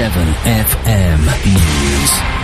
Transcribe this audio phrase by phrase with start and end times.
[0.00, 2.39] 7FM News.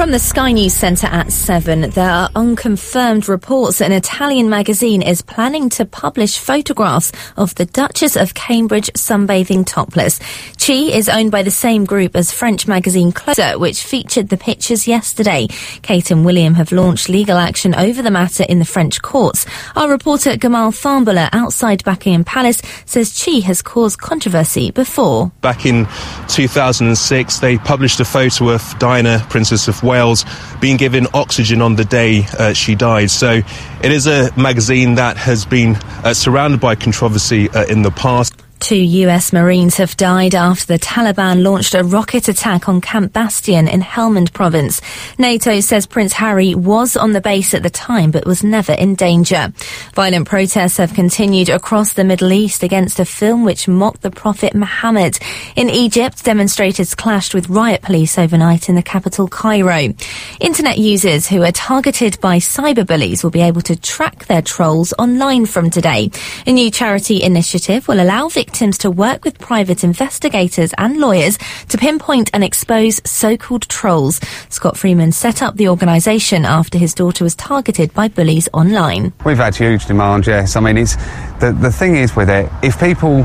[0.00, 5.02] From the Sky News Centre at 7, there are unconfirmed reports that an Italian magazine
[5.02, 10.18] is planning to publish photographs of the Duchess of Cambridge sunbathing topless.
[10.58, 14.88] Chi is owned by the same group as French magazine Closer, which featured the pictures
[14.88, 15.48] yesterday.
[15.82, 19.44] Kate and William have launched legal action over the matter in the French courts.
[19.76, 25.30] Our reporter Gamal Thambula outside Buckingham Palace says Chi has caused controversy before.
[25.42, 25.86] Back in
[26.28, 30.24] 2006, they published a photo of Diana, Princess of Wales,
[30.60, 33.10] being given oxygen on the day uh, she died.
[33.10, 33.42] So
[33.82, 38.34] it is a magazine that has been uh, surrounded by controversy uh, in the past.
[38.60, 43.66] Two US Marines have died after the Taliban launched a rocket attack on Camp Bastion
[43.66, 44.82] in Helmand province.
[45.18, 48.94] NATO says Prince Harry was on the base at the time but was never in
[48.94, 49.52] danger.
[49.94, 54.54] Violent protests have continued across the Middle East against a film which mocked the Prophet
[54.54, 55.18] Muhammad.
[55.56, 59.94] In Egypt, demonstrators clashed with riot police overnight in the capital Cairo.
[60.38, 65.46] Internet users who are targeted by cyberbullies will be able to track their trolls online
[65.46, 66.10] from today.
[66.46, 71.38] A new charity initiative will allow victims victims to work with private investigators and lawyers
[71.68, 74.18] to pinpoint and expose so-called trolls.
[74.48, 79.12] Scott Freeman set up the organisation after his daughter was targeted by bullies online.
[79.24, 80.56] We've had huge demand, yes.
[80.56, 80.96] I mean, it's
[81.38, 83.18] the, the thing is with it, if people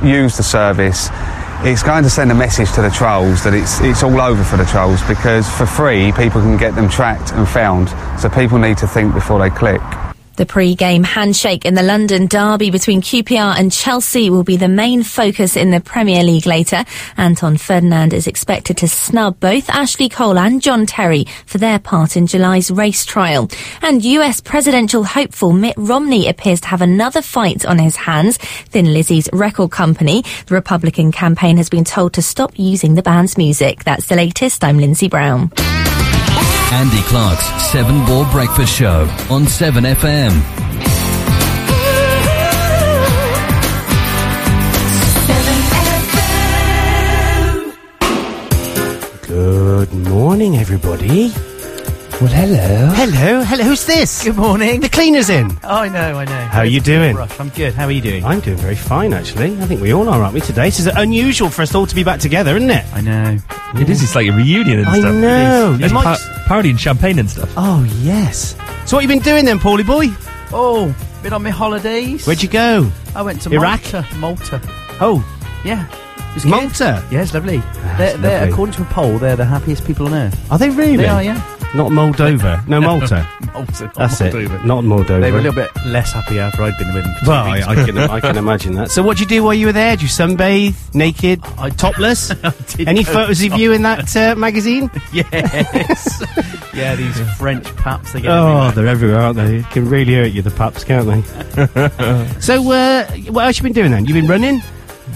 [0.00, 1.08] use the service,
[1.62, 4.56] it's going to send a message to the trolls that it's it's all over for
[4.56, 7.88] the trolls because for free people can get them tracked and found.
[8.20, 9.82] So people need to think before they click.
[10.38, 15.02] The pre-game handshake in the London derby between QPR and Chelsea will be the main
[15.02, 16.84] focus in the Premier League later.
[17.16, 22.16] Anton Ferdinand is expected to snub both Ashley Cole and John Terry for their part
[22.16, 23.50] in July's race trial.
[23.82, 28.36] And US presidential hopeful Mitt Romney appears to have another fight on his hands.
[28.36, 33.36] Thin Lizzy's record company, the Republican campaign has been told to stop using the band's
[33.36, 33.82] music.
[33.82, 34.62] That's the latest.
[34.62, 35.50] I'm Lindsay Brown.
[36.70, 40.32] Andy Clark's Seven Ball Breakfast Show on 7FM.
[49.26, 51.32] Good morning, everybody.
[52.20, 52.86] Well, hello.
[52.96, 53.62] Hello, hello.
[53.62, 54.24] Who's this?
[54.24, 54.80] Good morning.
[54.80, 55.52] The cleaner's in.
[55.62, 56.32] Oh, I know, I know.
[56.46, 57.14] How are you doing?
[57.14, 57.38] Rush.
[57.38, 57.74] I'm good.
[57.74, 58.24] How are you doing?
[58.24, 59.56] I'm doing very fine, actually.
[59.60, 60.64] I think we all are, aren't we, today?
[60.66, 62.84] This is unusual for us all to be back together, isn't it?
[62.92, 63.38] I know.
[63.76, 64.02] It is.
[64.02, 64.96] It's like a reunion and stuff.
[64.96, 65.14] I stuff.
[65.14, 65.72] know.
[65.74, 65.92] It You is.
[65.92, 67.52] might- Pa- party and champagne and stuff.
[67.56, 68.56] Oh, yes.
[68.86, 70.06] So what have you been doing then, Paulie boy?
[70.52, 70.92] Oh,
[71.22, 72.26] been on my holidays.
[72.26, 72.90] Where'd you go?
[73.14, 73.80] I went to Iraq?
[73.92, 74.06] Malta.
[74.16, 74.60] Malta.
[75.00, 75.24] Oh,
[75.64, 75.86] Yeah.
[76.30, 76.50] It was good.
[76.50, 77.04] Malta.
[77.12, 77.58] Yeah, it's lovely.
[77.64, 78.52] Ah, they're, they're, lovely.
[78.52, 80.52] according to a poll, they're the happiest people on earth.
[80.52, 80.96] Are they really?
[80.96, 81.40] They are, yeah.
[81.74, 82.64] Not Moldova.
[82.68, 83.28] No, Malta.
[83.52, 83.84] Malta.
[83.84, 84.34] not That's it.
[84.64, 85.20] Not Moldova.
[85.20, 87.14] They were a little bit less happy after I'd been with them.
[87.26, 87.60] Well, I.
[87.60, 88.90] I can I can imagine that.
[88.90, 89.92] So, what'd you do while you were there?
[89.96, 92.28] Did you sunbathe, naked, I- topless?
[92.76, 94.90] did Any go photos of you in that uh, magazine?
[95.12, 96.22] yes.
[96.74, 98.72] yeah, these French paps they get Oh, everywhere.
[98.72, 99.62] they're everywhere, aren't they?
[99.70, 102.40] Can really hurt you, the pups, can't they?
[102.40, 104.06] so, uh, what else you been doing then?
[104.06, 104.62] You been running?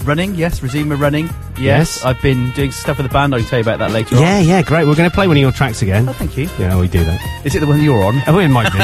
[0.03, 0.61] Running, yes.
[0.61, 1.25] Resume running.
[1.57, 1.59] Yes.
[1.59, 2.05] Yes.
[2.05, 3.33] I've been doing stuff with the band.
[3.33, 4.85] I'll tell you about that later Yeah, yeah, great.
[4.85, 6.09] We're going to play one of your tracks again.
[6.09, 6.49] Oh, thank you.
[6.59, 7.41] Yeah, we do that.
[7.45, 8.21] Is it the one you're on?
[8.27, 8.79] Oh, it might be.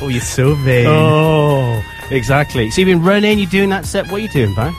[0.02, 0.86] oh, you're so vain.
[0.88, 2.70] oh, exactly.
[2.70, 3.38] So you've been running.
[3.38, 4.06] you're doing that set?
[4.10, 4.74] What are you doing, pal?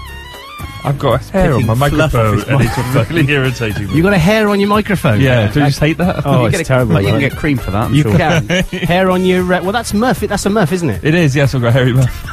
[0.84, 3.94] I've got hair on my Picking fluff off microphone his and it's really irritating me.
[3.96, 5.20] You got a hair on your microphone.
[5.20, 6.26] yeah, do you just hate that?
[6.26, 6.94] Oh, You it's get a- terrible.
[6.94, 7.30] like, you can right?
[7.30, 7.86] get cream for that.
[7.86, 8.16] I'm You sure.
[8.18, 9.42] can hair on your.
[9.54, 10.20] Uh, well, that's muff.
[10.22, 11.04] That's a muff, isn't it?
[11.04, 12.30] It is, yes, I've got a hairy mouth.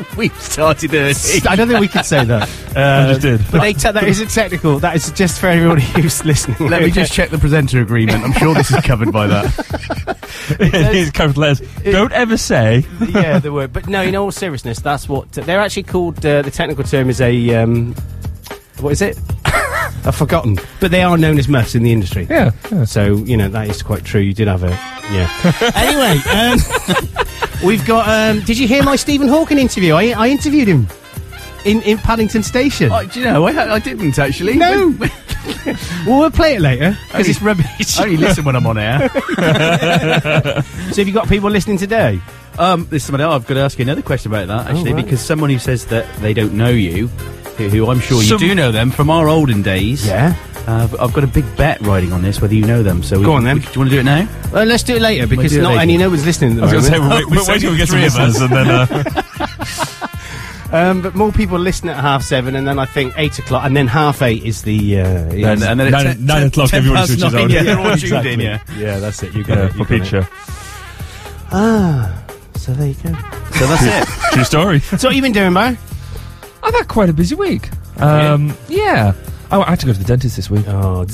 [0.16, 1.14] We've started early.
[1.48, 2.42] I don't think we could say that.
[2.76, 3.40] I just did.
[3.50, 4.78] But they te- that isn't technical.
[4.78, 6.68] That is just for everybody who's listening.
[6.68, 8.24] Let me just check the presenter agreement.
[8.24, 10.16] I'm sure this is covered by that.
[10.60, 11.68] it's covered letters.
[11.82, 12.84] Don't ever say.
[13.08, 13.72] yeah, the word.
[13.72, 16.24] But no, in all seriousness, that's what they're actually called.
[16.24, 17.94] Uh, the technical term is a um,
[18.80, 19.18] what is it?
[19.44, 20.58] I've forgotten.
[20.80, 22.26] But they are known as muffs in the industry.
[22.30, 22.52] Yeah.
[22.70, 22.84] yeah.
[22.84, 24.20] So you know that is quite true.
[24.20, 24.70] You did have a
[25.10, 25.28] yeah.
[25.74, 27.26] anyway, um,
[27.64, 28.08] we've got.
[28.08, 29.94] Um, did you hear my Stephen Hawking interview?
[29.94, 30.86] I, I interviewed him
[31.64, 32.90] in in Paddington Station.
[32.92, 33.46] Oh, do you know?
[33.46, 34.54] I, I didn't actually.
[34.56, 34.96] No.
[36.06, 37.98] well, we'll play it later because it's rubbish.
[37.98, 39.08] I only listen when I'm on air.
[39.08, 42.20] so, have you got people listening today?
[42.58, 43.24] Um, there's somebody.
[43.24, 45.04] Oh, I've got to ask you another question about that actually, Oh, right.
[45.04, 47.06] because someone who says that they don't know you,
[47.56, 50.06] who, who I'm sure you Some- do know them from our olden days.
[50.06, 50.34] Yeah.
[50.66, 53.02] Uh, I've got a big bet riding on this, whether you know them.
[53.02, 53.56] So we Go on, then.
[53.56, 54.28] we- do you want to do it now?
[54.52, 55.80] Well, let's do it later because do it not later.
[55.80, 56.58] any no one's listening.
[56.58, 57.30] At I the was going to say, moment.
[57.30, 58.68] we're, wait, wait till we get some listeners and then.
[58.68, 59.22] Uh,
[60.70, 63.74] Um, but more people listen at half seven, and then I think eight o'clock, and
[63.74, 65.00] then half eight is the.
[65.00, 67.50] Uh, And, is- and then Nine- it's nine o'clock, ten everybody past switches nine, on.
[67.50, 68.40] Yeah, they're all tuned in.
[68.40, 68.62] Yeah.
[68.76, 69.32] yeah, that's it.
[69.32, 69.72] You got yeah, it.
[69.72, 70.00] for you got it.
[70.02, 70.28] picture.
[71.52, 72.22] Ah,
[72.56, 73.14] so there you go.
[73.52, 74.32] So that's it.
[74.34, 74.80] True story.
[74.80, 75.74] So what you been doing, Mo?
[76.62, 77.70] I've had quite a busy week.
[77.98, 79.14] Um, yeah.
[79.50, 80.64] Oh, I had to go to the dentist this week.
[80.68, 81.06] Oh,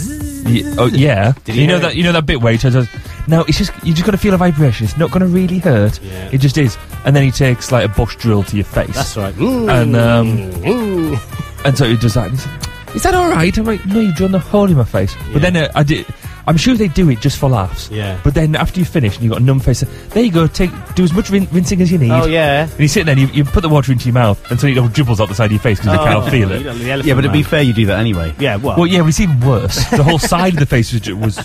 [0.47, 1.33] Ye- oh yeah.
[1.45, 2.89] Did you know that you know that bit where he turns out,
[3.29, 4.85] no, it's just you just got to feel a vibration.
[4.87, 6.01] It's not going to really hurt.
[6.03, 6.31] Yeah.
[6.33, 6.77] It just is.
[7.05, 8.95] And then he takes like a bush drill to your face.
[8.95, 9.35] that's right.
[9.35, 9.83] Mm.
[9.83, 10.27] And, um,
[10.63, 11.65] Mm.
[11.65, 12.29] And so he does that.
[12.31, 14.77] And he said, "Is that all right?" I'm like, "No, you drilled a hole in
[14.77, 15.33] my face." Yeah.
[15.35, 16.05] But then uh, I did.
[16.47, 17.91] I'm sure they do it just for laughs.
[17.91, 18.21] Yeah.
[18.23, 20.47] But then after you finish and you've got a numb face, there you go.
[20.47, 22.11] Take do as much rin- rinsing as you need.
[22.11, 22.69] Oh yeah.
[22.71, 24.77] And you sit there and you, you put the water into your mouth until it
[24.79, 26.59] all dribbles out the side of your face because you can't feel Oh, it.
[26.59, 28.35] you know, the elephant Yeah, but to be fair, you do that anyway.
[28.39, 28.57] yeah.
[28.57, 29.77] Well, Well, yeah, but it's even worse.
[29.91, 31.39] The whole side of the face was was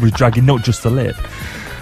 [0.00, 1.16] was dragging, not just the lip.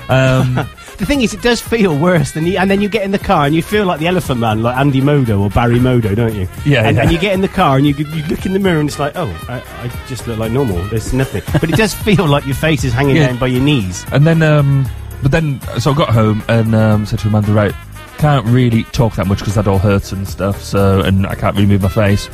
[0.09, 0.67] Um,
[1.03, 2.57] The thing is, it does feel worse than you.
[2.59, 4.77] And then you get in the car and you feel like the Elephant Man, like
[4.77, 6.47] Andy Modo or Barry Modo, don't you?
[6.65, 7.03] Yeah, And, yeah.
[7.03, 9.01] and you get in the car and you you look in the mirror and it's
[9.01, 10.77] like, oh, I, I just look like normal.
[10.91, 11.43] There's nothing.
[11.61, 13.27] But it does feel like your face is hanging Yeah.
[13.27, 14.07] down by your knees.
[14.13, 14.87] and then, um,
[15.23, 17.75] but then, so I got home and um, said to Amanda, right,
[18.19, 20.63] can't really talk that much because that all hurts and stuff.
[20.63, 22.31] So, and I can't really move my face.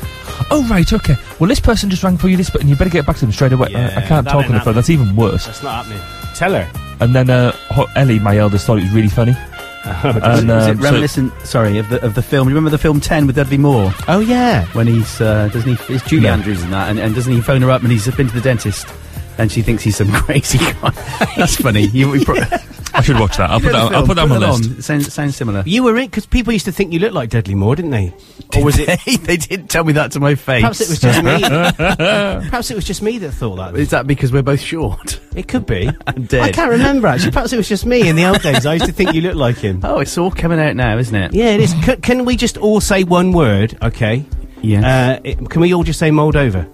[0.51, 1.15] Oh right, okay.
[1.39, 3.21] Well, this person just rang for you, this, but and you better get back to
[3.21, 3.69] them straight away.
[3.71, 4.75] Yeah, I, I can't talk on the phone.
[4.75, 5.47] That's even worse.
[5.47, 6.35] That's not happening.
[6.35, 6.71] Tell her.
[7.01, 7.55] And then uh,
[7.95, 9.33] Ellie, my eldest, thought it was really funny.
[9.85, 11.33] and, is it um, so- reminiscent?
[11.43, 12.49] sorry, of the of the film.
[12.49, 14.65] You remember the film Ten with Dudley Moore Oh yeah.
[14.73, 15.93] when he's uh, doesn't he?
[15.93, 16.33] It's Julie No.
[16.33, 18.41] Andrews and that, and, and doesn't he phone her up and he's been to the
[18.41, 18.87] dentist,
[19.37, 20.91] and she thinks he's some crazy guy.
[21.37, 21.87] That's funny.
[21.87, 22.35] You, pro-
[22.99, 23.49] I should watch that.
[23.49, 23.89] I'll put You that.
[23.89, 24.65] the I'll put that on my it list.
[24.71, 25.63] It sounds, sounds similar.
[25.65, 28.13] You were in because people used to think you looked like Dudley Moore, didn't they?
[28.55, 28.99] Or was it?
[29.23, 30.61] they didn't tell me that to my face.
[30.61, 31.41] Perhaps it was just me.
[32.49, 33.75] Perhaps it was just me that thought that.
[33.75, 35.19] Is that because we're both short?
[35.35, 35.89] It could be.
[36.07, 36.41] I'm dead.
[36.41, 37.31] I can't remember actually.
[37.31, 38.65] Perhaps it was just me in the old days.
[38.65, 39.81] I used to think you looked like him.
[39.83, 41.33] Oh, it's all coming out now, isn't it?
[41.33, 41.71] Yeah, it is.
[41.85, 43.77] C- can we just all say one word?
[43.81, 44.25] Okay.
[44.61, 45.15] Yeah.
[45.15, 46.69] Uh, it, can we all just say Moldova?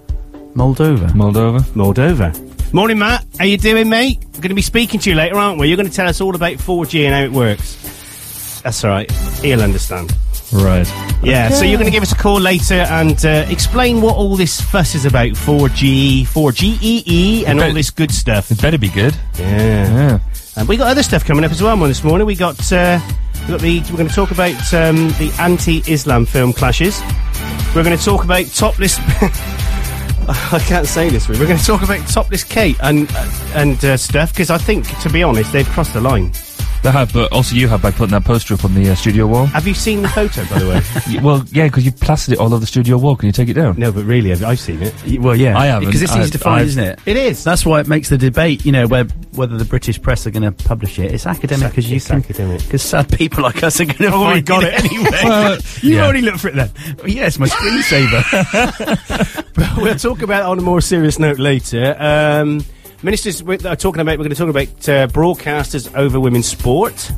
[0.54, 1.08] Moldova.
[1.10, 1.60] Moldova.
[1.74, 2.55] Moldova.
[2.72, 3.24] Morning, Matt.
[3.38, 4.18] How you doing, mate?
[4.24, 5.68] We're going to be speaking to you later, aren't we?
[5.68, 8.60] You're going to tell us all about 4G and how it works.
[8.62, 9.10] That's all right.
[9.40, 10.12] He'll understand.
[10.52, 10.86] Right.
[11.22, 14.36] Yeah, so you're going to give us a call later and uh, explain what all
[14.36, 18.50] this fuss is about 4G, 4GEE, E, and all this good stuff.
[18.50, 19.16] It better be good.
[19.38, 19.46] Yeah.
[19.46, 20.18] Yeah.
[20.56, 21.76] And we got other stuff coming up as well.
[21.78, 23.00] One this morning, we got uh,
[23.42, 27.00] we got the we're going to talk about um, the anti-Islam film clashes.
[27.74, 28.98] We're going to talk about topless.
[30.28, 31.28] I can't say this.
[31.28, 33.10] We're going to talk about topless Kate and
[33.54, 36.32] and uh, stuff because I think, to be honest, they've crossed the line.
[36.86, 39.26] They have, but also you have by putting that poster up on the uh, studio
[39.26, 39.46] wall.
[39.46, 41.20] Have you seen the photo, by the way?
[41.20, 43.16] Well, yeah, because you plastered it all over the studio wall.
[43.16, 43.76] Can you take it down?
[43.76, 44.94] no, but really, I've, I've seen it.
[45.04, 45.58] Y- Well, yeah.
[45.58, 45.88] I haven't.
[45.88, 47.00] Because it's I- easy to find, I've- isn't it?
[47.06, 47.42] It is.
[47.42, 49.02] That's why it makes the debate, you know, where,
[49.32, 51.12] whether the British press are going to publish it.
[51.12, 52.30] It's academic because you think.
[52.30, 52.46] it's can.
[52.46, 52.62] academic.
[52.66, 54.84] Because sad people like us are going to Oh, we find got it, it.
[54.84, 55.10] anyway.
[55.24, 56.04] Well, you yeah.
[56.04, 56.70] already looked for it then.
[56.98, 58.22] Well, yes, my screensaver.
[59.76, 61.96] we'll talk about it on a more serious note later.
[61.98, 62.60] Um,
[63.02, 64.18] ministers are talking about.
[64.18, 67.12] We're going to talk about uh, broadcasters over women's sport.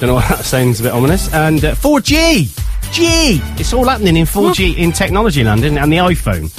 [0.00, 1.32] Don't know why that sounds a bit ominous.
[1.32, 3.40] And uh, 4G, G.
[3.60, 5.80] It's all happening in 4G in technology land, isn't it?
[5.80, 6.52] And the iPhone.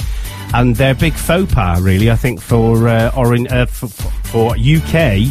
[0.54, 4.54] And their big faux pas, really, I think, for uh, or in, uh, for, for
[4.56, 5.28] UK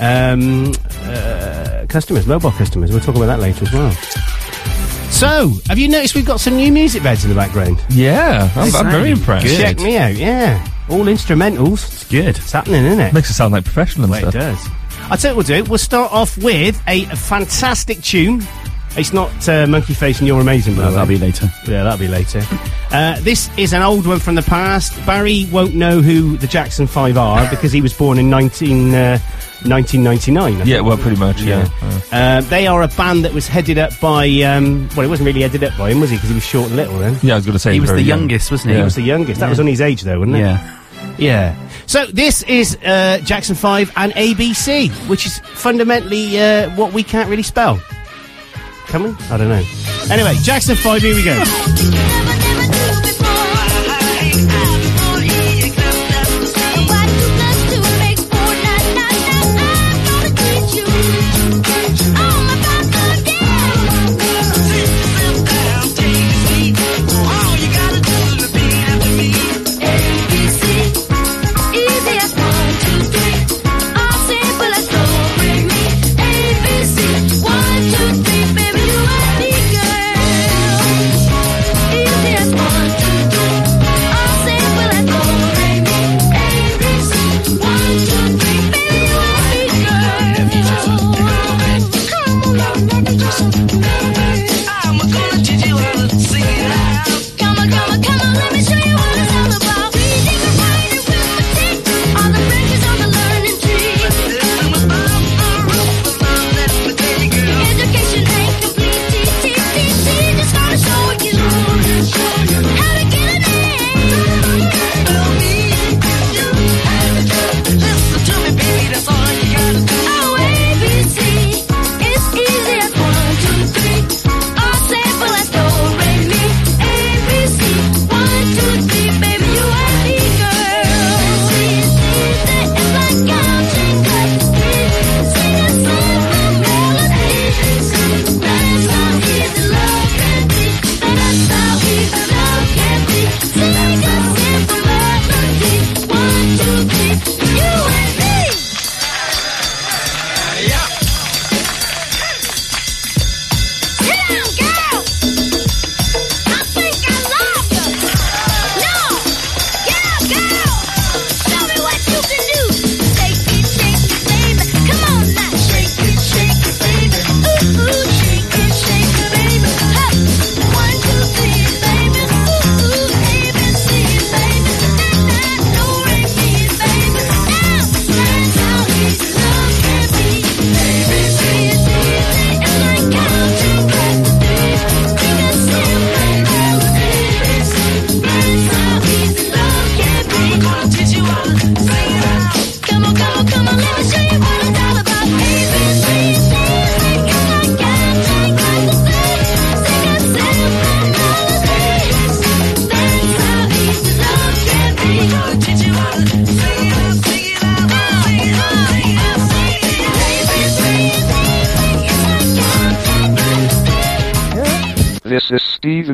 [0.00, 0.72] um,
[1.02, 2.90] uh, customers, mobile customers.
[2.90, 3.92] We'll talk about that later as well.
[5.10, 7.84] So, have you noticed we've got some new music beds in the background?
[7.90, 9.46] Yeah, I'm, I'm very impressed.
[9.56, 10.66] Check me out, yeah.
[10.92, 11.84] All instrumentals.
[11.92, 12.36] it's good.
[12.38, 13.12] It's happening, isn't it?
[13.14, 14.68] Makes it sound like professional and Well, it does.
[15.10, 15.70] I'll tell you what we'll do.
[15.70, 18.42] We'll start off with a, fantastic tune.
[18.94, 21.46] It's not uh, Monkey Face and You're Amazing, by Well, the that'll be later.
[21.66, 22.42] Yeah, that'll be later.
[22.90, 24.94] Uh, this is an old one from the past.
[25.06, 29.18] Barry won't know who the Jackson 5 are because he was born in 19, uh,
[29.64, 30.44] 1999.
[30.44, 30.86] I Yeah, think.
[30.86, 31.40] well, pretty much.
[31.40, 31.68] Yeah.
[32.12, 35.40] Uh, they are a band that was headed up by, um, well, it wasn't really
[35.40, 36.16] headed up by him, was he?
[36.16, 37.16] Because he was short and little then.
[37.22, 38.20] Yeah, I was going to say He was the young.
[38.20, 38.76] youngest, wasn't he?
[38.76, 39.40] He was the youngest.
[39.40, 39.50] That Yeah.
[39.50, 40.40] was on his age, though, wasn't it?
[40.40, 40.78] Yeah.
[41.18, 41.56] Yeah.
[41.86, 47.28] So this is uh, Jackson 5 and ABC, which is fundamentally uh, what we can't
[47.28, 47.80] really spell.
[48.86, 49.10] Can we?
[49.30, 49.62] I don't know.
[50.10, 51.42] Anyway, Jackson 5, here we go.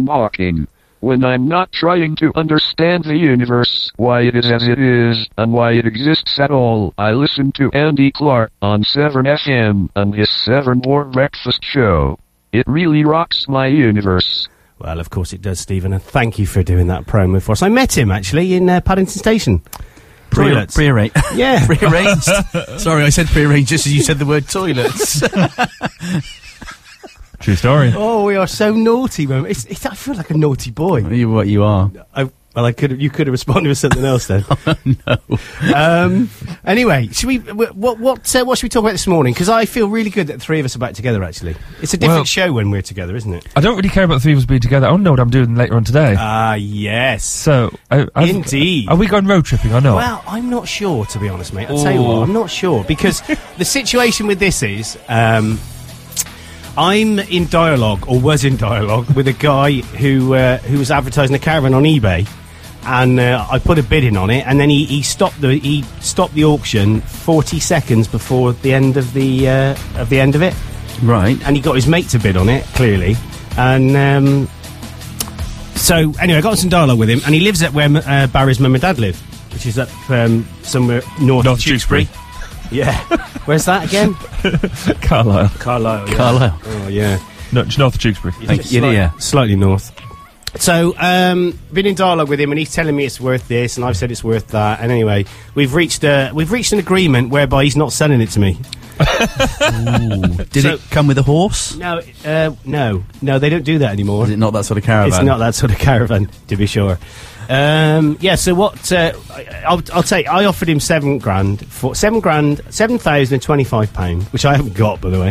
[0.08, 0.68] Stephen Hawking.
[1.00, 5.52] When I'm not trying to understand the universe, why it is as it is, and
[5.52, 10.82] why it exists at all, I listen to Andy Clark on 7FM and his 7
[10.84, 12.18] More Breakfast Show.
[12.52, 14.48] It really rocks my universe.
[14.80, 17.62] Well, of course it does, Stephen, and thank you for doing that promo for us.
[17.62, 19.60] I met him actually in uh, Paddington Station.
[20.30, 20.74] Pre- Toilets.
[20.74, 21.16] Pre-arranged.
[21.34, 21.64] Yeah.
[21.64, 22.24] Pre-arranged.
[22.80, 25.22] Sorry, I said pre-arranged just as you said the word toilets.
[27.40, 27.92] True story.
[27.94, 29.46] Oh, we are so naughty, man.
[29.46, 30.98] It's, it's, I feel like a naughty boy.
[31.08, 31.90] you what you are.
[32.14, 34.44] I, well, I could you could have responded with something else then.
[35.06, 35.38] no.
[35.76, 36.28] um,
[36.64, 37.36] anyway, should we?
[37.36, 39.32] wh- What what uh, what should we talk about this morning?
[39.32, 41.22] Because I feel really good that the three of us are back together.
[41.22, 43.46] Actually, it's a different Well- show when we're together, isn't it?
[43.54, 44.88] I don't really care about the three of us being together.
[44.88, 46.16] I want to know what I'm doing later on today.
[46.18, 47.24] Ah, yes.
[47.24, 48.88] so, I, I've- Indeed.
[48.88, 49.94] Are we going road tripping or not?
[49.94, 51.68] Well, I'm not sure, to be honest, mate.
[51.70, 53.20] I'll tell you what, I'm not sure because
[53.58, 55.60] the situation with this is um,
[56.78, 61.34] I'm in dialogue, or was in dialogue, with a guy who uh, who was advertising
[61.34, 62.28] a caravan on eBay,
[62.84, 65.58] and uh, I put a bid in on it, and then he, he stopped the
[65.58, 70.36] he stopped the auction 40 seconds before the end of the uh, of the end
[70.36, 70.54] of it,
[71.02, 71.36] Right.
[71.46, 73.16] and he got his mate to bid on it clearly,
[73.56, 73.96] and.
[73.96, 74.48] Um,
[75.74, 78.26] so anyway, I got in some dialogue with him, and he lives at where uh,
[78.26, 79.16] Barry's mum and dad live,
[79.52, 82.08] which is up um, somewhere north, North of Tewkesbury.
[82.70, 82.96] Yeah,
[83.46, 84.14] where's that again?
[85.02, 85.48] Carlisle.
[85.58, 86.08] Carlisle.
[86.08, 86.14] Yeah.
[86.16, 86.60] Carlisle.
[86.64, 87.18] Oh yeah,
[87.52, 88.32] No, just north of Tewkesbury.
[88.46, 89.10] Thank you, slight- yeah.
[89.18, 89.92] Slightly north.
[90.56, 93.84] So, um, been in dialogue with him, and he's telling me it's worth this, and
[93.84, 94.80] I've said it's worth that.
[94.80, 98.40] And anyway, we've reached a we've reached an agreement whereby he's not selling it to
[98.40, 98.58] me.
[100.50, 101.76] Did So- it come with a horse?
[101.76, 104.24] No, uh, no, no, they don't do that anymore.
[104.24, 105.08] Is it not that sort of caravan?
[105.20, 106.98] It's not that sort of caravan, to be sure.
[107.48, 108.34] Um, yeah.
[108.34, 108.92] So what?
[108.92, 110.28] Uh, I- I'll, I'll take.
[110.28, 114.54] I offered him seven grand for seven grand, seven thousand and twenty-five pound, which I
[114.56, 115.30] haven't got, by the way.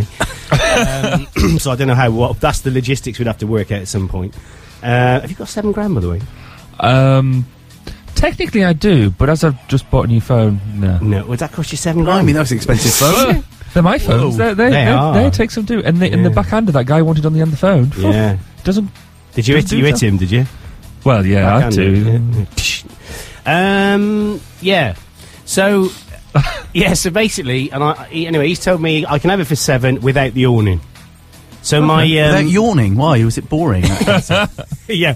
[0.51, 2.09] um, so I don't know how.
[2.11, 4.35] What that's the logistics we'd have to work out at some point.
[4.81, 6.21] Uh, have you got seven grand, by the way?
[6.79, 7.45] Um,
[8.15, 10.97] technically, I do, but as I've just bought a new phone, no.
[10.99, 11.25] No.
[11.27, 12.19] Would that cost you seven grand?
[12.19, 13.43] I mean, that was an expensive phone.
[13.73, 14.37] They're my phones.
[14.37, 14.53] Whoa.
[14.53, 15.13] They, they, They they, are.
[15.13, 15.83] they take some do.
[15.83, 16.35] And the, and the Yeah.
[16.35, 17.91] backhander that guy wanted on the end of the phone.
[17.91, 18.37] phew, yeah.
[18.63, 18.89] Doesn't.
[19.33, 19.71] Did you hit?
[19.71, 20.17] You hit him?
[20.17, 20.45] Did you?
[21.07, 22.45] Well, yeah, I Backhanded, do.
[22.61, 23.93] yeah.
[23.95, 24.41] Um.
[24.59, 24.95] Yeah.
[25.45, 25.87] So.
[26.73, 26.93] yeah.
[26.95, 30.01] So basically, and I he, anyway, he's told me I can have it for seven
[30.01, 30.81] without the awning.
[31.61, 33.23] So my um, Without yawning, why?
[33.23, 33.83] Was it boring?
[34.87, 35.13] yeah.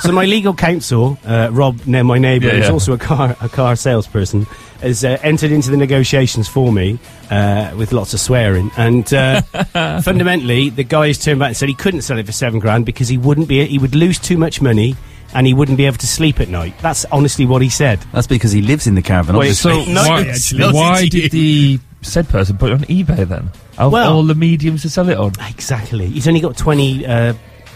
[0.00, 2.72] so my legal counsel, uh, Rob, ne- my neighbour, Yeah, who's yeah.
[2.72, 4.46] also a car a car salesperson,
[4.80, 6.98] has uh, entered into the negotiations for me
[7.30, 8.70] uh, with lots of swearing.
[8.76, 9.42] And uh,
[10.02, 12.86] fundamentally, the guy has turned back and said he couldn't sell it for seven grand
[12.86, 14.94] because he wouldn't be he would lose too much money
[15.34, 16.74] and he wouldn't be able to sleep at night.
[16.80, 17.98] That's honestly what he said.
[18.12, 19.36] That's because he lives in the caravan.
[19.36, 19.84] Wait, obviously.
[19.84, 20.72] So No, why, actually.
[20.72, 23.50] why did the said person put it on eBay then?
[23.76, 26.06] Of Well- all the mediums to sell it on, Exactly.
[26.08, 27.04] He's only got twenty.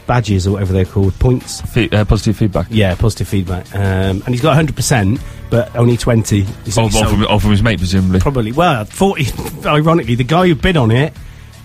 [0.06, 2.66] Badges or whatever they're called points Fe- uh, positive feedback.
[2.70, 7.04] yeah positive feedback um, and he's got 100% but only 20 He's All, only all,
[7.04, 8.20] sold- from, all from his mate, presumably.
[8.20, 8.52] Probably.
[8.52, 9.26] Well, forty.
[9.66, 11.12] ironically, the guy who bid on it,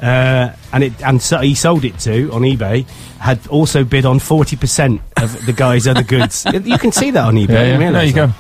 [0.02, 2.86] uh, and it and so he sold it to on eBay,
[3.20, 6.46] had also bid on forty percent of the guy's other goods.
[6.54, 7.48] You can see that on eBay.
[7.50, 7.78] Yeah, yeah.
[7.78, 8.34] realise you can.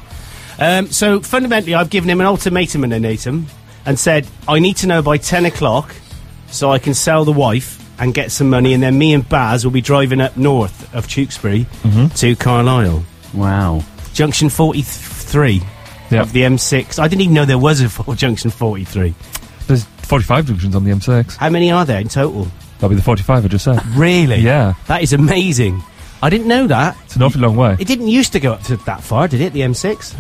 [0.59, 3.45] Um, so fundamentally, I've given him an ultimatum and a natum,
[3.85, 5.95] and said I need to know by ten o'clock,
[6.51, 9.63] so I can sell the wife and get some money, and then me and Baz
[9.65, 12.07] will be driving up north of Tewkesbury Mm-hmm.
[12.15, 13.83] to Carlisle, wow.
[14.13, 15.61] junction forty-three.
[16.09, 16.21] Yeah.
[16.21, 19.13] Of the M6, I didn't even know there was a full junction 43.
[19.67, 21.35] There's 45 junctions on the M6.
[21.35, 22.47] How many are there in total?
[22.75, 23.85] That'll be the 45 I just said.
[23.87, 24.37] Really?
[24.37, 24.75] Yeah.
[24.87, 25.83] That is amazing.
[26.23, 26.95] I didn't know that.
[27.03, 27.75] It's an awfully long way.
[27.77, 29.51] It didn't used to go up to that far, did it?
[29.51, 30.15] The M6?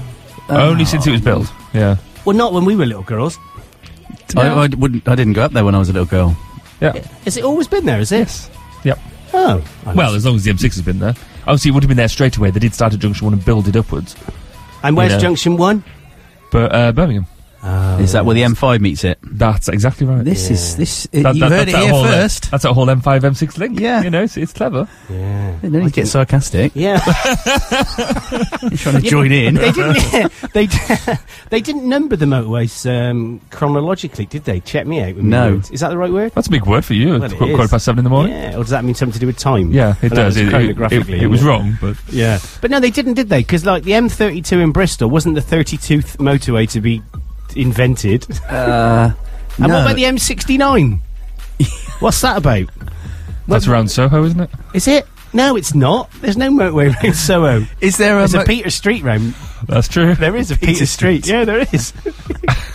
[0.49, 1.49] Only since it was built.
[1.73, 1.95] Yeah.
[2.25, 3.37] Well, not when we were little girls.
[4.35, 6.35] I, I, wouldn't, I didn't go up there when I was a little girl.
[6.79, 6.93] Yeah.
[7.25, 7.99] Has it always been there?
[7.99, 8.19] Is it?
[8.19, 8.49] Yes.
[8.83, 8.99] Yep.
[9.33, 9.63] Oh.
[9.85, 11.15] I Well, as long as the M6 has been there.
[11.41, 12.51] Obviously, it would have been there straight away.
[12.51, 14.15] They did start at Junction 1 and build it upwards.
[14.83, 15.19] and where's yeah.
[15.19, 15.83] Junction One?
[16.51, 17.25] But uh, Birmingham.
[17.99, 19.17] Is that where the M5 meets it?
[19.23, 20.23] That's exactly right.
[20.23, 21.07] This is this.
[21.11, 22.51] That- you that- heard it here whole, uh, first.
[22.51, 23.79] That's a whole M5, M6 link.
[23.79, 24.03] Yeah.
[24.03, 24.87] You know, it's, it's clever.
[25.09, 25.55] Yeah.
[25.61, 26.71] Don't get sarcastic.
[26.75, 27.01] Yeah.
[28.61, 29.55] You're trying to join in.
[29.55, 30.31] they didn't.
[30.53, 30.67] they
[31.49, 34.59] they didn't number the motorways um, chronologically, did they?
[34.61, 35.15] Check me out.
[35.15, 35.53] with me No.
[35.53, 35.71] words.
[35.71, 36.31] Is that the right word?
[36.33, 37.09] That's a big word for you.
[37.13, 38.33] Well, It's it qu- quarter past seven in the morning.
[38.33, 38.55] Yeah.
[38.55, 39.71] Or does that mean something to do with time?
[39.71, 40.37] Yeah, it I does.
[40.37, 43.29] it's It, it, it- it was isn't wrong, but Yeah, but no, they didn't, did
[43.29, 43.39] they?
[43.39, 47.01] Because like the M32 in Bristol wasn't the 32th motorway to be
[47.57, 48.25] invented.
[48.49, 49.11] Uh,
[49.59, 49.73] And no.
[49.73, 50.99] what about the M69?
[51.99, 52.69] What's that about?
[53.47, 54.49] that's around Soho, isn't it?
[54.75, 55.07] Is it?
[55.33, 56.11] No, it's not.
[56.21, 57.65] There's no motorway around Soho.
[57.81, 59.33] Is there a, There's a Peter Street round.
[59.67, 60.13] That's true.
[60.13, 61.25] There is a Peter, Peter Street.
[61.27, 61.91] Yeah, there is.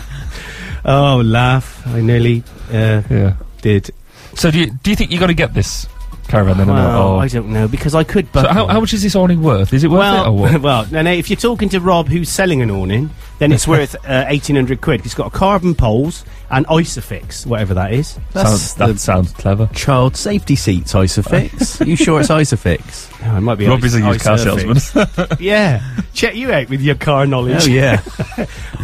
[0.84, 1.86] oh, laugh!
[1.86, 3.34] I nearly uh, Yeah.
[3.60, 3.90] did.
[4.34, 5.86] So do you, do you think you got to get this
[6.32, 6.66] caravan then?
[6.66, 8.26] Well, or, I don't know because I could.
[8.32, 9.72] so how, how much is this awning worth?
[9.74, 10.60] Is it worth well, it or what?
[10.62, 11.12] well, no, no.
[11.12, 14.80] If you're talking to Rob, who's selling an awning, then it's worth uh, eighteen hundred
[14.80, 15.04] quid.
[15.04, 18.18] It's got carbon poles and Isofix, whatever that is.
[18.32, 19.68] sounds, that sounds clever.
[19.74, 21.86] Child safety seats, Isofix.
[21.86, 23.10] you sure it's Isofix?
[23.26, 23.66] Oh, it might be.
[23.66, 24.80] Rob is a used car Isofix.
[24.80, 25.38] salesman.
[25.38, 25.82] yeah,
[26.14, 27.64] check you out with your car knowledge.
[27.64, 28.02] Oh yeah.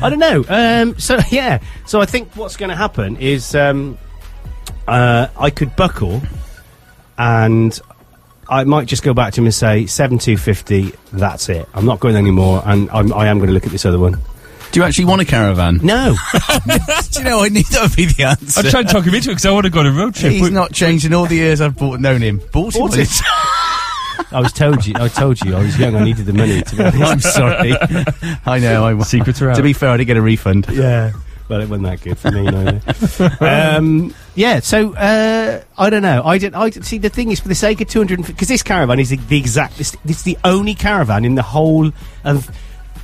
[0.02, 0.44] I don't know.
[0.48, 3.96] Um, so yeah, so I think what's going to happen is um,
[4.86, 6.20] uh, I could buckle,
[7.18, 7.78] and
[8.48, 10.92] I might just go back to him and say seven two fifty.
[11.12, 11.68] That's it.
[11.74, 14.16] I'm not going anymore, and I'm, I am going to look at this other one.
[14.70, 15.80] Do you actually want a caravan?
[15.82, 16.14] No,
[16.66, 18.60] Do you know I need that would be the answer.
[18.60, 20.14] I'm trying to talk him into it because I want to go on a road
[20.14, 20.32] trip.
[20.32, 22.38] He's We- not changed in all the years I've bought, known him.
[22.52, 23.08] Bought, Bought when it.
[24.30, 24.92] I was told you.
[24.96, 25.96] I told you I was young.
[25.96, 26.60] I needed the money.
[26.60, 27.02] To be honest.
[27.02, 27.72] I'm sorry.
[28.44, 28.84] I know.
[28.84, 29.56] I, Secrets are out.
[29.56, 30.66] To be fair, I did get a refund.
[30.70, 31.12] Yeah.
[31.48, 32.80] Well, it wasn't that good for me, neither.
[33.76, 36.22] um, yeah, so uh, I don't know.
[36.24, 36.54] I did.
[36.54, 36.98] I didn't see.
[36.98, 39.38] The thing is, for the sake of two hundred, because this caravan is the, the
[39.38, 39.78] exact.
[39.78, 41.90] This, this is the only caravan in the whole
[42.24, 42.50] of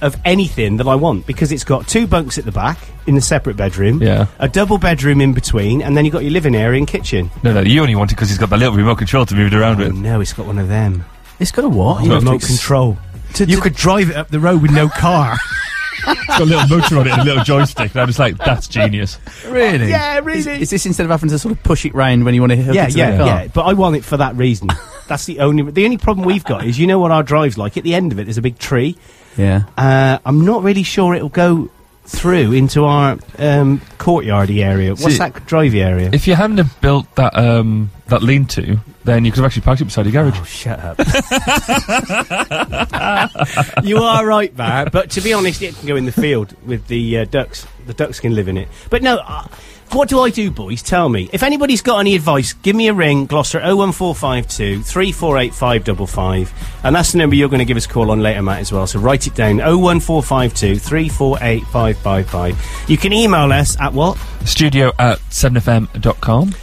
[0.02, 3.20] of anything that I want because it's got two bunks at the back in the
[3.22, 4.26] separate bedroom, Yeah.
[4.38, 7.30] a double bedroom in between, and then you've got your living area and kitchen.
[7.42, 9.52] No, no, you only want it because he's got that little remote control to move
[9.52, 9.94] it around Oh, with.
[9.94, 11.04] no, it's got one of them.
[11.38, 12.04] It's got a what?
[12.04, 12.98] You have to remote ex- control.
[13.38, 15.38] you could drive it up the road with no car.
[16.06, 17.92] It's got a little motor on it and a little joystick.
[17.92, 19.18] And I was like, that's genius.
[19.46, 19.88] Really?
[19.90, 20.38] Yeah, really.
[20.38, 22.52] Is, is this instead of having to sort of push it round when you want
[22.52, 23.26] to hook yeah, it to yeah, the car?
[23.26, 23.48] yeah.
[23.48, 24.68] But I want it for that reason.
[25.08, 25.70] That's the only.
[25.70, 27.76] The only problem we've got is you know what our drive's like.
[27.76, 28.96] At the end of it, there's a big tree.
[29.36, 29.64] Yeah.
[29.76, 31.70] Uh, I'm not really sure it'll go
[32.06, 34.90] through into our um, courtyardy area.
[34.90, 36.10] What's See- that drivey area?
[36.12, 39.80] If you hadn't have built that um, that lean-to, then you could have actually parked
[39.80, 40.38] it beside your garage.
[40.38, 40.98] Oh, shut up.
[43.84, 44.92] you are right, Matt.
[44.92, 47.66] But to be honest, it can go in the field with the uh, ducks.
[47.86, 48.68] The ducks can live in it.
[48.90, 49.46] But no, uh,
[49.92, 50.82] what do I do, boys?
[50.82, 51.28] Tell me.
[51.32, 53.26] If anybody's got any advice, give me a ring.
[53.26, 56.80] Gloucester 01452 348 555.
[56.84, 58.72] And that's the number you're going to give us a call on later, Matt, as
[58.72, 58.86] well.
[58.86, 62.90] So write it down 01452 348 555.
[62.90, 64.18] You can email us at what?
[64.44, 66.54] Studio at 7fm.com.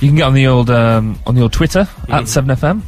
[0.00, 2.82] You can get on the old um, on the old Twitter at 7fm.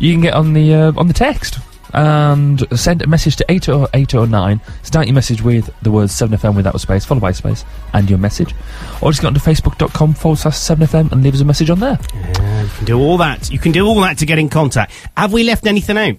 [0.00, 1.58] You can get on the uh, on the text
[1.94, 4.60] and send a message to 80809.
[4.82, 8.08] Start your message with the words 7fm without a space, followed by a space, and
[8.08, 8.54] your message.
[9.02, 11.98] Or just get onto facebook.com forward slash 7fm and leave us a message on there.
[12.14, 13.50] Yeah, you can do all that.
[13.50, 14.92] You can do all that to get in contact.
[15.16, 16.16] Have we left anything out?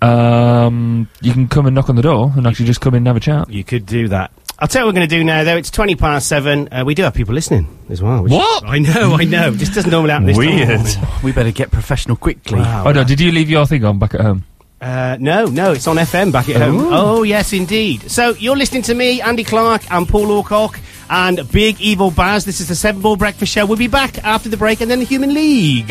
[0.00, 3.06] Um, you can come and knock on the door and actually just come in and
[3.08, 3.50] have a chat.
[3.50, 4.30] You could do that.
[4.60, 5.56] I'll tell you what we're going to do now, though.
[5.56, 6.68] It's 20 past seven.
[6.72, 8.22] Uh, we do have people listening as well.
[8.22, 8.64] which- What?
[8.66, 9.50] I know, I know.
[9.52, 10.68] This doesn't normally happen this time Weird.
[10.80, 10.96] morning.
[11.22, 12.58] We better get professional quickly.
[12.60, 12.84] Wow.
[12.88, 14.44] Oh no, did you leave your thing on back at home?
[14.80, 16.88] Uh, no, no, it's on FM back at home.
[16.92, 18.10] Oh, yes, indeed.
[18.10, 20.78] So you're listening to me, Andy Clark, and Paul Orcock,
[21.10, 22.44] and Big Evil Baz.
[22.44, 23.66] This is the Seven Ball Breakfast Show.
[23.66, 25.90] We'll be back after the break, and then the Human League.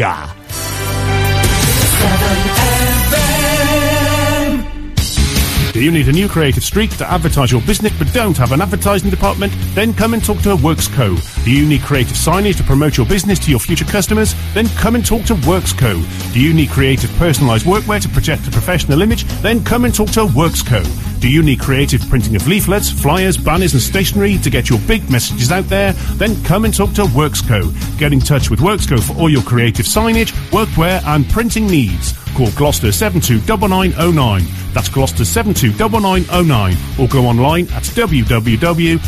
[5.78, 8.62] Do you need a new creative streak to advertise your business but don't have an
[8.62, 9.54] advertising department?
[9.76, 11.16] Then come and talk to Works Co.
[11.44, 14.34] Do you need creative signage to promote your business to your future customers?
[14.56, 16.04] Then come and talk to Works Co.
[16.34, 19.26] Do you need creative personalised workwear to project a professional image?
[19.44, 20.82] Then come and talk to Works Co.
[21.20, 25.08] Do you need creative printing of leaflets, flyers, banners and stationery to get your big
[25.12, 25.94] messages out there?
[26.16, 27.72] Then come and talk to Works Co.
[28.00, 32.16] Get in touch with Works Co for all your creative signage, workwear and printing needs.
[32.38, 34.46] Call Gloucester 729909.
[34.72, 37.00] That's Gloucester 729909.
[37.00, 39.02] Or go online at www.werx.co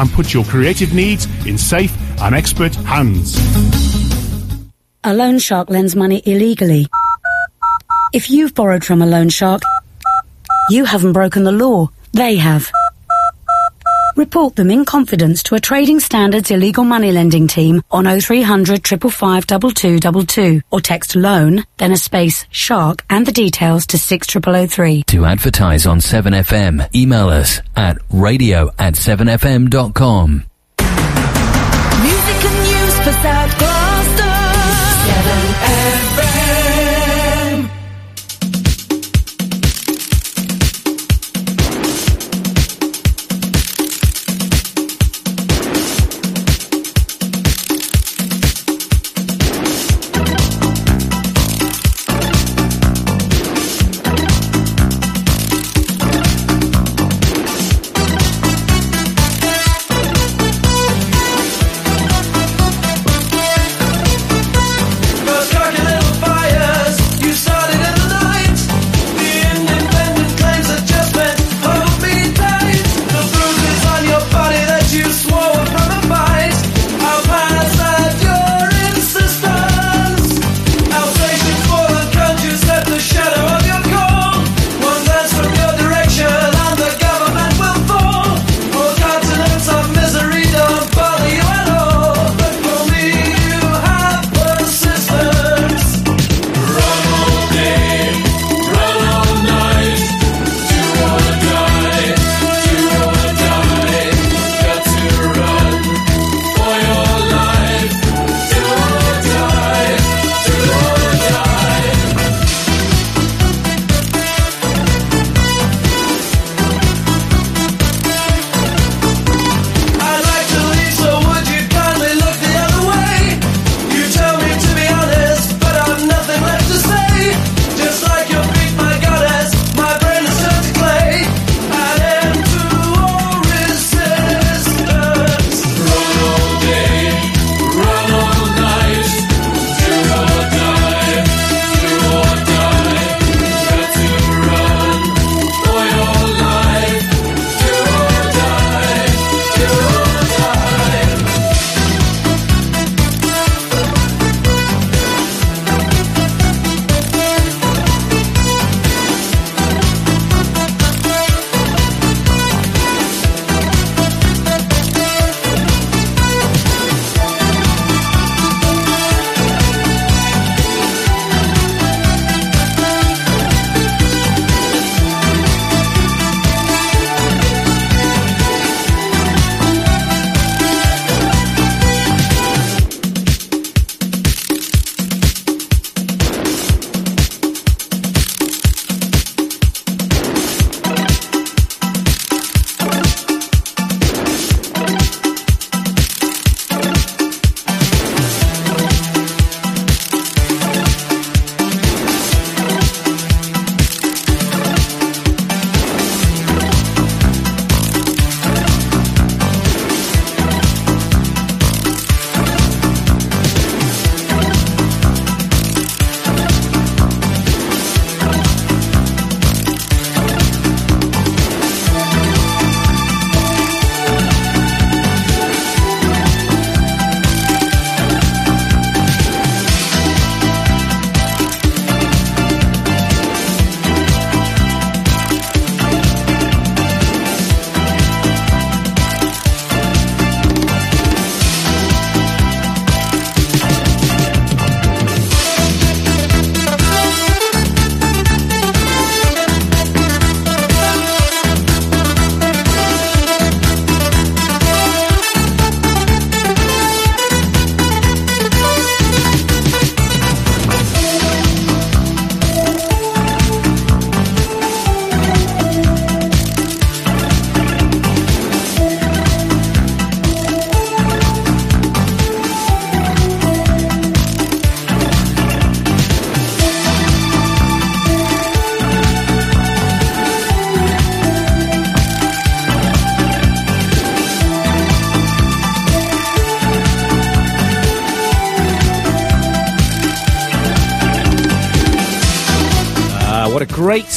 [0.00, 3.36] and put your creative needs in safe and expert hands.
[5.02, 6.86] A loan shark lends money illegally.
[8.12, 9.62] If you've borrowed from a loan shark,
[10.70, 11.90] you haven't broken the law.
[12.12, 12.70] They have.
[14.16, 19.46] Report them in confidence to a Trading Standards illegal money lending team on 0300 555
[19.46, 25.02] 2222 or text loan, then a space shark and the details to 60003.
[25.02, 30.44] To advertise on 7FM, email us at radio at 7fm.com.
[32.02, 34.22] Music and news for South Gloucester.
[35.06, 36.35] 7FM.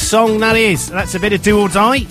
[0.10, 0.88] Song that is.
[0.88, 2.00] That's a bit of Do or Die.
[2.00, 2.06] Do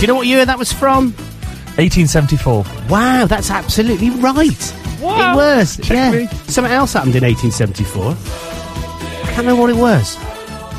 [0.00, 1.12] you know what year that was from?
[1.78, 2.64] 1874.
[2.88, 4.74] Wow, that's absolutely right.
[5.00, 5.32] Wow.
[5.32, 5.76] It was.
[5.76, 6.10] Check yeah.
[6.10, 6.26] me.
[6.48, 8.06] Something else happened in 1874.
[8.06, 8.14] I
[9.26, 10.16] can't remember what it was.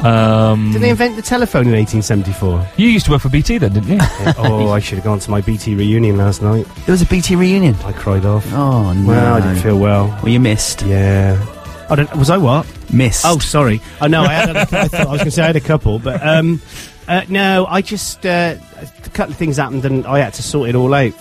[0.04, 2.68] Um, Did they invent the telephone in 1874?
[2.76, 4.00] you used to work for BT then, didn't you?
[4.38, 6.68] oh, I should have gone to my BT reunion last night.
[6.86, 7.74] There was a BT reunion.
[7.86, 8.46] I cried off.
[8.52, 9.08] Oh no!
[9.08, 10.10] Well, I didn't feel well.
[10.22, 10.82] Well, you missed.
[10.82, 11.42] Yeah.
[11.90, 12.14] I don't.
[12.18, 12.68] Was I what?
[12.92, 13.26] Missed.
[13.26, 13.82] Oh, sorry.
[14.02, 14.56] Oh no, I had.
[14.56, 16.62] A, I, thought, I was going to say I had a couple, but um,
[17.08, 20.70] uh, no, I just uh, a couple of things happened and I had to sort
[20.70, 21.14] it all out.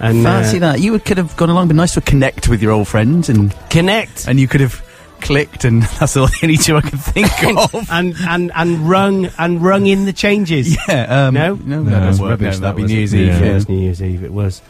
[0.00, 0.80] And fancy uh, that.
[0.80, 3.52] You would, could have gone along, been nice to connect with your old friends and
[3.70, 4.80] connect, and you could have
[5.20, 7.90] clicked, and that's all the only two I can think of.
[7.90, 10.76] and and and rung and rung in the changes.
[10.88, 11.26] Yeah.
[11.26, 12.40] Um, no, no, that that was rubbish.
[12.40, 13.14] No, that that'd be was New Year's.
[13.14, 13.50] Eve, Yeah, yeah.
[13.50, 14.22] it was New Year's Eve.
[14.24, 14.62] It was.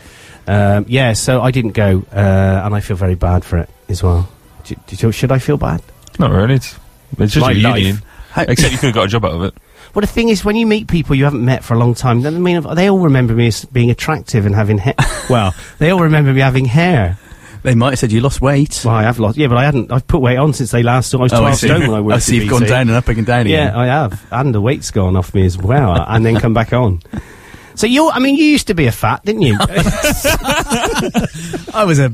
[0.46, 4.02] Um, yeah, so I didn't go, uh, and I feel very bad for it as
[4.02, 4.26] well.
[4.64, 5.82] Do, do, should I feel bad?
[6.18, 6.54] Not really.
[6.54, 6.74] It's,
[7.18, 7.74] it's just My a life.
[7.74, 8.02] reunion.
[8.36, 9.54] Except you could have got a job out of it.
[9.94, 12.20] Well, the thing is, when you meet people you haven't met for a long time,
[12.20, 14.94] then I mean, they all remember me as being attractive and having hair.
[15.30, 17.18] well, they all remember me having hair.
[17.62, 18.82] They might have said you lost weight.
[18.84, 19.38] Well, I have lost.
[19.38, 19.90] Yeah, but I hadn't.
[19.90, 21.20] I've put weight on since they last saw.
[21.20, 21.66] I was Oh, I twelve see.
[21.68, 22.16] stone when I worked.
[22.16, 22.68] I see at you've gone BT.
[22.70, 23.72] down and up and down again.
[23.72, 26.74] Yeah, I have, and the weight's gone off me as well, and then come back
[26.74, 27.00] on.
[27.78, 29.56] So you, I mean, you used to be a fat, didn't you?
[31.72, 32.12] I was a,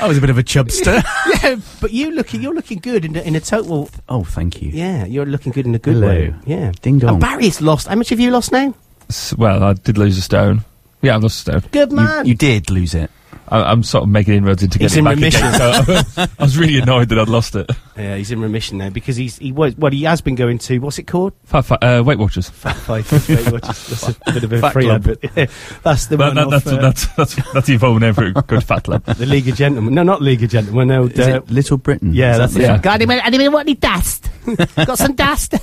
[0.00, 1.02] I was a bit of a chubster.
[1.42, 3.88] yeah, but you looking, you're looking good in a, in a total.
[4.08, 4.70] oh, thank you.
[4.70, 6.08] Yeah, you're looking good in a good Hello.
[6.08, 6.34] way.
[6.46, 7.10] Yeah, Ding dong.
[7.10, 7.86] And Barry's lost.
[7.88, 8.74] How much have you lost now?
[9.08, 10.64] S- Well, I did lose a stone.
[11.00, 11.70] Yeah, I lost a stone.
[11.72, 12.26] Good You, man.
[12.26, 13.10] you did lose it.
[13.50, 16.04] I, I'm sort of making inroads into He's getting in it back again.
[16.14, 17.70] So I was really annoyed that I'd lost it.
[17.96, 20.78] yeah, he's in remission now because he's he was well he has been going to
[20.78, 21.32] what's it called?
[21.44, 22.48] Fat, fat, uh, Weight Watchers.
[22.50, 23.10] Fat Five.
[23.28, 23.88] Weight Watchers.
[23.88, 24.96] That's a bit of a Fat free Club.
[25.08, 25.18] advert.
[25.36, 25.46] Yeah,
[25.82, 28.30] that's the Well, one that, off, that's, uh, that's, that's, that's the evolving name for
[28.42, 29.04] good fat club.
[29.04, 29.94] the League of Gentlemen.
[29.94, 30.88] No, not League of Gentlemen.
[30.88, 32.12] No, Is uh, Little Britain?
[32.14, 32.62] yeah, Is that's that it.
[32.64, 32.78] Yeah.
[32.78, 34.30] God, anyone, anyone want any dust?
[34.76, 35.54] Got some dust?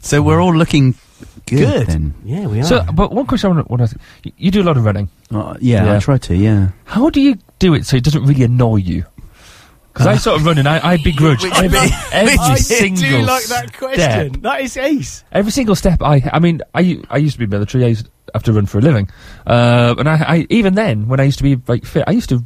[0.00, 0.94] So we're all looking
[1.50, 1.86] good, Good.
[1.88, 2.14] then.
[2.24, 2.64] Yeah, we are.
[2.64, 4.76] So, but one question I want to, want to ask, you- you do a lot
[4.76, 5.08] of running.
[5.30, 5.96] Uh, yeah, Yeah.
[5.96, 6.34] I try to.
[6.36, 6.68] Yeah.
[6.84, 9.04] How do you do it so it doesn't really annoy you?
[9.92, 13.18] Because I sort of run and I, I begrudge every, bit- every bit single do
[13.26, 13.72] like that step.
[13.76, 14.40] question?
[14.42, 15.24] That is ace.
[15.32, 17.02] Every single step I, I mean, I.
[17.10, 17.84] I used to be military.
[17.84, 19.08] I used to have to run for a living,
[19.46, 22.28] uh, and I, I, even then, when I used to be like fit, I used
[22.28, 22.44] to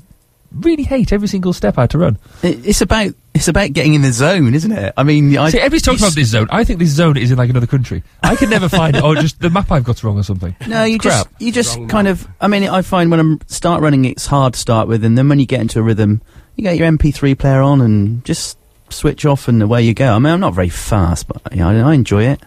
[0.60, 2.18] really hate every single step I had to run.
[2.42, 4.92] It, it's about it's about getting in the zone, isn't it?
[4.96, 6.48] I mean, I See, everybody's talking about this zone.
[6.50, 8.02] I think this zone is in like another country.
[8.22, 10.54] I can never find it, or just the map I've got wrong or something.
[10.68, 11.40] No, you It's just crap.
[11.40, 12.26] you just Wrong kind of.
[12.40, 15.28] I mean, I find when I start running, it's hard to start with, and then
[15.28, 16.20] when you get into a rhythm,
[16.56, 18.58] you get your MP3 player on and just
[18.90, 20.12] switch off, and away you go.
[20.14, 22.40] I mean, I'm not very fast, but you know, I, I enjoy it.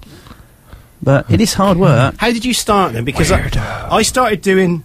[1.02, 2.16] But it is hard work.
[2.18, 3.06] How did you start then?
[3.06, 4.84] Because I, I started doing.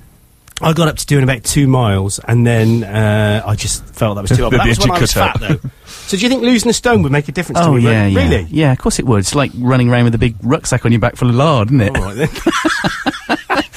[0.63, 4.23] I got up to doing about two miles, and then uh, I just felt that
[4.23, 4.53] was too hard.
[4.53, 5.59] But that was when I was fat, though.
[5.87, 7.83] So do you think losing a stone would make a difference to Oh me?
[7.83, 8.47] yeah, yeah, Really?
[8.51, 8.73] yeah.
[8.73, 9.21] Of course it would.
[9.21, 11.81] It's like running around with a big rucksack on your back full of lard, isn't
[11.81, 11.97] it?
[11.97, 12.29] All right then.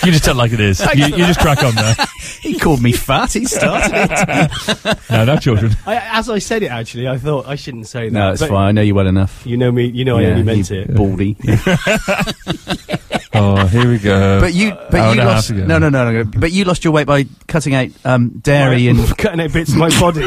[0.06, 0.82] You just tell it like it is.
[0.96, 1.96] you, you just crack on there.
[2.41, 3.32] he called me fat.
[3.32, 4.98] He started it.
[5.10, 5.78] No, no children.
[5.86, 8.12] I, as I said it, actually, I thought I shouldn't say that.
[8.12, 8.52] no, it's fine.
[8.52, 9.41] I know you well enough.
[9.46, 9.86] You know me.
[9.86, 10.93] You know I only meant it.
[10.93, 11.38] baldy.
[13.36, 14.39] Oh, here we go.
[14.43, 15.50] But you, but Hour you and a half lost.
[15.50, 15.65] ago.
[15.65, 16.24] No, no, no, no.
[16.24, 19.00] But you lost your weight by cutting out um, dairy and.
[19.17, 20.22] cutting out bits of my body.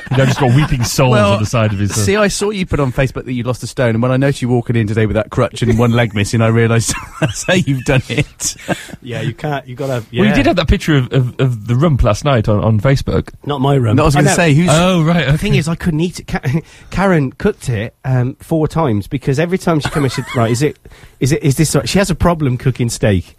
[0.10, 1.90] You know, just got weeping souls Well, on the side of his.
[1.92, 4.10] uh, See, I saw you put on Facebook that you lost a stone, and when
[4.12, 6.92] I noticed you walking in today with that crutch and one leg missing, I realised
[7.20, 8.56] that's how you've done it.
[9.02, 9.66] yeah, you can't.
[9.66, 10.06] You got to.
[10.10, 10.20] Yeah.
[10.20, 12.80] Well, you did have that picture of, of, of the rump last night on, on
[12.80, 13.32] Facebook.
[13.46, 13.96] Not my room.
[13.96, 14.68] No, I was going to say who's.
[14.70, 15.26] Oh, right.
[15.26, 16.26] The thing is, I couldn't eat it.
[16.26, 16.42] Ka-
[16.90, 20.62] Karen cooked it um, four times because every time she came in, she'd, right, is
[20.62, 20.76] it,
[21.20, 21.74] is it, is this?
[21.74, 21.88] right?
[21.88, 23.36] She has a problem cooking steak.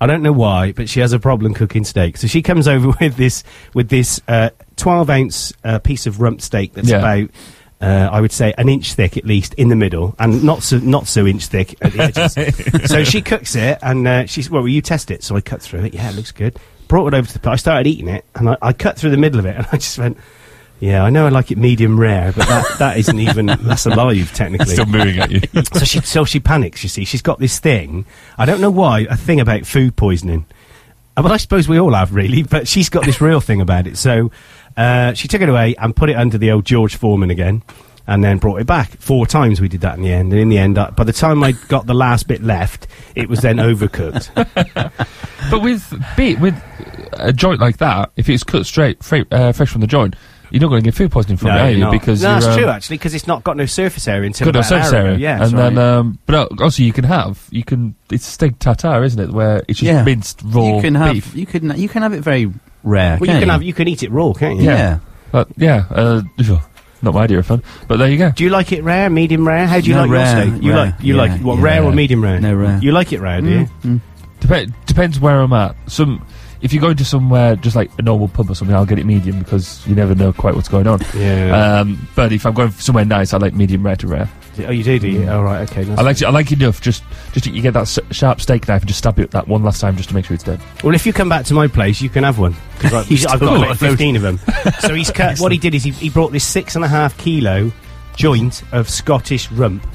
[0.00, 2.16] I don't know why, but she has a problem cooking steak.
[2.18, 3.42] So she comes over with this,
[3.74, 6.98] with this uh, twelve ounce uh, piece of rump steak that's Yeah.
[6.98, 7.30] about.
[7.78, 10.78] Uh, I would say an inch thick at least in the middle, and not so
[10.78, 12.90] not so inch thick at the edges.
[12.90, 15.22] so she cooks it, and uh, she's well, will you test it?
[15.22, 15.92] So I cut through it.
[15.94, 16.58] Yeah, it looks good.
[16.88, 17.38] Brought it over to the.
[17.38, 19.66] pl- I started eating it, and I, I cut through the middle of it, and
[19.72, 20.16] I just went.
[20.80, 24.32] Yeah, I know I like it medium rare, but that, that isn't even that's alive
[24.34, 24.72] technically.
[24.74, 25.40] Still moving at you.
[25.74, 26.82] so she so she panics.
[26.82, 28.04] You see, she's got this thing.
[28.38, 30.44] I don't know why a thing about food poisoning.
[31.16, 33.86] Uh, Well, I suppose we all have really, but she's got this real thing about
[33.86, 33.96] it.
[33.96, 34.30] So
[34.76, 37.62] uh, she took it away and put it under the old George Foreman again,
[38.06, 39.60] and then brought it back four times.
[39.60, 41.52] We did that in the end, and in the end, uh, by the time I
[41.68, 44.30] got the last bit left, it was then overcooked.
[45.50, 46.60] But with beet, with
[47.12, 50.16] a joint like that, if it's cut straight, fra- uh, fresh from the joint,
[50.50, 51.78] you're not going to get food poisoning from it, are you're you?
[51.84, 51.92] not.
[51.92, 54.46] Because no, you're, that's um, true actually, because it's not got no surface area until
[54.46, 55.06] Got no about an surface hour ago.
[55.10, 55.18] area.
[55.18, 55.84] Yeah, and then, right.
[55.84, 59.30] um, but uh, also you can have, you can, it's steak tartare, isn't it?
[59.32, 60.02] Where it's just Yeah.
[60.02, 61.12] minced raw you can have.
[61.14, 61.34] beef.
[61.36, 61.78] You can.
[61.78, 62.52] You can have it very
[62.86, 63.18] rare.
[63.20, 64.64] well, you can't have you can eat it raw, can't you?
[64.66, 65.00] Yeah.
[65.32, 66.62] But yeah, uh, sure.
[67.02, 67.62] not my idea of fun.
[67.88, 68.30] But there you go.
[68.30, 69.66] Do you like it rare, medium rare?
[69.66, 70.62] How do you No, like rare, your steak?
[70.62, 71.64] You rare, like you yeah, like what yeah.
[71.64, 72.40] rare or medium rare?
[72.40, 72.78] No, rare.
[72.80, 73.66] You like it rare, do you?
[73.82, 74.00] Mm.
[74.40, 75.76] Dep- depends where I'm at.
[75.90, 76.24] Some,
[76.62, 79.04] if you go to somewhere just like a normal pub or something, I'll get it
[79.04, 81.00] medium because you never know quite what's going on.
[81.14, 81.80] Yeah.
[81.80, 84.30] Um, but if I'm going somewhere nice, I like medium rare to rare.
[84.60, 85.24] Oh, you do, do you?
[85.28, 85.68] Oh, right.
[85.70, 85.84] Okay.
[85.84, 85.98] nice.
[85.98, 86.80] I like I like enough.
[86.80, 89.62] Just just you get that s- sharp steak knife and just stab it that one
[89.62, 90.60] last time just to make sure it's dead.
[90.84, 92.54] Well, if you come back to my place, you can have one.
[92.78, 93.78] 'Cause I- He's I've got loads.
[93.80, 94.38] 15 of them.
[94.80, 95.38] so he's cut.
[95.38, 97.70] What he did is he, he brought this six and a half kilo
[98.16, 99.86] joint of Scottish rump.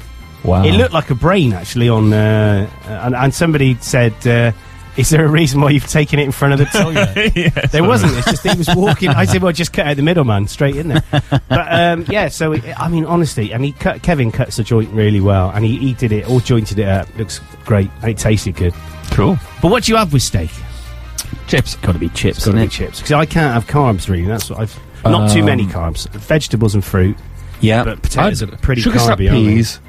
[0.44, 0.64] Wow.
[0.64, 2.12] It looked like a brain, actually, on.
[2.12, 4.50] Uh, and, and somebody said, uh,
[4.96, 7.32] Is there a reason why you've taken it in front of the toilet?
[7.34, 8.14] Yeah, there wasn't.
[8.18, 9.08] It's just he was walking.
[9.08, 11.02] I said, Well, just cut out the middleman straight in there.
[11.10, 14.90] but um, yeah, so it, I mean, honestly, and he cut, Kevin cuts the joint
[14.90, 17.08] really well, and he, he did it, all jointed it up.
[17.16, 18.74] Looks great, and it tasted good.
[19.12, 19.38] Cool.
[19.62, 20.50] But what do you have with steak?
[21.46, 21.76] Chips.
[21.76, 22.70] Got to be chips, It's got to be it?
[22.70, 24.24] chips because I can't have carbs really.
[24.26, 26.08] That's what I've not too Um, many carbs.
[26.10, 27.16] Vegetables and fruit,
[27.60, 27.84] Yeah.
[27.84, 29.30] but potatoes I'd- are pretty sugar carby.
[29.30, 29.80] aren't they?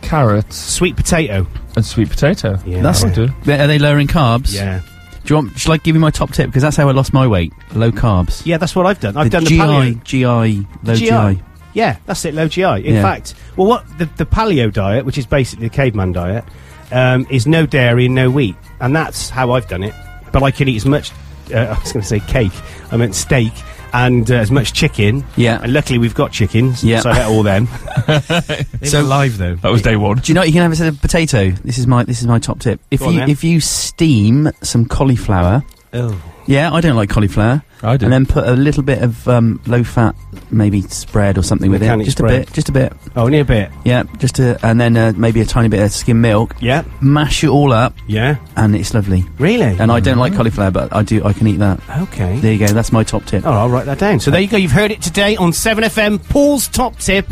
[0.00, 1.46] Peas, carrots, Sweet potato.
[1.76, 2.58] and sweet potato.
[2.66, 3.52] Yeah, That's That'll do.
[3.52, 4.54] Are they lower in carbs?
[4.54, 4.80] yeah,
[5.24, 5.58] Do you want?
[5.58, 6.46] Shall I give you my top tip?
[6.46, 7.52] Because that's how I lost my weight.
[7.74, 8.42] Low carbs.
[8.46, 8.58] yeah.
[8.58, 9.16] That's what I've done.
[9.16, 10.04] I've done the GI, paleo.
[10.04, 10.94] GI, low
[11.34, 11.42] GI.
[11.74, 12.34] Yeah, that's it.
[12.34, 12.62] Low GI.
[12.86, 13.02] In Yeah.
[13.02, 16.44] fact, well, what the, the paleo diet, which is basically the caveman diet,
[16.90, 19.94] um, is no dairy and no wheat, and that's how I've done it.
[20.32, 21.12] But I can eat as much.
[21.52, 22.52] Uh, I was going to say cake.
[22.90, 23.52] I meant steak.
[23.92, 25.24] And uh, as much chicken.
[25.36, 25.60] Yeah.
[25.62, 26.84] And luckily we've got chickens.
[26.84, 27.00] Yeah.
[27.00, 27.66] So I ate all them.
[28.84, 29.54] So- live though.
[29.56, 30.18] That was day one.
[30.18, 31.50] Do you know what you can have instead of potato?
[31.50, 32.80] This is my this is my top tip.
[32.90, 33.30] If Go on you then.
[33.30, 36.20] if you steam some cauliflower, Oh.
[36.48, 38.06] Yeah, I don't like cauliflower, I do.
[38.06, 40.16] and then put a little bit of um, low fat,
[40.50, 42.34] maybe spread or something with it, Mechanic just spread.
[42.34, 43.70] a bit, just a bit, Oh, only a bit.
[43.84, 46.56] yeah, just to, and then uh, maybe a tiny bit of skim milk.
[46.60, 46.82] Yeah.
[47.00, 48.38] Mash it all up, Yeah.
[48.56, 49.24] and it's lovely.
[49.38, 49.76] Really?
[49.78, 51.22] And I don't like cauliflower, but I do.
[51.24, 51.80] I can eat that.
[52.02, 52.40] Okay.
[52.40, 52.72] There you go.
[52.72, 53.44] That's my top tip.
[53.46, 54.18] Oh, I'll write that down.
[54.18, 54.56] So there you go.
[54.56, 56.28] You've heard it today on 7FM.
[56.30, 57.26] Paul's top tip: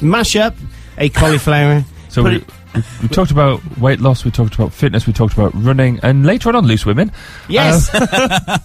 [0.00, 0.54] mash up
[0.98, 1.84] a cauliflower.
[2.14, 2.44] So Put we, it-
[2.74, 6.24] we, we talked about weight loss, we talked about fitness, we talked about running, and
[6.26, 7.12] later on on loose women.
[7.48, 7.90] Yes,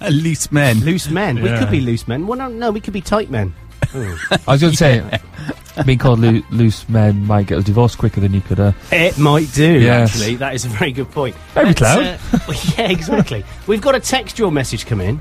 [0.09, 0.79] Loose men.
[0.81, 1.41] loose men.
[1.41, 2.27] We could be loose men.
[2.27, 3.53] Well, no, no, we could be tight men.
[3.93, 4.17] I
[4.47, 5.19] was going to say,
[5.85, 8.59] being called loo- loose men might get us divorced quicker than you could.
[8.59, 9.79] Uh, It might do.
[9.79, 10.11] Yes.
[10.15, 11.35] Actually, that is a very good point.
[11.53, 12.03] Very Let's, cloud.
[12.03, 12.17] uh,
[12.47, 13.43] well, yeah, exactly.
[13.67, 15.19] We've got a textual message come in,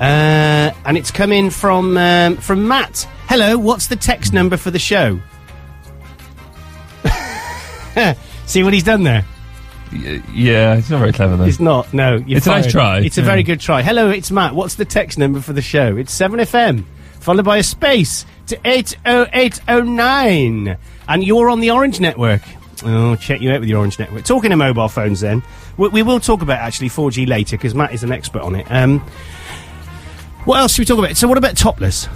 [0.00, 3.06] uh, and it's come in from um, from Matt.
[3.28, 5.20] Hello, what's the text number for the show?
[8.46, 9.24] See what he's done there.
[9.92, 11.44] y- yeah, it's not very clever though.
[11.44, 11.92] It's not.
[11.94, 13.82] No, It's a nice try, It's a very good try.
[13.82, 14.54] Hello, it's Matt.
[14.54, 15.96] What's the text number for the show?
[15.96, 16.84] It's seven FM,
[17.20, 20.76] followed by a space to eight oh eight oh nine,
[21.08, 22.42] and you're on the Orange Network.
[22.82, 24.24] Oh, check you out with your Orange Network.
[24.24, 25.42] Talking to mobile phones, then
[25.76, 28.66] we, we will talk about actually 4G later because Matt is an expert on it.
[28.70, 29.00] Um,
[30.46, 31.14] what else should we talk about?
[31.16, 32.08] So, what about topless?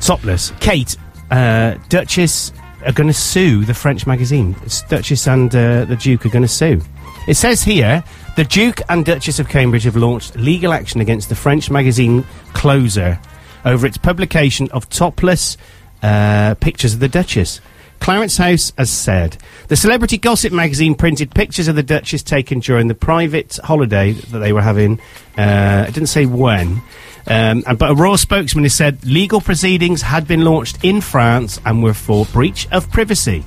[0.00, 0.52] Topless.
[0.60, 0.94] Kate,
[1.30, 2.52] uh, Duchess
[2.84, 4.56] are going to sue the French magazine.
[4.64, 6.80] It's Duchess and uh, the Duke are going to sue.
[7.26, 8.02] It says here
[8.36, 13.20] the Duke and Duchess of Cambridge have launched legal action against the French magazine Closer
[13.64, 15.56] over its publication of topless
[16.02, 17.60] uh, pictures of the Duchess.
[18.00, 19.36] Clarence House has said
[19.66, 24.38] the celebrity gossip magazine printed pictures of the Duchess taken during the private holiday that
[24.38, 25.00] they were having.
[25.36, 26.80] Uh, it didn't say when.
[27.28, 31.82] Um, but a royal spokesman has said legal proceedings had been launched in France and
[31.82, 33.44] were for breach of privacy.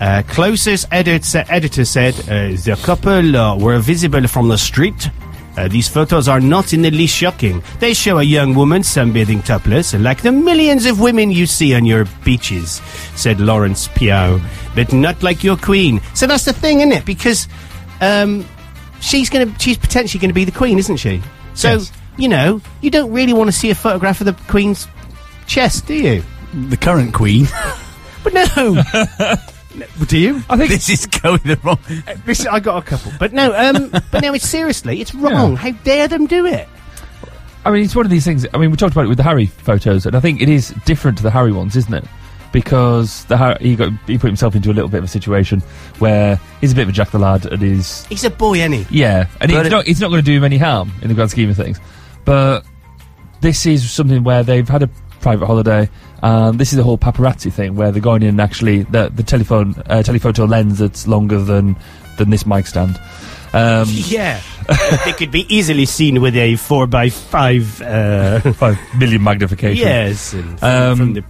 [0.00, 5.10] Uh, Closer's editor, editor said uh, the couple uh, were visible from the street.
[5.56, 7.62] Uh, these photos are not in the least shocking.
[7.80, 11.84] They show a young woman sunbathing topless, like the millions of women you see on
[11.84, 12.80] your beaches,
[13.16, 14.40] said Laurence Pieau,
[14.74, 16.00] but not like your queen.
[16.14, 17.04] So that's the thing, isn't it?
[17.04, 17.48] Because
[18.00, 18.46] um,
[19.00, 21.20] she's going to, she's potentially going to be the queen, isn't she?
[21.54, 21.92] So Yes.
[22.18, 24.86] You know, you don't really want to see a photograph of the queen's
[25.46, 26.22] chest, do you?
[26.68, 27.46] The current queen.
[28.22, 28.44] But no.
[29.74, 30.42] No, do you?
[30.50, 31.78] I think this is going the wrong.
[32.26, 33.54] This, I got a couple, but no.
[33.56, 35.52] Um, but no, it's seriously, it's wrong.
[35.52, 35.56] Yeah.
[35.56, 36.68] How dare them do it?
[37.64, 38.46] I mean, it's one of these things.
[38.52, 40.68] I mean, we talked about it with the Harry photos, and I think it is
[40.84, 42.04] different to the Harry ones, isn't it?
[42.52, 45.60] Because the Har- he got he put himself into a little bit of a situation
[45.98, 48.86] where he's a bit of a jack the lad, and he's He's a boy, any.
[48.90, 51.08] yeah, and But it's it- not it's not going to do him any harm in
[51.08, 51.80] the grand scheme of things.
[52.30, 52.64] But
[53.40, 55.88] this is something where they've had a private holiday,
[56.22, 59.24] and this is the whole paparazzi thing where they're going in and actually the the
[59.24, 61.74] telephone uh, telephoto lens that's longer than
[62.18, 63.00] than this mic stand.
[63.52, 64.40] Um, Yeah,
[65.04, 67.82] they could be easily seen with a four by five.
[67.82, 69.84] Uh, five million magnification.
[69.84, 71.24] yes, Um, from the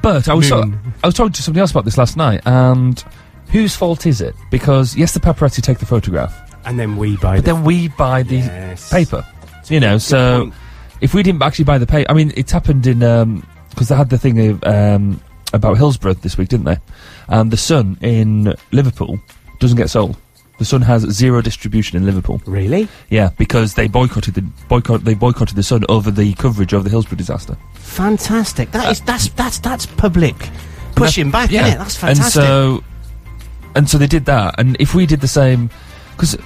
[0.00, 0.62] But I was so.
[1.02, 3.02] I was talking to somebody else about this last night, and
[3.50, 4.36] whose fault is it?
[4.52, 6.32] Because yes, the paparazzi take the photograph,
[6.64, 7.38] and then we buy.
[7.38, 8.88] but the then we buy the Yes.
[8.92, 9.26] paper.
[9.68, 10.52] You know, so
[11.00, 13.96] if we didn't actually buy the paper, I mean, it's happened in um, because they
[13.96, 15.20] had the thing of, um,
[15.52, 16.78] about Hillsborough this week, didn't they?
[17.28, 19.18] And the Sun in Liverpool
[19.60, 20.16] doesn't get sold.
[20.58, 22.40] The Sun has zero distribution in Liverpool.
[22.46, 22.88] Really?
[23.10, 25.04] Yeah, because they boycotted the boycott.
[25.04, 27.56] They boycotted the Sun over the coverage of the Hillsborough disaster.
[27.74, 28.70] Fantastic.
[28.70, 30.36] That is that's that's that's public
[30.94, 31.62] pushing back, yeah.
[31.62, 31.78] isn't it?
[31.78, 32.24] That's fantastic.
[32.24, 32.84] And so,
[33.74, 34.54] and so they did that.
[34.58, 35.70] And if we did the same,
[36.12, 36.36] because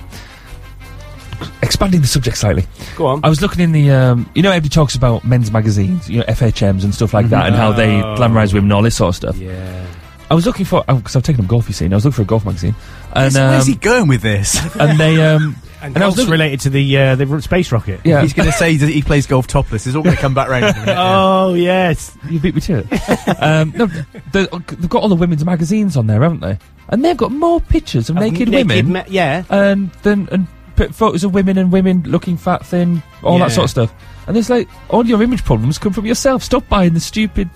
[1.63, 2.65] expanding the subject slightly,
[2.97, 3.21] Go on.
[3.25, 6.25] I was looking in the, um, you know, everybody talks about men's magazines, you know,
[6.25, 8.17] FHMs and stuff like that, and how they Oh.
[8.17, 9.37] glamorise women and all this sort of stuff.
[9.37, 9.87] yeah.
[10.31, 11.69] I was looking for because I've taken up golf.
[11.69, 12.75] You see, and I was looking for a golf magazine,
[13.15, 14.59] and Where's, where's um, he going with this?
[14.77, 17.71] and they um, And, And I was golf's looking- related to the uh, the space
[17.73, 18.01] rocket.
[18.05, 19.87] yeah, He's going to say that he plays golf topless.
[19.87, 20.65] It's all going to come back round.
[20.65, 20.97] in a minute, yeah.
[20.99, 22.15] Oh yes.
[22.29, 23.39] you beat me to it.
[23.43, 23.87] um, no,
[24.33, 26.59] they, they've got all the women's magazines on there, haven't they?
[26.89, 29.45] And they've got more pictures of, naked, women me- yeah.
[29.51, 30.47] and then and
[30.79, 33.47] put photos of women and women looking fat, thin, all Yeah.
[33.49, 33.95] that sort of stuff.
[34.27, 36.43] And it's like all your image problems come from yourself.
[36.43, 37.49] Stop buying the stupid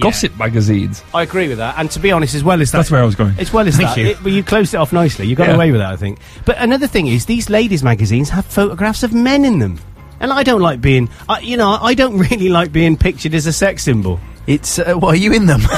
[0.00, 1.02] gossip magazines.
[1.12, 1.74] I agree with that.
[1.76, 3.34] And to be honest, as well as that, That's where I was going.
[3.38, 4.06] As well as Thank that, you.
[4.06, 5.26] it- well, you closed it off nicely.
[5.26, 5.54] You got Yeah.
[5.56, 6.18] away with that, I think.
[6.44, 9.78] But another thing is, these ladies' magazines have photographs of men in them,
[10.20, 13.46] and I don't like being, I you know, I don't really like being pictured as
[13.46, 14.20] a sex symbol.
[14.46, 15.62] It's uh, well, are you in them?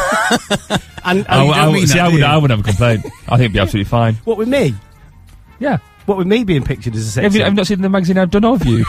[1.02, 2.26] And, I, and I, don't mean see, that, I do would, you?
[2.26, 3.06] I would have a complaint.
[3.26, 4.16] I think it'd be absolutely fine.
[4.24, 4.74] what with me?
[5.58, 5.78] Yeah.
[6.10, 8.18] What with me being pictured as a sex Have you, have not seen the magazine
[8.18, 8.78] I've done of you?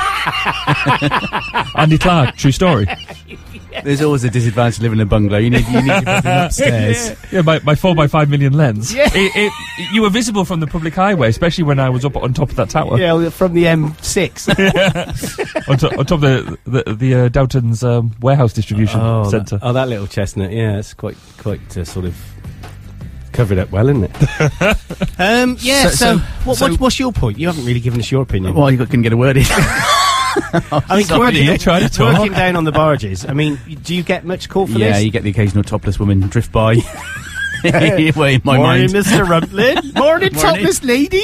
[1.76, 2.88] Andy Clark, true story.
[3.84, 5.38] There's always a disadvantage living in a bungalow.
[5.38, 7.16] You need you need to put them upstairs.
[7.32, 8.92] Yeah, my, my 4 by 5 million lens.
[8.92, 9.08] Yeah.
[9.14, 12.34] It, it, you were visible from the public highway, especially when I was up on
[12.34, 12.98] top of that tower.
[12.98, 15.70] yeah, well, from the M6.
[15.70, 19.60] on, to, on top of the, the, the uh, Downton's um, warehouse distribution oh, centre.
[19.60, 20.52] That, oh, that little chestnut.
[20.52, 22.16] Yeah, it's quite quite uh, sort of
[23.34, 24.22] covered up well, isn't it?
[25.20, 25.90] um, yeah.
[25.90, 27.38] So- So, so- what, so- what, what's your point?
[27.40, 28.54] You haven't really given us your opinion.
[28.56, 29.46] Well, you couldn't get a word in.
[30.34, 32.18] I mean, Sorry, working, you tried to talk.
[32.18, 33.26] working down on the barges.
[33.26, 34.98] I mean, do you get much call for yeah, this?
[34.98, 36.76] Yeah, you get the occasional topless woman drift by.
[37.64, 38.90] Way in my Morning, mind.
[38.92, 39.24] Mr.
[39.26, 39.94] Rumplin.
[39.94, 40.30] Morning, Morning.
[40.34, 41.22] topless lady.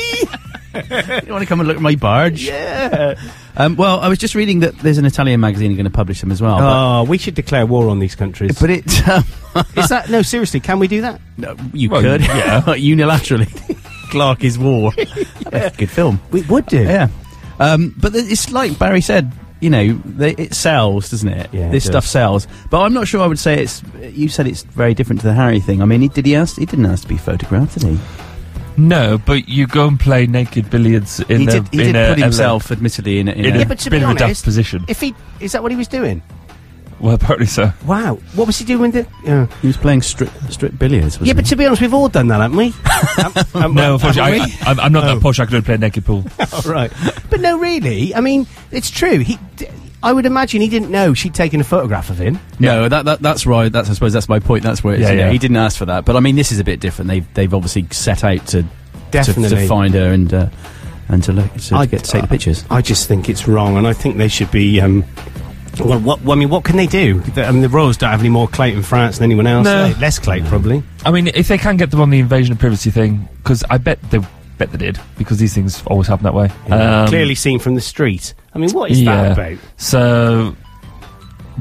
[0.74, 2.44] You want to come and look at my barge?
[2.44, 3.16] Yeah.
[3.56, 6.32] Um, well, I was just reading that there's an Italian magazine going to publish them
[6.32, 6.58] as well.
[6.60, 8.52] Oh, we should declare war on these countries.
[8.60, 9.24] But, but it, um,
[9.78, 10.22] Is that no?
[10.22, 11.20] Seriously, can we do that?
[11.38, 12.62] no, you Well, could, yeah.
[12.66, 13.48] unilaterally.
[14.12, 14.92] Clark is war.
[15.52, 16.22] Good film.
[16.32, 16.82] We would do.
[16.84, 17.10] Yeah.
[17.60, 21.50] Um, but th- it's like Barry said, you know, they, it sells, doesn't it?
[21.52, 21.92] Yeah, it this does.
[21.92, 22.48] stuff sells.
[22.70, 23.84] But I'm not sure I would say it's.
[24.02, 25.82] You said it's very different to the Harry thing.
[25.82, 26.58] I mean, he, did he ask?
[26.58, 28.00] He didn't ask to be photographed, did he?
[28.78, 31.96] No, but you go and play naked billiards in he a, did, he in did
[31.96, 34.00] a, put a- himself, admittedly, in, a- in, in a, a Yeah, but to bit
[34.00, 34.86] be of a daft honest, position.
[34.88, 36.22] If he is that what he was doing?
[37.00, 37.72] Well, apparently so.
[37.86, 38.16] Wow.
[38.34, 38.92] What was he doing?
[38.92, 41.16] With the, uh, He was playing strip strip billiards.
[41.18, 41.50] yeah, wasn't but he?
[41.50, 42.74] to be honest, we've all done that, haven't we?
[43.56, 45.16] Um, um, No, unfortunately, haven't I, I, I'm not Oh.
[45.16, 45.40] that posh.
[45.40, 46.22] I could only play naked pool.
[46.22, 46.46] we?
[46.54, 46.92] All right.
[47.30, 48.14] But no, really.
[48.16, 49.20] I mean, it's true.
[49.20, 49.38] He.
[49.58, 49.68] D-
[50.04, 52.40] I would imagine he didn't know she'd taken a photograph of him.
[52.60, 53.72] No, that, that that's right.
[53.72, 54.62] That's I suppose that's my point.
[54.64, 55.32] That's where it's, Yeah, you know, yeah.
[55.32, 56.06] he didn't ask for that.
[56.06, 57.10] But I mean, this is a bit different.
[57.10, 58.68] They've they've obviously set out to to,
[59.12, 59.50] Definitely.
[59.58, 60.50] to find her and uh,
[61.10, 62.64] and to look to I- get to take the pictures.
[62.70, 64.80] I just think it's wrong, and I think they should be.
[64.82, 65.04] Um,
[65.80, 67.20] well, what, well, I mean, what can they do?
[67.22, 69.66] The, I mean, the Royals don't have any more clout in France than anyone else.
[69.66, 69.92] No.
[69.94, 70.00] do?
[70.00, 70.84] Less clout, probably.
[71.06, 73.78] I mean, if they can get them on the invasion of privacy thing, because I
[73.78, 74.20] bet they
[74.58, 76.50] bet they did, because these things always happen that way.
[76.70, 78.34] Um, Clearly seen from the street.
[78.54, 79.22] I mean, what is Yeah.
[79.22, 79.60] that about?
[79.78, 80.56] So,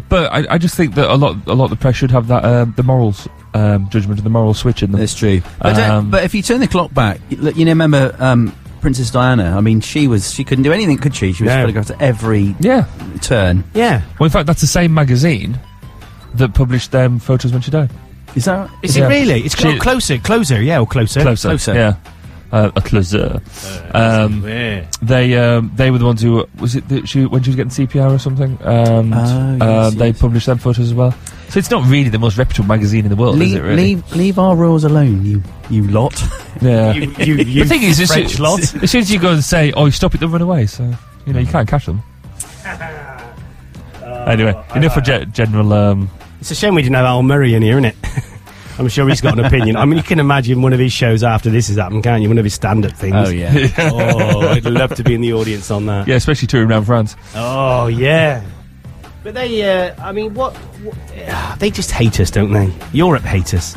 [0.09, 2.29] but I, I just think that a lot, a lot of the press should have
[2.29, 5.01] that um, the morals um, judgment and the moral switch in them.
[5.01, 5.43] That's true.
[5.61, 8.55] But, Um, but if you turn the clock back, you, you know, remember um,
[8.87, 9.57] Princess Diana?
[9.57, 11.33] I mean, she was she couldn't do anything, could she?
[11.33, 11.63] She was No.
[11.63, 12.85] photographed at every yeah.
[13.21, 13.65] turn.
[13.75, 14.03] Yeah.
[14.21, 15.59] Well, in fact, that's the same magazine
[16.35, 17.91] that published them photos when she died.
[18.37, 18.71] Is that?
[18.85, 19.07] Is Yeah.
[19.07, 19.41] it really?
[19.41, 21.21] It's She- clo- closer, closer, yeah, or closer.
[21.23, 21.75] Closer, Closer.
[21.75, 21.95] yeah,
[22.57, 23.41] uh, a closer.
[23.95, 24.43] Um,
[25.03, 27.71] they um, they were the ones who was it that she when she was getting
[27.71, 28.59] CPR or something.
[28.63, 29.57] And Oh, uh,
[29.91, 30.21] yes, they yes.
[30.21, 31.13] published them photos as well.
[31.49, 33.63] So it's not really the most reputable magazine in the world, is leave, it?
[33.63, 33.77] Really?
[33.95, 36.15] leave leave our rules alone, you you lot.
[36.63, 36.95] Yeah.
[36.95, 38.61] You, you, you the thing is, as French soon, lot.
[38.83, 40.65] as soon as you go and say, "Oh, you stop it," they'll run away.
[40.67, 40.91] So
[41.27, 42.03] you know you can't catch them.
[44.27, 45.73] anyway, enough for ge- general.
[45.75, 47.97] Um, It's a shame we didn't have Al Murray in here, isn't it?
[48.79, 49.77] I'm sure he's got an opinion.
[49.77, 52.29] I mean, you can imagine one of his shows after this has happened, can't you?
[52.29, 53.15] One of his stand-up things.
[53.17, 53.69] Oh yeah.
[53.79, 56.07] oh, I'd love to be in the audience on that.
[56.07, 57.17] yeah, especially touring around France.
[57.35, 58.45] Oh, yeah.
[59.23, 62.73] But they, uh, I mean, what, what They just hate us, don't they?
[62.93, 63.77] Europe hate us,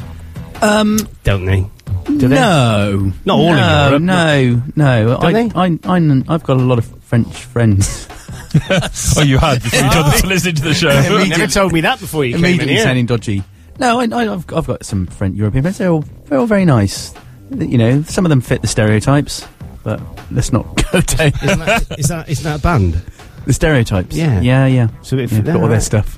[0.62, 1.00] um.
[1.24, 1.66] don't they?
[2.06, 2.36] Do they?
[2.36, 5.18] No, Not all of no, Europe, No, no.
[5.20, 8.08] I, Don't I, I, I've got a lot of French friends.
[9.18, 10.89] oh, you had before you told us to listen to the show.
[11.20, 12.84] You never told me that before you came in Immediately here.
[12.84, 13.43] sounding dodgy.
[13.80, 15.77] No, I, I, I've, I've got some French European friends.
[15.77, 17.13] They're all, they're all very nice.
[17.51, 19.47] You know, some of them fit the stereotypes,
[19.84, 20.01] but
[20.32, 23.01] let's not go down Isn't that, is that, isn't that a band?
[23.45, 24.15] the stereotypes.
[24.15, 24.41] Yeah.
[24.41, 24.89] yeah, yeah.
[25.01, 26.17] So if yeah got all their stuff.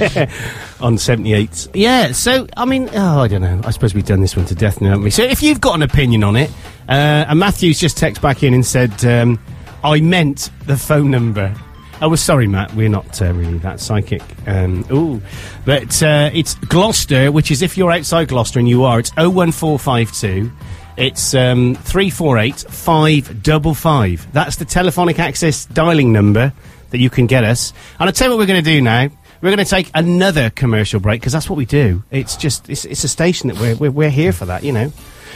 [0.80, 1.68] on 78.
[1.74, 3.60] Yeah, so, I mean, oh, I don't know.
[3.64, 5.10] I suppose we've done this one to death now, haven't we?
[5.10, 6.50] So if you've got an opinion on it,
[6.88, 9.40] uh, and Matthew's just texted back in and said, um,
[9.82, 11.52] I meant the phone number.
[12.00, 12.74] Oh, well, sorry, Matt.
[12.74, 14.22] We're not uh, really that psychic.
[14.46, 15.20] Um, ooh.
[15.64, 20.52] But uh, it's Gloucester, which is if you're outside Gloucester, and you are, it's 01452.
[20.96, 24.32] It's um, 348 555.
[24.32, 26.52] That's the telephonic access dialing number
[26.90, 27.72] that you can get us.
[27.98, 29.08] And I'll tell you what we're going to do now.
[29.40, 32.02] We're going to take another commercial break because that's what we do.
[32.10, 34.92] It's just, it's, it's a station that we're, we're, we're here for that, you know.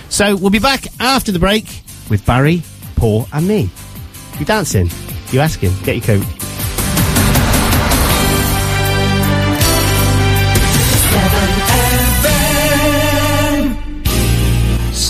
[0.08, 2.62] So we'll be back after the break with Barry,
[2.96, 3.70] Paul, and me.
[4.38, 4.90] You dancing?
[5.30, 5.72] You asking?
[5.84, 6.51] Get your coat.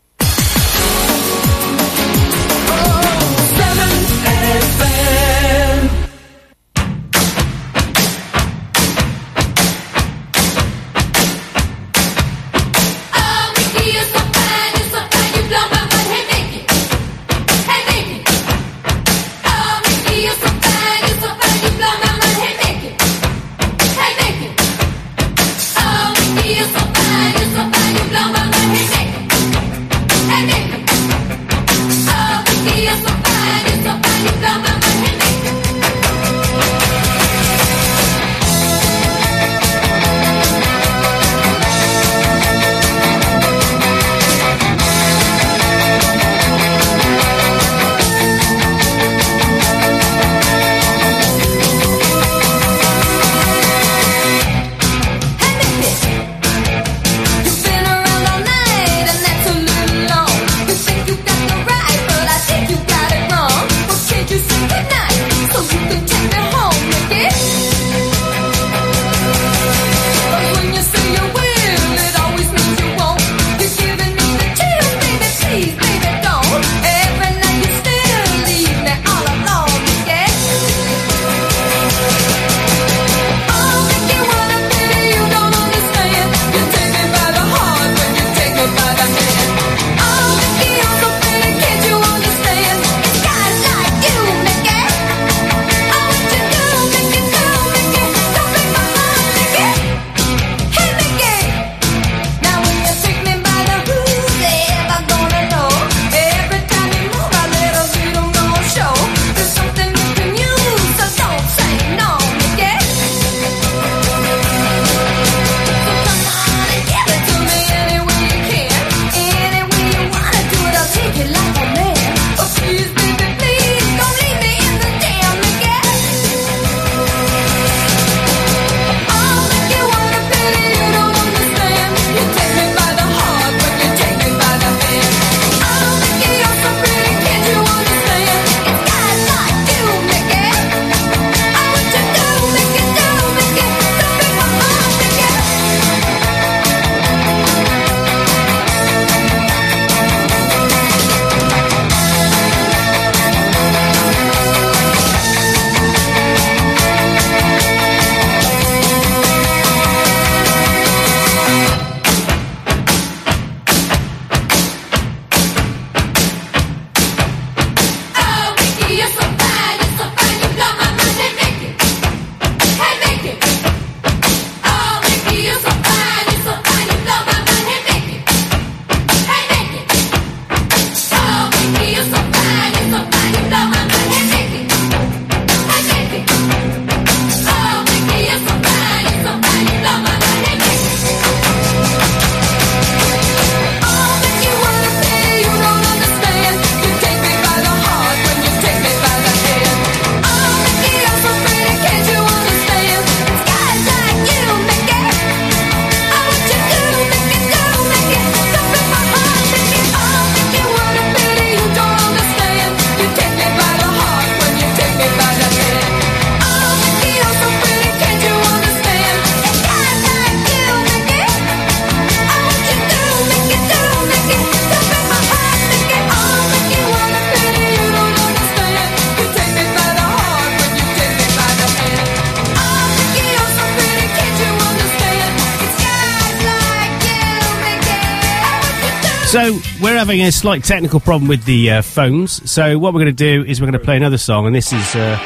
[240.11, 242.49] having a slight technical problem with the uh, phones.
[242.51, 244.73] So what we're going to do is we're going to play another song, and this
[244.73, 245.17] is uh,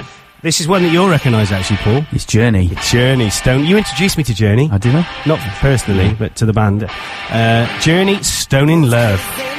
[0.44, 2.06] this is one that you'll recognise actually, Paul.
[2.12, 2.70] It's Journey.
[2.84, 3.66] Journey Stone.
[3.66, 4.70] You introduced me to Journey.
[4.72, 4.94] I did.
[4.94, 5.08] I?
[5.26, 6.84] Not personally, but to the band.
[7.32, 9.55] Uh, Journey Stone in Love.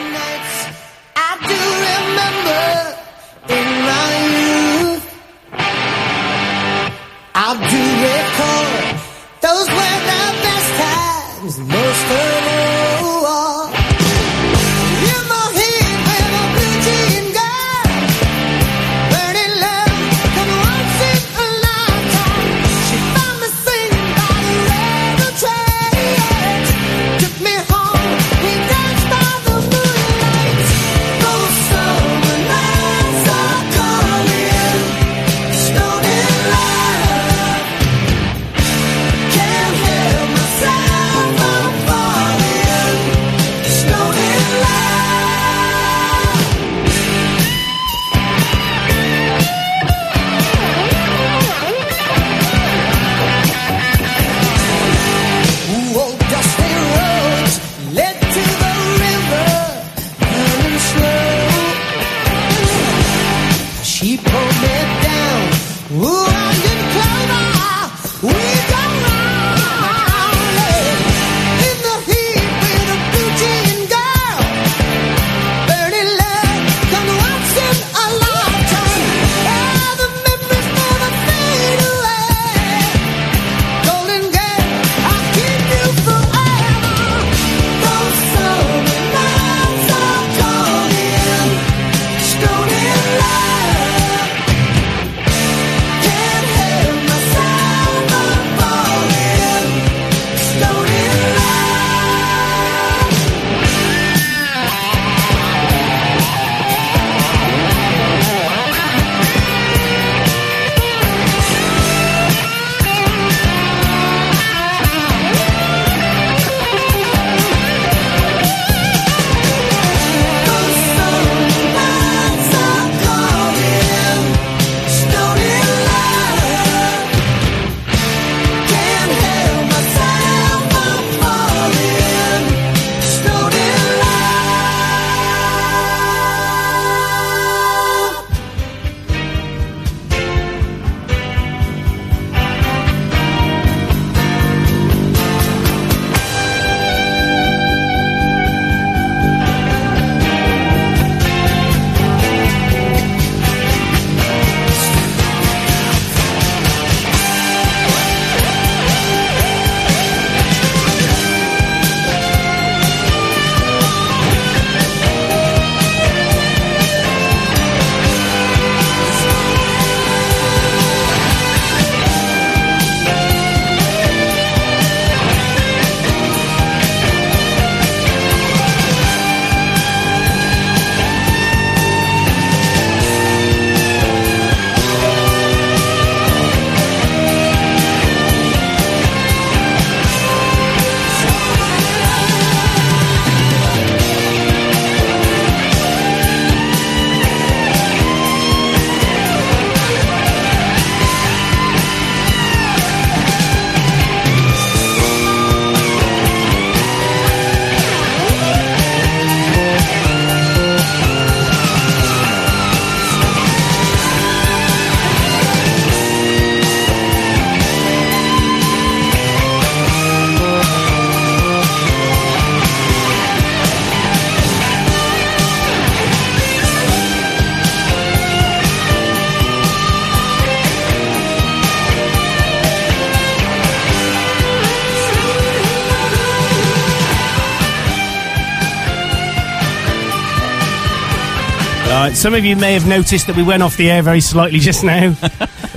[242.27, 244.83] Some of you may have noticed that we went off the air very slightly just
[244.83, 245.11] now.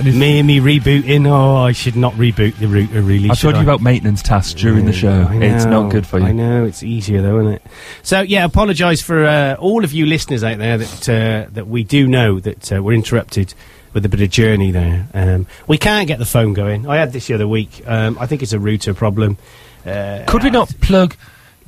[0.02, 1.24] me and me rebooting.
[1.28, 3.30] Oh, I should not reboot the router, really.
[3.30, 5.28] I told you about maintenance tasks during the show.
[5.30, 6.24] I It's not good for you.
[6.24, 7.62] I know it's easier though, isn't it?
[8.02, 11.84] So yeah, apologise for uh, all of you listeners out there that uh, that we
[11.84, 13.54] do know that uh, we're interrupted
[13.92, 15.06] with a bit of journey there.
[15.14, 16.84] Um, we can't get the phone going.
[16.84, 17.84] I had this the other week.
[17.86, 19.38] Um, I think it's a router problem.
[19.86, 21.14] Uh, Could we not plug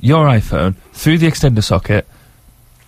[0.00, 2.04] your iPhone through the extender socket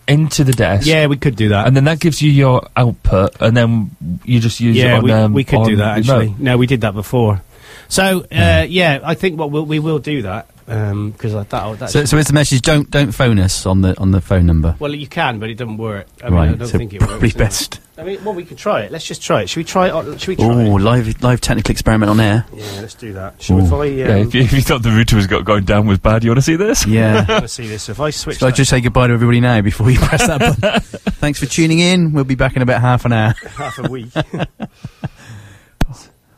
[0.07, 0.87] into the desk?
[0.87, 1.67] Yeah, we could do that.
[1.67, 3.91] And then that gives you your output, and then
[4.25, 5.05] you just use it yeah, on.
[5.05, 6.23] we, um, we could do that remote.
[6.23, 6.35] actually.
[6.39, 7.43] No, we did that before.
[7.89, 10.49] So uh, yeah, I think what we'll, we will do that.
[10.67, 11.91] Because I thought that.
[11.91, 14.77] So, so it's the message: don't don't phone us on the on the phone number.
[14.79, 16.07] well, you can, but it doesn't work.
[16.23, 17.35] I mean, Right, I don't so think it probably works.
[17.37, 17.39] no.
[17.45, 17.81] best.
[17.97, 18.91] I mean, well, we can try it.
[18.91, 19.49] Let's just try it.
[19.49, 19.93] Should we try it?
[19.93, 20.81] on- Should we try Oh, it?
[20.81, 22.45] live live technical experiment on air.
[22.53, 23.41] Yeah, let's do that.
[23.41, 23.87] Shall if I?
[23.89, 26.25] Um, yeah, if you, if you thought the router was got going down was bad,
[26.25, 26.85] you want to see this?
[26.87, 27.33] Yeah, I Yeah.
[27.35, 27.89] want to see this.
[27.89, 30.27] If I switch, Shall I that just say goodbye to everybody now before you press
[30.27, 30.81] that button?
[31.21, 32.13] Thanks for tuning in.
[32.13, 33.33] We'll be back in about half an hour.
[33.57, 34.09] half a week.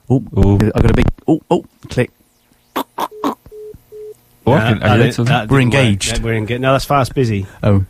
[0.08, 1.06] Oh, I've got a big.
[1.26, 2.10] Oh, oh, click.
[4.46, 6.18] Oh, I can- That- are you that- that We're engaged.
[6.18, 6.60] Yeah, we're engaged.
[6.60, 7.46] No, that's fast busy.
[7.62, 7.84] Oh,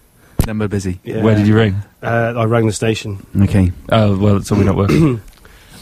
[0.46, 1.00] number busy.
[1.04, 1.22] Yeah.
[1.22, 1.82] Where did you ring?
[2.02, 3.24] Uh, I rang the station.
[3.42, 3.72] Okay.
[3.90, 5.20] Oh, well, so we're not working.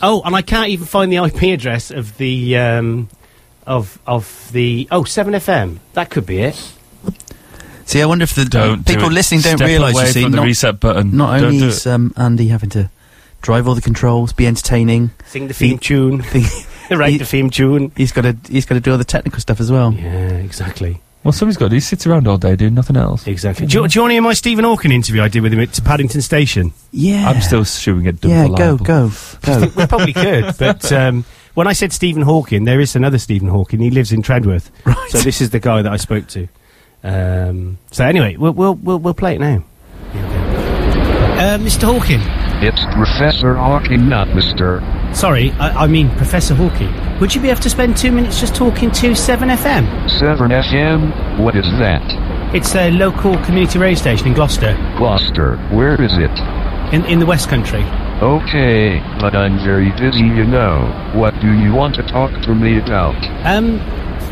[0.03, 3.09] Oh, and I can't even find the IP address of the um,
[3.67, 5.79] of of the oh 7FM.
[5.95, 6.73] That could be it.
[7.87, 9.13] See, I wonder if the Don't do people it.
[9.15, 9.97] listening don't Step realise.
[9.99, 11.17] You see, from the not, reset button.
[11.17, 12.91] not Don't only do is um, Andy having to
[13.41, 16.23] drive all the controls, be entertaining, Sing the theme tune.
[16.89, 17.93] he- Write he- the theme tune.
[17.97, 19.93] he's got to he's got to do all the technical stuff as well.
[19.93, 21.01] Yeah, exactly.
[21.23, 21.73] Well, somebody's got.
[21.73, 23.27] He sits around all day doing nothing else.
[23.27, 23.67] Exactly.
[23.67, 25.61] Do you, do you want to hear my Stephen Hawking interview I did with him
[25.61, 26.75] at Paddington Station?
[26.93, 27.27] Yeah.
[27.31, 28.23] I'm still shooing it.
[28.23, 29.11] Yeah, go, go,
[29.43, 29.61] go.
[29.75, 31.25] we probably could, but um,
[31.55, 33.81] when I said Stephen Hawking, there is another Stephen Hawking.
[33.81, 35.11] He lives in Tredworth, Right.
[35.11, 36.47] so this is the guy that I spoke to.
[37.03, 39.65] Um, so anyway, we'll we'll we'll, we'll play it now.
[41.45, 41.85] Uh, Mr.
[41.85, 42.23] Hawking.
[42.67, 44.81] It's Professor Hawking, not Mr.
[45.15, 46.91] Sorry, I, I mean Professor Hawking.
[47.21, 50.09] Would you be able to spend two minutes just talking to 7FM?
[50.09, 51.39] 7FM?
[51.39, 52.01] What is that?
[52.55, 55.59] It's a local community radio station in Gloucester, Gloucester.
[55.69, 56.31] Where is it?
[56.95, 57.83] in, in the West Country.
[58.23, 61.13] Okay, but I'm very busy, you know.
[61.15, 63.17] What do you want to talk to me about?
[63.45, 63.81] Um,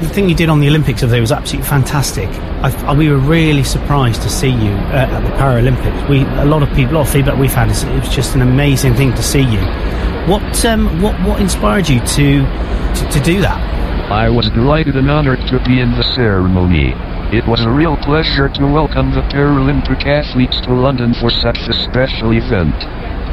[0.03, 2.29] the thing you did on the Olympics the other day was absolutely fantastic.
[2.63, 6.09] I, I- we were really surprised to see you uh, at the Paralympics.
[6.09, 8.35] We a lot of people, a lot of feedback we've had is it was just
[8.35, 9.61] an amazing thing to see you.
[10.31, 12.27] What um, what what inspired you to
[12.97, 13.59] to, to do that?
[14.11, 16.93] I was delighted and honored to be in the ceremony.
[17.37, 21.73] It was a real pleasure to welcome the Paralympic athletes to London for such a
[21.73, 22.75] special event.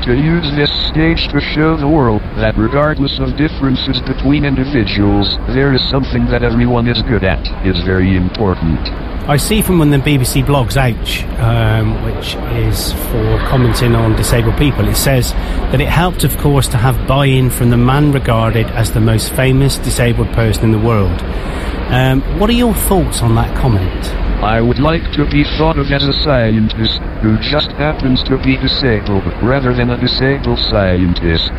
[0.09, 5.71] To use this stage to show the world that regardless of differences between individuals, there
[5.71, 9.08] is something that everyone is good at is very important.
[9.29, 12.33] I see from one of the BBC blogs, Ouch, um, which
[12.65, 15.33] is for commenting on disabled people, it says
[15.69, 19.31] that it helped, of course, to have buy-in from the man regarded as the most
[19.33, 21.21] famous disabled person in the world.
[21.91, 24.03] Um, what are your thoughts on that comment?
[24.41, 28.57] I would like to be thought of as a scientist who just happens to be
[28.57, 31.51] disabled rather than a disabled scientist.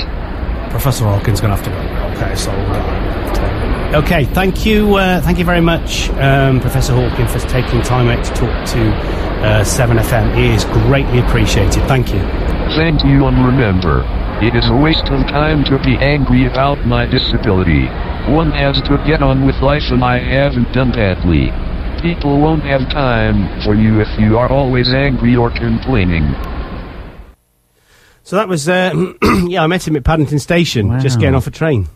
[0.70, 2.24] Professor Hawking's going to have to go.
[2.24, 3.09] Okay, so.
[3.92, 8.24] Okay, thank you, uh, thank you very much, um, Professor Hawking, for taking time out
[8.24, 8.88] to talk to
[9.42, 10.38] uh, 7FM.
[10.38, 11.82] It is greatly appreciated.
[11.88, 12.20] Thank you.
[12.78, 14.04] Thank you and remember,
[14.40, 17.86] it is a waste of time to be angry about my disability.
[18.32, 21.50] One has to get on with life and I haven't done badly.
[22.00, 26.32] People won't have time for you if you are always angry or complaining.
[28.22, 28.92] So that was, uh,
[29.48, 31.88] yeah, I met him at Paddington Station, just getting off a train.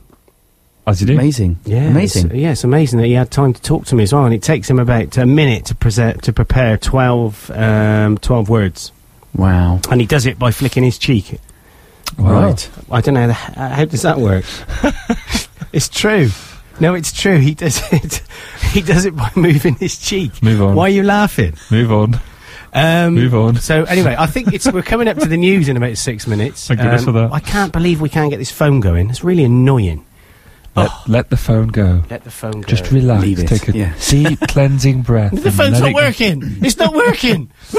[0.87, 1.15] As you do.
[1.15, 1.59] Amazing.
[1.65, 2.27] Yeah, Amazing.
[2.27, 4.35] It's, yeah, it's amazing that he had time to talk to me as well, and
[4.35, 8.93] it takes him about a minute to present to prepare 12, um, 12 words,
[9.35, 9.81] Wow.
[9.91, 11.41] and he does it by flicking his cheek.
[12.19, 12.49] Wow.
[12.49, 12.71] Right.
[12.91, 14.45] I don't know how, how does that work.
[15.73, 16.29] it's true.
[16.81, 17.39] No, it's true.
[17.39, 18.23] He does it.
[18.73, 20.43] He does it by moving his cheek.
[20.43, 20.75] Move on.
[20.75, 21.55] Why are you laughing?
[21.71, 22.21] Move on.
[22.75, 23.57] Um, Move on.
[23.57, 26.67] So anyway, I think it's we're coming up to the news in about six minutes.
[26.67, 27.33] Thank goodness Um, for that.
[27.33, 29.09] I can't believe we can't get this phone going.
[29.11, 30.05] It's really annoying.
[30.77, 32.03] Let, let the phone go.
[32.11, 32.69] Let the phone go.
[32.69, 33.23] Just relax.
[33.23, 33.47] Leave it.
[33.49, 33.95] Take a Yeah.
[34.09, 35.33] deep cleansing breath.
[35.33, 36.43] The phone's not it working.
[36.63, 37.51] It's not working.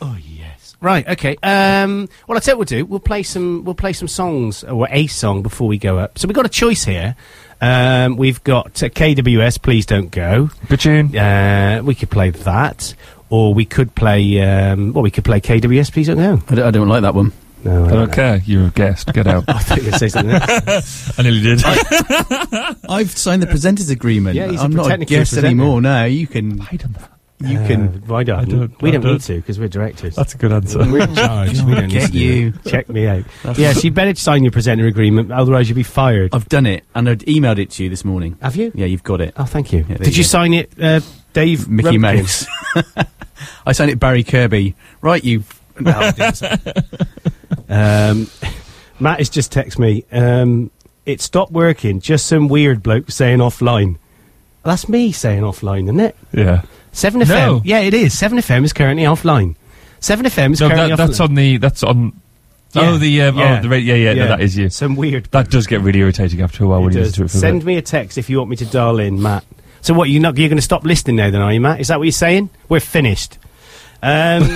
[0.00, 0.76] oh yes.
[0.80, 1.08] Right.
[1.08, 1.36] Okay.
[1.42, 2.84] Um, well, I tell you what we'll do.
[2.84, 3.64] We'll play some.
[3.64, 6.18] We'll play some songs or a song before we go up.
[6.18, 7.16] So we've got a choice here.
[7.60, 9.62] Um, we've got uh, KWS.
[9.62, 10.50] Please don't go.
[10.68, 11.16] Good tune.
[11.16, 12.94] Uh, we could play that,
[13.30, 14.40] or we could play.
[14.42, 15.90] Um, well, we could play KWS.
[15.92, 16.42] Please don't go.
[16.50, 17.32] I don't, I don't like that one.
[17.64, 18.36] No, I don't care.
[18.44, 19.12] You're a guest.
[19.12, 19.44] Get out.
[19.48, 21.18] I thought you were say something else.
[21.18, 21.62] I nearly did.
[22.88, 24.36] I've signed the presenters agreement.
[24.36, 25.46] Yeah, he's a I'm not a guest presenter.
[25.46, 26.04] anymore now.
[26.04, 26.60] You can.
[26.60, 27.06] I don't know.
[27.40, 27.86] You Uh, can.
[28.06, 28.38] Why don't?
[28.38, 30.14] I don't- we don't, don't- need to because we're directors.
[30.14, 30.78] That's a good answer.
[30.78, 31.60] We're in charge.
[31.62, 32.50] we don't need Get you.
[32.52, 32.64] that.
[32.70, 33.24] Check me out.
[33.56, 36.34] yes, you better sign your presenter agreement, otherwise you'll be fired.
[36.34, 38.38] I've done it, and I've emailed it to you this morning.
[38.40, 38.70] Have you?
[38.74, 39.34] Yeah, you've got it.
[39.36, 39.84] Oh, thank you.
[39.88, 40.28] Yeah, Did you you go.
[40.28, 41.00] sign it, uh,
[41.32, 41.68] Dave?
[41.68, 42.00] Mickey Rumpkin?
[42.00, 42.46] Mouse.
[43.66, 44.74] I signed it Barry Kirby.
[45.00, 45.42] Right, you.
[45.80, 46.56] No, I didn't say-
[47.74, 48.28] Um,
[49.00, 50.04] Matt has just texted me.
[50.12, 50.70] Um,
[51.04, 52.00] it stopped working.
[52.00, 53.96] Just some weird bloke saying offline.
[54.62, 56.16] That's me saying offline, isn't it?
[56.32, 56.62] Yeah.
[56.92, 57.28] Seven FM.
[57.28, 57.62] No.
[57.64, 58.16] Yeah, it is.
[58.16, 59.56] Seven FM is currently offline.
[60.00, 61.06] Seven FM is No, currently that, offline.
[61.08, 61.56] that's on the.
[61.58, 62.12] That's on.
[62.72, 62.90] Yeah.
[62.90, 63.22] Oh, the.
[63.22, 63.58] Um, Yeah.
[63.58, 63.68] Oh, the.
[63.68, 64.22] ra- Yeah, yeah, Yeah.
[64.22, 64.70] No, that is you.
[64.70, 65.26] Some weird.
[65.32, 67.08] That does get really irritating after a while when It you does.
[67.18, 67.66] listen to it for a Send bit.
[67.66, 69.44] me a text if you want me to dial in, Matt.
[69.82, 70.08] So what?
[70.08, 70.38] You're not?
[70.38, 71.80] You're going to stop listening now, then, are you, Matt?
[71.80, 72.48] Is that what you're saying?
[72.68, 73.36] We're finished.
[74.02, 74.48] Um,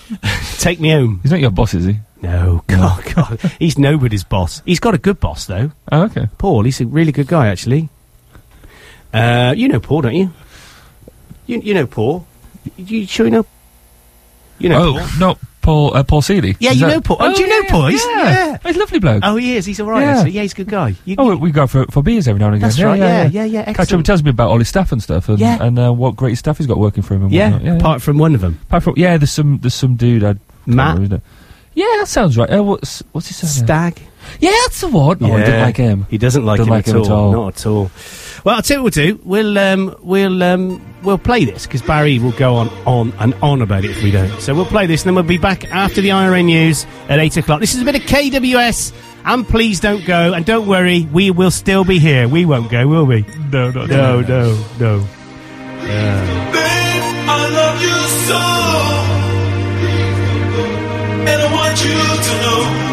[0.58, 1.20] take me home.
[1.22, 1.96] He's not your boss, is he?
[2.26, 3.40] No, God, God.
[3.58, 4.62] He's nobody's boss.
[4.64, 5.70] He's got a good boss, though.
[5.92, 6.28] Oh, okay.
[6.38, 7.88] Paul, he's a really good guy, actually.
[9.12, 10.30] Uh, you know Paul, don't you?
[11.46, 12.26] You, you know Paul.
[12.76, 13.46] You, you sure you know?
[14.58, 15.08] You know oh, Paul?
[15.20, 16.56] no, Paul, uh, Paul Seeley.
[16.58, 17.16] Yeah, Is you that- know Paul.
[17.20, 17.86] Oh, do you know yeah, Paul?
[17.86, 18.22] He's, Yeah.
[18.22, 18.58] yeah.
[18.64, 19.22] He's a lovely bloke.
[19.24, 19.64] Oh, he is.
[19.66, 20.00] He's all right.
[20.02, 20.16] Yeah.
[20.16, 20.30] actually.
[20.32, 20.94] Yeah, he's a good guy.
[21.04, 22.68] You, Oh, we, we go for for beers every now and again.
[22.68, 24.06] That's yeah, right, Yeah, yeah, yeah, yeah, Catch up excellent.
[24.06, 25.58] tells me about all his staff and stuff, and Yeah.
[25.62, 27.22] and uh, what great stuff he's got working for him.
[27.24, 27.64] And yeah, whatnot.
[27.64, 28.58] yeah, apart from one of them.
[28.68, 30.34] Apart from yeah, there's some there's some dude I
[30.66, 30.94] Matt?
[30.94, 31.20] Remember,
[31.76, 32.50] yeah, that sounds right.
[32.50, 33.66] Uh, what's what's his surname?
[33.92, 34.02] Stag.
[34.40, 35.18] Yeah, that's the one.
[35.20, 36.06] Oh, I didn't like him.
[36.10, 37.04] He doesn't like Don't him, like at, him all.
[37.06, 37.32] at all.
[37.32, 37.90] Not at all.
[38.44, 39.20] Well, I'll tell you what we'll do.
[39.24, 43.62] We'll um, we'll um, we'll play this because Barry will go on on and on
[43.62, 44.40] about it if we don't.
[44.40, 47.36] So we'll play this, and then we'll be back after the IRN news at eight
[47.36, 47.60] o'clock.
[47.60, 48.92] This is a bit of KWS,
[49.24, 52.26] and please don't go, and don't worry, we will still be here.
[52.26, 53.22] We won't go, will we?
[53.52, 55.06] No, no, no, no, no.
[55.84, 56.52] Yeah.
[57.28, 58.38] I love you so,
[62.26, 62.85] to know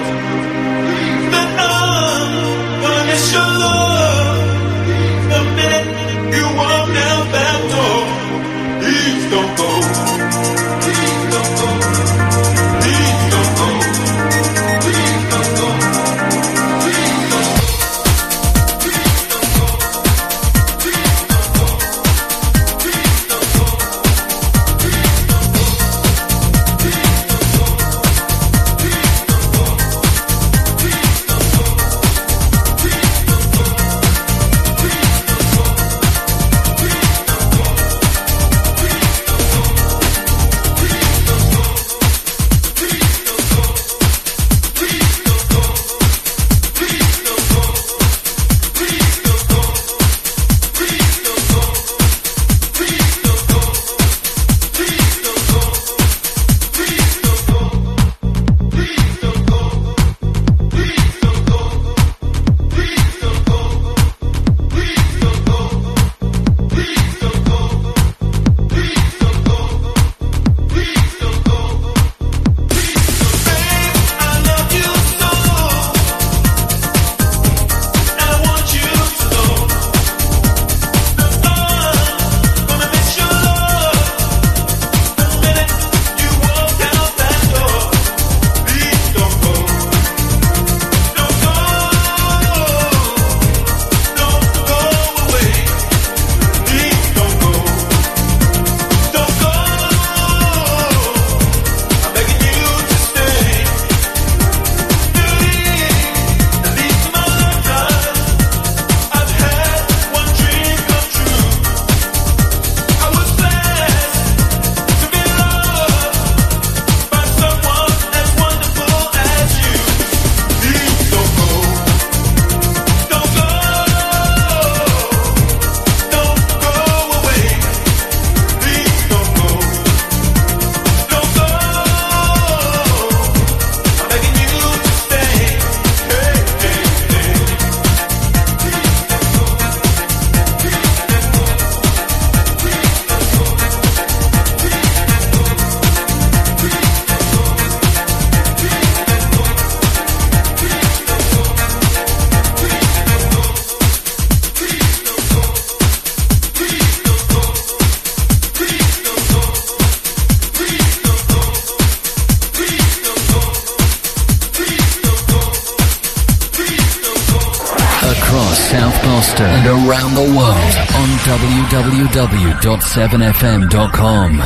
[172.94, 174.38] www.7fm.com.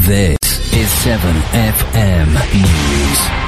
[0.00, 0.38] This
[0.72, 3.39] is 7FM News.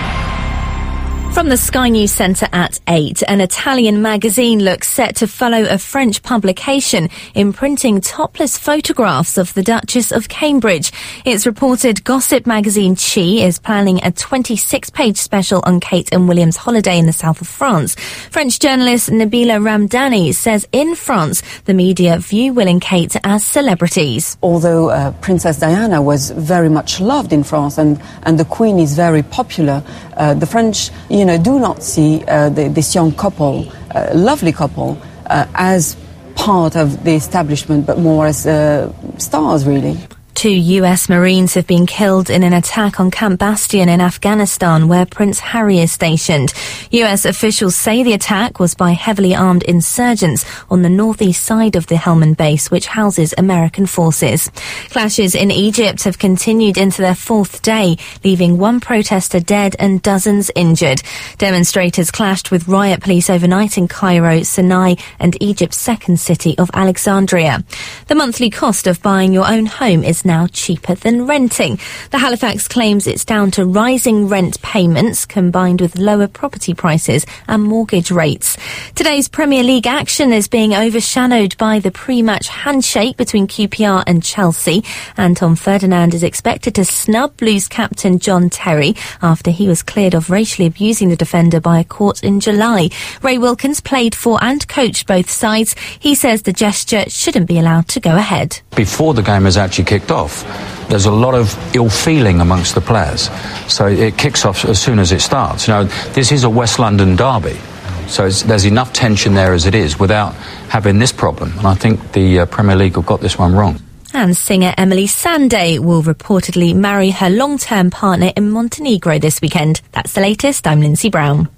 [1.33, 5.79] From the Sky News Centre at 8, an Italian magazine looks set to follow a
[5.79, 10.93] French publication imprinting topless photographs of the Duchess of Cambridge.
[11.25, 16.99] It's reported Gossip magazine Chi is planning a 26-page special on Kate and William's holiday
[16.99, 17.95] in the south of France.
[18.31, 24.37] French journalist Nabila Ramdani says in France, the media view Will and Kate as celebrities.
[24.43, 28.95] although uh, Princess Diana was very much loved in France and, and the Queen is
[28.95, 29.83] very popular,
[30.17, 34.53] uh, the French, you know, do not see uh, the, this young couple, uh, lovely
[34.53, 35.97] couple, uh, as
[36.35, 39.99] part of the establishment, but more as uh, stars, really.
[40.43, 45.07] Two US Marines have been killed in an attack on Camp Bastion in Afghanistan, where
[45.07, 46.53] Prince Harry is stationed.
[46.91, 51.87] US officials say the attack was by heavily armed insurgents on the northeast side of
[51.87, 54.49] the Helmand base, which houses American forces.
[54.91, 60.51] Clashes in Egypt have continued into their fourth day, leaving one protester dead and dozens
[60.57, 61.03] injured.
[61.39, 67.63] Demonstrators clashed with riot police overnight in Cairo, Sinai, and Egypt's second city of Alexandria.
[68.09, 71.79] The monthly cost of buying your own home is now cheaper than renting.
[72.11, 77.63] The Halifax claims it's down to rising rent payments combined with lower property prices and
[77.63, 78.57] mortgage rates.
[78.95, 84.85] Today's Premier League action is being overshadowed by the pre-match handshake between QPR and Chelsea.
[85.17, 90.31] Anton Ferdinand is expected to snub Blues captain John Terry after he was cleared of
[90.31, 92.89] racially abusing the defender by a court in July.
[93.23, 95.75] Ray Wilkins played for and coached both sides.
[95.99, 98.61] He says the gesture shouldn't be allowed to go ahead.
[98.77, 100.45] before the game has actually kicked off.
[100.89, 103.31] There's a lot of ill feeling amongst the players.
[103.67, 105.67] So it kicks off as soon as it starts.
[105.67, 107.59] You know, this is a West London derby.
[108.07, 110.35] So it's, there's enough tension there as it is without
[110.69, 111.57] having this problem.
[111.59, 113.81] And I think the uh, Premier League have got this one wrong.
[114.15, 119.81] And singer Emeli Sandé will reportedly marry her long-term partner in Montenegro this weekend.
[119.93, 120.67] That's the latest.
[120.67, 121.49] I'm Lindsay Brown.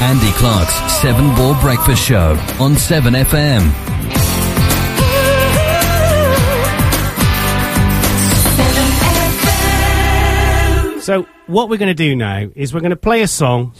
[0.00, 4.17] Andy Clark's Seven Ball Breakfast Show on 7FM.
[11.08, 13.72] So what we're going to do now is we're going to play a song.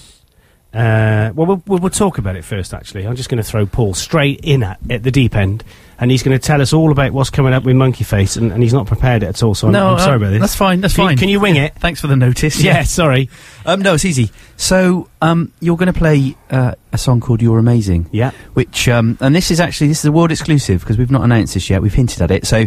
[0.72, 2.72] Uh, well, well, we'll, talk about it first.
[2.72, 5.62] Actually, I'm just going to throw Paul straight in at, at the deep end,
[5.98, 8.50] and he's going to tell us all about what's coming up with Monkey Face, and,
[8.50, 9.54] and he's not prepared at all.
[9.54, 10.40] So I'm, no, I'm sorry uh, about this.
[10.40, 10.80] That's fine.
[10.80, 11.18] That's Can you- fine.
[11.18, 11.74] Can you wing it?
[11.74, 12.62] Thanks for the notice.
[12.62, 13.28] Yeah, sorry.
[13.66, 14.30] Um, no, it's easy.
[14.56, 18.30] So, um, you're going to play uh, a song called "You're Amazing." Yeah.
[18.54, 21.52] Which, um, and this is actually this is a world exclusive because we've not announced
[21.52, 21.82] this yet.
[21.82, 22.46] We've hinted at it.
[22.46, 22.64] So,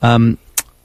[0.00, 0.38] um,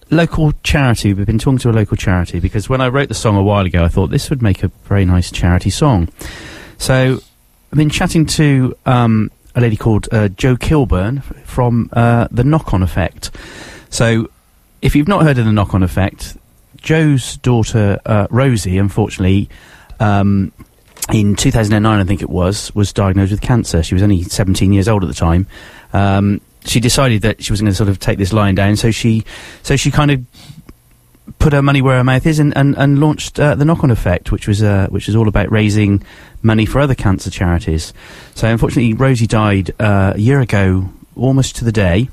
[0.10, 1.14] local charity.
[1.14, 3.66] We've been talking to a local charity because when I wrote the song a while
[3.66, 6.10] ago, I thought this would make a very nice charity song.
[6.78, 7.20] So,
[7.72, 12.74] I've been chatting to um, a lady called uh, Joe Kilburn from uh, the Knock
[12.74, 13.32] On Effect.
[13.90, 14.30] So,
[14.82, 16.38] if you've not heard of the Knock On Effect,
[16.78, 19.50] Joe's daughter uh, Rosie, unfortunately,
[20.00, 20.52] um,
[21.12, 23.84] in 2009, I think it was, was diagnosed with cancer.
[23.84, 25.48] She was only 17 years old at the time.
[25.92, 28.92] Um, she decided that she was going to sort of take this line down, so
[28.92, 29.24] she,
[29.64, 30.26] so she kind of
[31.38, 33.92] put her money where her mouth is and, and, and launched uh, the Knock On
[33.92, 36.04] Effect, which was uh, which is all about raising
[36.42, 37.94] money for other cancer charities.
[38.36, 42.10] So unfortunately, Rosie died uh, a year ago, almost to the day.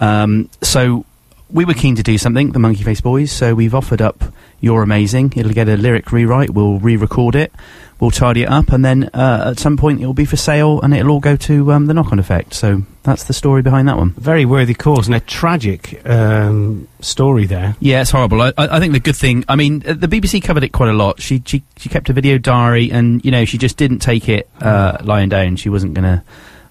[0.00, 1.04] Um, so
[1.52, 3.30] we were keen to do something, the Monkey Face Boys.
[3.30, 4.24] So we've offered up
[4.60, 6.50] "You're Amazing." It'll get a lyric rewrite.
[6.50, 7.52] We'll re-record it.
[8.00, 10.80] We'll tidy it up, and then uh, at some point it will be for sale,
[10.80, 12.52] and it'll all go to um, the Knock On Effect.
[12.54, 14.10] So that's the story behind that one.
[14.10, 17.76] Very worthy cause and a tragic um, story there.
[17.78, 18.42] Yeah, it's horrible.
[18.42, 20.94] I, I think the good thing, I mean, uh, the BBC covered it quite a
[20.94, 21.20] lot.
[21.20, 24.48] She she she kept a video diary, and you know, she just didn't take it
[24.60, 25.56] uh, lying down.
[25.56, 26.24] She wasn't gonna.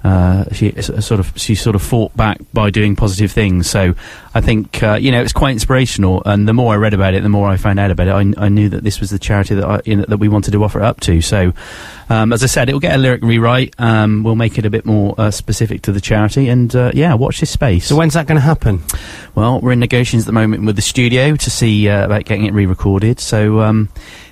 [0.03, 3.69] Uh, she sort of she sort of fought back by doing positive things.
[3.69, 3.93] So
[4.33, 6.23] I think uh, you know it's quite inspirational.
[6.25, 8.37] And the more I read about it, the more I found out about it.
[8.37, 10.51] I, I knew that this was the charity that I, you know, that we wanted
[10.51, 11.21] to offer it up to.
[11.21, 11.53] So
[12.11, 13.73] um, as I said, it will get a lyric rewrite.
[13.77, 16.49] Um, we'll make it a bit more uh, specific to the charity.
[16.49, 17.85] And uh, yeah, watch this space.
[17.85, 18.81] So when's that going to happen?
[19.33, 22.45] Well, we're in negotiations at the moment with the studio to see uh, about getting
[22.45, 23.19] it re-recorded.
[23.21, 23.87] So um,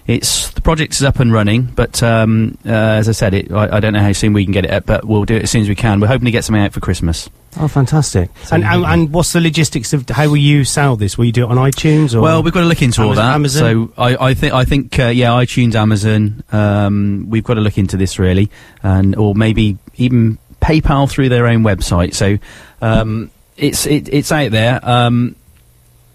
[0.10, 3.78] it's the project is up and running, but um, uh, as I said, it, I,
[3.78, 5.51] I don't know how soon we can get it up, but we'll do it as
[5.51, 5.99] soon as we can.
[5.99, 7.30] We're hoping to get something out for Christmas.
[7.60, 8.32] Oh, fantastic!
[8.51, 11.16] and, and and what's the logistics of how will you sell this?
[11.16, 12.22] Will you do it on iTunes or?
[12.22, 13.36] Well, we've got to look into all that.
[13.36, 13.60] Amazon?
[13.62, 16.43] So I, I think I think uh, yeah, iTunes, Amazon.
[16.51, 18.49] Um, we've got to look into this really,
[18.82, 22.16] and or maybe even PayPal through their own website.
[22.16, 22.39] So
[22.82, 24.80] um, it's it, it's out there.
[24.82, 25.36] Um,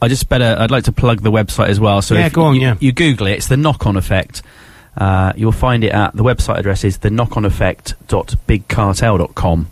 [0.05, 0.55] I just better.
[0.59, 2.02] I'd like to plug the website as well.
[2.02, 2.76] So Yeah, if go on, you, yeah.
[2.78, 3.32] you Google it.
[3.32, 4.42] It's the Knock On Effect.
[4.96, 9.66] Uh, you'll find it at the website address is the knockoneffect.bigcartel.com.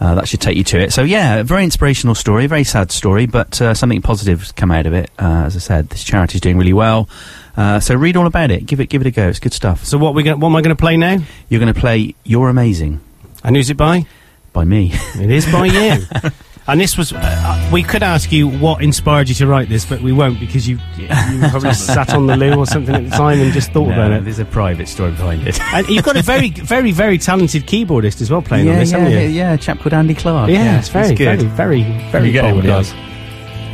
[0.00, 0.94] Uh, that should take you to it.
[0.94, 4.86] So yeah, a very inspirational story, very sad story, but uh, something positive's come out
[4.86, 5.10] of it.
[5.18, 7.06] Uh, as I said, this charity's doing really well.
[7.54, 8.64] Uh, so read all about it.
[8.64, 9.28] Give it, give it a go.
[9.28, 9.84] It's good stuff.
[9.84, 11.18] So what we going what am I going to play now?
[11.50, 13.00] You're going to play "You're Amazing."
[13.44, 14.06] And who's it by?
[14.54, 14.90] By me.
[15.16, 16.02] It is by you.
[16.66, 17.12] and this was.
[17.12, 20.38] Uh, uh, we could ask you what inspired you to write this, but we won't
[20.38, 21.08] because you you
[21.50, 24.12] probably sat on the loo or something at the time and just thought No, about
[24.12, 24.24] it.
[24.24, 25.60] There's a private story behind it.
[25.60, 28.92] And you've got a very, very, very talented keyboardist as well playing yeah, on this,
[28.92, 29.18] yeah, haven't you?
[29.20, 30.50] yeah, yeah, a chap called Andy Clark.
[30.50, 31.42] Yeah, it's very, good.
[31.42, 32.94] very, very, very you get bold.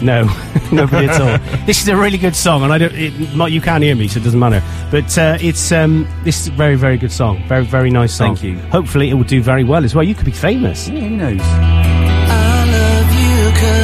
[0.02, 0.24] No,
[0.72, 1.38] nobody at all.
[1.64, 2.94] This is a really good song, and I don't.
[2.94, 4.62] It, not, you can't hear me, so it doesn't matter.
[4.90, 7.42] But uh, it's um, this is a very, very good song.
[7.48, 8.36] Very, very nice song.
[8.36, 8.58] Thank you.
[8.68, 10.04] Hopefully, it will do very well as well.
[10.04, 10.88] You could be famous.
[10.88, 12.05] Yeah, who knows?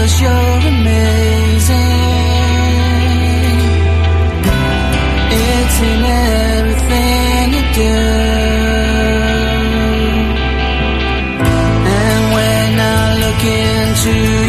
[0.03, 1.79] Cause you're amazing.
[5.31, 7.95] It's in everything you do.
[11.99, 14.41] And when I look into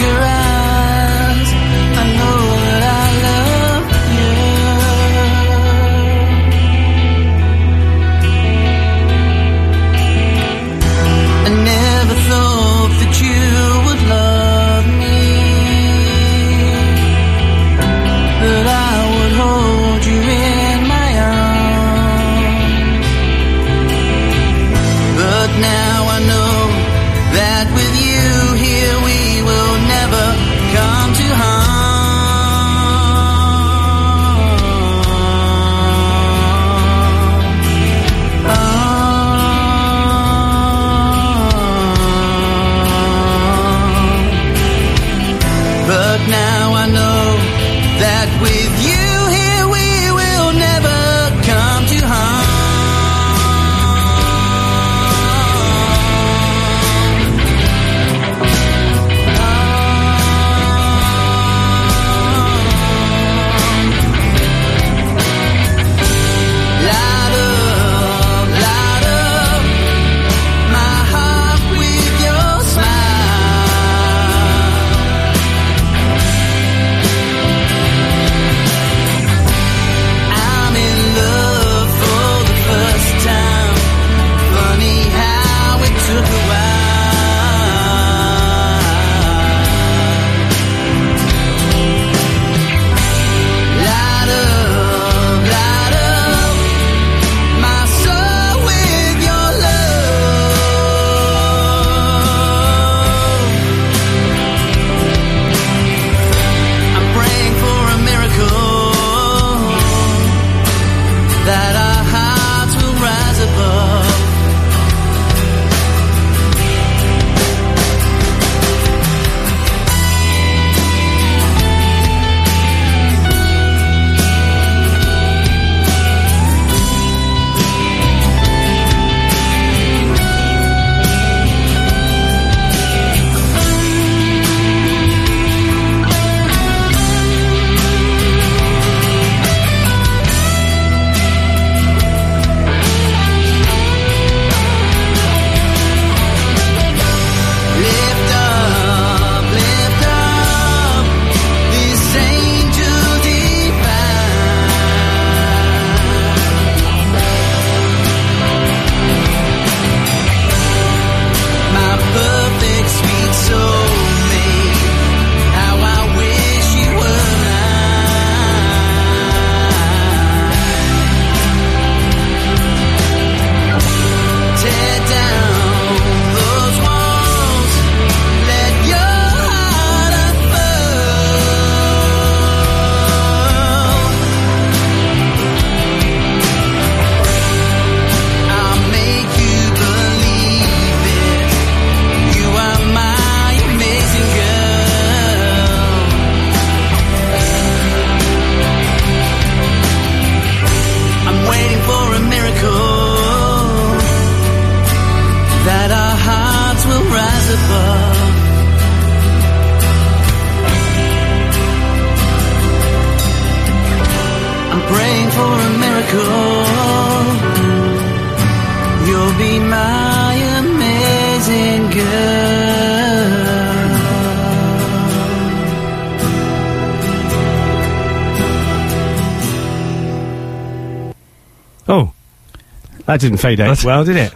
[233.14, 234.34] that didn't fade out well, did it?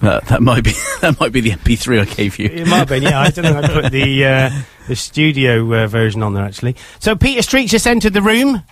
[0.00, 2.46] That, that might be that might be the MP3 I gave you.
[2.46, 3.20] It might have been, yeah.
[3.20, 3.58] I don't know.
[3.58, 4.50] I put the uh,
[4.88, 6.76] the studio uh, version on there actually.
[6.98, 8.62] So Peter Street just entered the room.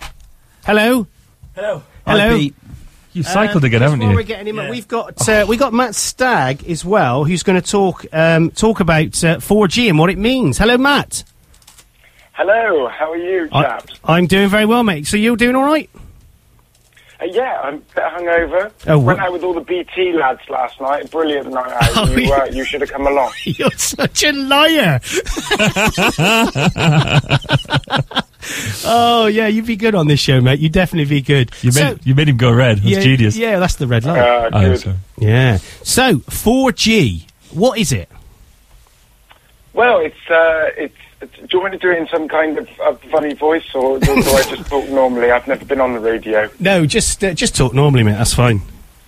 [0.65, 1.07] Hello.
[1.55, 1.83] Hello.
[2.05, 2.29] Hello.
[2.29, 2.55] Hi, Pete.
[3.13, 4.15] You've cycled again, haven't while you?
[4.15, 4.69] We're getting him.
[4.69, 8.81] We've got uh, we got Matt Stagg as well, who's going to talk um, talk
[8.81, 10.57] about uh, 4G and what it means.
[10.57, 11.23] Hello, Matt.
[12.33, 13.99] Hello, how are you, I, chaps?
[14.03, 15.07] I'm doing very well, mate.
[15.07, 15.89] So you're doing all right?
[17.25, 18.71] Uh, yeah, I'm a bit hungover.
[18.87, 21.09] Oh, Went out with all the BT lads last night.
[21.11, 21.91] Brilliant night out.
[21.97, 23.31] Oh, you, uh, you should have come along.
[23.45, 24.99] You're such a liar.
[28.85, 30.59] oh yeah, you'd be good on this show, mate.
[30.59, 31.51] You'd definitely be good.
[31.61, 32.77] You So- made, you made him go red.
[32.77, 33.37] That's yeah, genius.
[33.37, 34.19] Yeah, that's the red light.
[34.19, 34.79] Uh, Oh, good.
[34.79, 34.95] sorry.
[35.17, 35.57] Yeah.
[35.83, 38.09] So 4G, what is it?
[39.73, 41.04] Well, it's, uh, it's, it's.
[41.25, 43.99] Do you want me to do it in some kind of uh, funny voice, or
[43.99, 45.31] do, do I just talk normally?
[45.31, 46.49] I've never been on the radio.
[46.59, 48.13] No, just uh, just talk normally, mate.
[48.13, 48.61] That's fine.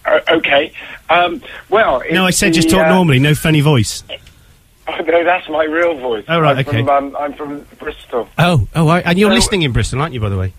[0.06, 0.72] Uh, okay.
[1.10, 4.03] Um, well, No, I said just talk uh, normally, no funny voice.
[4.88, 6.23] Oh, no, that's my real voice.
[6.30, 6.84] Oh, right, I'm okay.
[6.85, 8.30] From, um, I'm from Bristol.
[8.38, 10.22] Oh, oh, I, and you're So- listening in Bristol, aren't you?
[10.22, 10.53] By the way.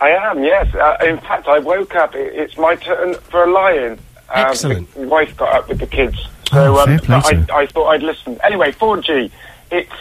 [0.00, 0.74] I am, yes.
[0.74, 2.14] Uh, in fact, I woke up.
[2.14, 3.92] It, it's my turn for a lion.
[3.92, 4.98] Um, Excellent.
[4.98, 6.16] My wife got up with the kids,
[6.52, 7.46] Oh, so um, sir.
[7.52, 8.38] I, I thought I'd listen.
[8.42, 9.30] Anyway, 4G.
[9.70, 9.92] It's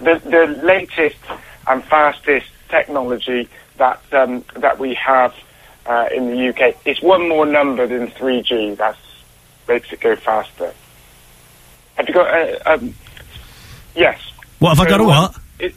[0.00, 1.18] the the latest
[1.66, 3.48] and fastest technology
[3.78, 5.34] that um, that we have
[5.86, 6.76] uh, in the UK.
[6.84, 8.76] It's one more number than 3G.
[8.76, 8.96] That
[9.68, 10.72] makes it go faster.
[11.96, 12.28] Have you got?
[12.28, 12.94] Uh, um,
[13.94, 14.20] yes.
[14.58, 15.34] What have I got a what?
[15.58, 15.74] it-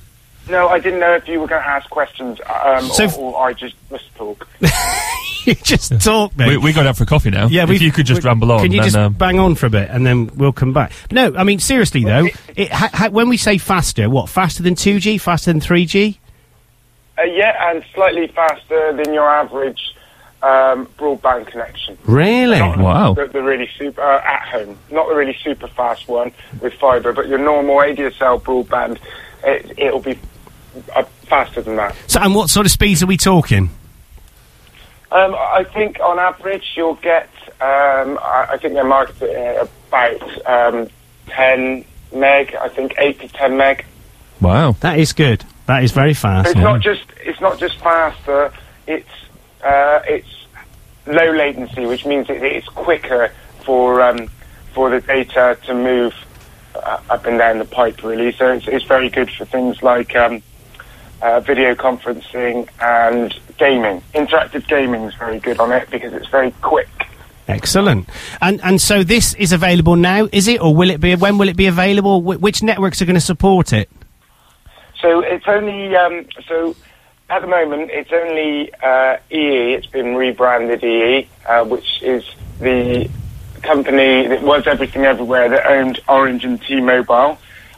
[0.49, 3.47] no, I didn't know if you were going to ask questions, um, So or, or
[3.49, 4.47] I just must talk.
[5.55, 6.49] you just talk, mate.
[6.49, 7.47] We, we got out for coffee now.
[7.47, 8.59] Yeah, if you could just ramble on.
[8.59, 10.91] Can you then, just um, bang on for a bit and then we'll come back?
[11.09, 14.75] No, I mean seriously though, it, ha, ha, when we say faster, what faster than
[14.75, 16.19] two G, faster than three G?
[17.17, 19.79] Uh, yeah, and slightly faster than your average
[20.43, 21.97] um, broadband connection.
[22.03, 22.59] Really?
[22.59, 23.13] Not Wow.
[23.13, 27.13] The, the really super uh, at home, not the really super fast one with fibre,
[27.13, 28.99] but your normal ADSL broadband,
[29.45, 30.19] it, it'll be
[30.93, 31.95] uh, faster than that.
[32.07, 33.69] So, and what sort of speeds are we talking?
[35.11, 37.29] Um, I think on average you'll get,
[37.61, 40.87] um, I, I think they're marketed at about um,
[41.27, 43.85] 10 meg, I think 8 to 10 meg.
[44.41, 45.45] Wow, that is good.
[45.67, 46.49] That is very fast.
[46.49, 48.53] It's not just it's not just faster.
[48.85, 49.09] It's
[49.63, 50.45] uh, it's
[51.05, 53.33] low latency, which means it, it's quicker
[53.65, 54.29] for um,
[54.73, 56.13] for the data to move
[56.75, 58.01] uh, up and down the pipe.
[58.03, 60.41] Really, so it's, it's very good for things like um,
[61.21, 64.01] uh, video conferencing and gaming.
[64.13, 66.89] Interactive gaming is very good on it because it's very quick.
[67.47, 68.09] Excellent.
[68.41, 71.15] And and so this is available now, is it, or will it be?
[71.15, 72.21] When will it be available?
[72.21, 73.89] Wh- which networks are going to support it?
[75.01, 76.75] So it's only um, so
[77.29, 79.73] at the moment it's only uh, EE.
[79.73, 82.25] It's been rebranded EE, uh, which is
[82.59, 83.09] the
[83.61, 87.37] company that was everything everywhere that owned Orange and T-Mobile.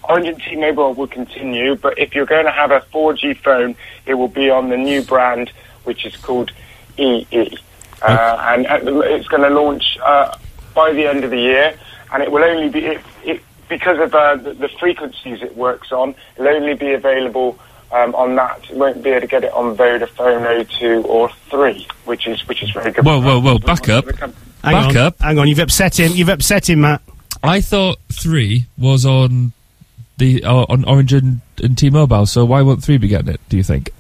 [0.10, 3.76] Orange and T-Mobile will continue, but if you're going to have a 4G phone,
[4.08, 5.52] it will be on the new brand,
[5.84, 6.52] which is called
[6.98, 7.56] EE,
[8.02, 10.36] uh, and at the, it's going to launch uh,
[10.74, 11.78] by the end of the year,
[12.12, 15.92] and it will only be it, it, because of uh, the, the frequencies it works
[15.92, 16.16] on.
[16.36, 17.60] It'll only be available
[17.92, 18.68] um, on that.
[18.68, 22.64] You won't be able to get it on Vodafone O2 or 3, which is which
[22.64, 23.06] is very good.
[23.06, 23.60] Whoa, whoa, whoa!
[23.60, 24.06] Back up.
[24.06, 25.20] Hang Back on, up.
[25.20, 26.14] Hang on, you've upset him.
[26.14, 27.02] You've upset him, Matt.
[27.44, 29.54] I thought three was on
[30.20, 32.26] the uh, on Orange and, and T-Mobile.
[32.28, 33.42] So why won't three be getting it?
[33.50, 33.92] Do you think?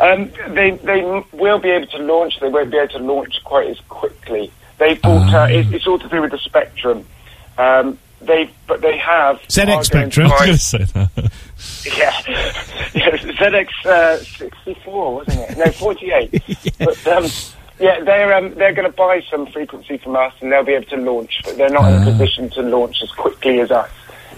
[0.00, 2.40] Um, they they will be able to launch.
[2.40, 4.50] They won't be able to launch quite as quickly.
[4.78, 5.32] They bought.
[5.32, 7.06] Uh, it, it's all to do with the spectrum.
[7.58, 10.28] Um, they but they have ZX are Spectrum.
[10.28, 11.32] buy- I was going to say that.
[11.96, 12.12] Yeah,
[12.92, 15.58] yeah ZX uh, 64, wasn't it?
[15.58, 16.42] No, 48.
[16.78, 17.26] But um,
[17.78, 20.86] yeah, they're um, they're going to buy some frequency from us, and they'll be able
[20.86, 21.40] to launch.
[21.44, 23.90] But they're not in a position to launch as quickly as us.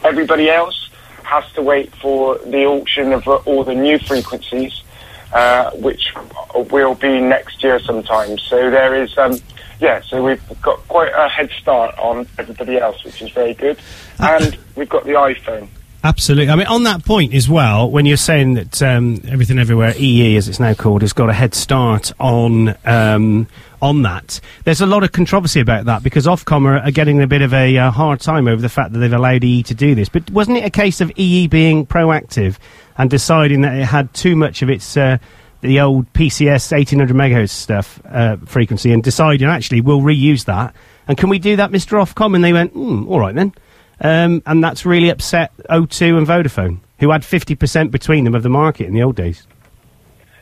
[0.04, 0.90] Everybody else
[1.22, 4.82] has to wait for the auction of uh, all the new frequencies,
[5.32, 6.12] uh, which
[6.54, 8.38] will be next year sometime.
[8.38, 9.16] So there is.
[9.18, 9.38] Um,
[9.80, 13.76] yeah, so we've got quite a head start on everybody else, which is very good.
[14.20, 15.68] And we've got the iPhone.
[16.04, 16.50] Absolutely.
[16.50, 20.36] I mean, on that point as well, when you're saying that um, everything everywhere, EE
[20.36, 23.46] as it's now called, has got a head start on um,
[23.80, 24.38] on that.
[24.64, 27.54] There's a lot of controversy about that because Ofcom are, are getting a bit of
[27.54, 30.10] a uh, hard time over the fact that they've allowed EE to do this.
[30.10, 32.58] But wasn't it a case of EE being proactive
[32.98, 35.16] and deciding that it had too much of its uh,
[35.62, 40.74] the old PCS 1800 megahertz stuff uh, frequency and deciding actually we'll reuse that.
[41.08, 41.98] And can we do that, Mr.
[41.98, 42.34] Ofcom?
[42.34, 43.54] And they went, mm, all right then.
[44.00, 48.48] Um, and that's really upset O2 and Vodafone, who had 50% between them of the
[48.48, 49.46] market in the old days.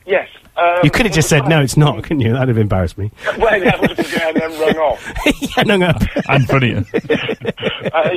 [0.06, 0.28] Yes.
[0.54, 2.32] Um, you could have just said, no, it's not, couldn't you?
[2.32, 3.10] That'd have embarrassed me.
[3.38, 5.12] well, that would have been and then rung off.
[5.40, 6.02] yeah, hung up.
[6.28, 6.84] and funnier.
[7.92, 8.10] uh,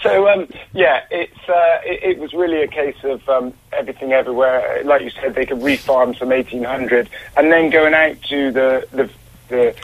[0.00, 4.82] so um, yeah, it's uh, it, it was really a case of um, everything everywhere.
[4.84, 9.10] Like you said, they could refarm some 1800, and then going out to the the
[9.48, 9.76] the,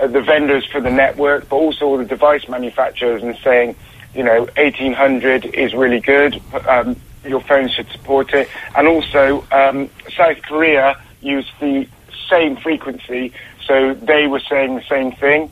[0.00, 3.76] uh, the vendors for the network, but also all the device manufacturers, and saying,
[4.14, 6.40] you know, 1800 is really good.
[6.66, 11.86] Um, your phone should support it, and also um, South Korea used the
[12.30, 13.32] same frequency,
[13.66, 15.50] so they were saying the same thing.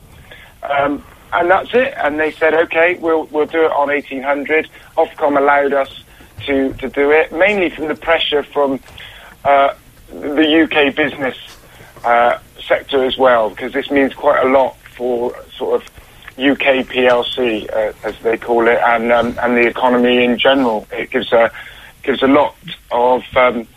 [0.63, 1.03] Um,
[1.33, 1.93] and that's it.
[1.97, 4.69] And they said, okay, we'll we'll do it on 1800.
[4.97, 6.03] Ofcom allowed us
[6.45, 8.79] to to do it, mainly from the pressure from
[9.43, 9.73] uh,
[10.09, 11.37] the UK business
[12.03, 15.89] uh, sector as well, because this means quite a lot for sort of
[16.37, 20.87] UK PLC, uh, as they call it, and um, and the economy in general.
[20.91, 21.51] It gives a
[22.03, 22.55] gives a lot
[22.91, 23.67] of um,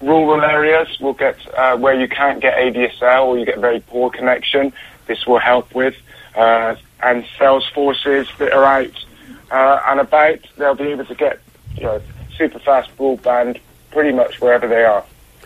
[0.00, 4.10] rural areas will get uh, where you can't get ADSL or you get very poor
[4.10, 4.72] connection.
[5.06, 5.94] This will help with
[6.34, 9.04] uh, and sales forces that are out
[9.50, 10.38] uh, and about.
[10.56, 11.40] They'll be able to get
[11.76, 12.02] you know
[12.36, 13.60] super fast broadband
[13.90, 15.04] pretty much wherever they are.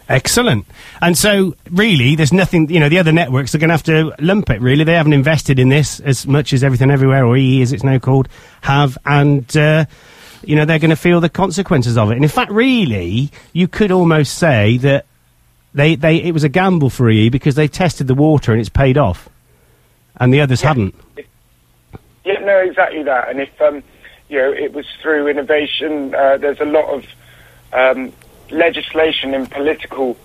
[0.09, 0.67] Excellent.
[1.03, 4.15] And so, really, there's nothing, you know, the other networks are going to have to
[4.21, 4.85] lump it, really.
[4.85, 7.99] They haven't invested in this as much as Everything Everywhere, or EE as it's now
[7.99, 8.29] called,
[8.61, 8.97] have.
[9.05, 9.87] And, uh,
[10.45, 12.15] you know, they're going to feel the consequences of it.
[12.15, 15.07] And in fact, really, you could almost say that
[15.75, 18.71] they, they, it was a gamble for EE because they tested the water and it's
[18.71, 19.29] paid off.
[20.19, 20.95] And the others haven't.
[22.25, 23.29] Yeah, no, exactly that.
[23.29, 23.83] And if um,
[24.29, 26.15] you know, it was through innovation.
[26.15, 27.07] Uh, there's a lot of
[27.73, 28.13] um,
[28.51, 30.17] legislation and political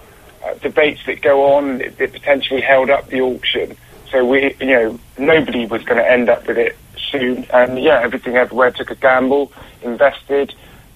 [0.43, 3.75] uh, debates that go on that, potentially held up the auction.
[4.09, 6.77] So we, you know, nobody was going to end up with it
[7.11, 7.45] soon.
[7.53, 10.53] And yeah, everything everywhere took a gamble, invested,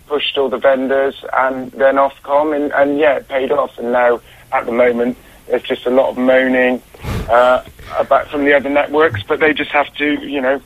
[0.07, 3.77] pushed all the vendors, and then Ofcom, and, and yeah, it paid off.
[3.77, 4.21] And now,
[4.51, 6.81] at the moment, there's just a lot of moaning
[7.29, 7.63] uh,
[7.97, 10.61] about from the other networks, but they just have to, you know,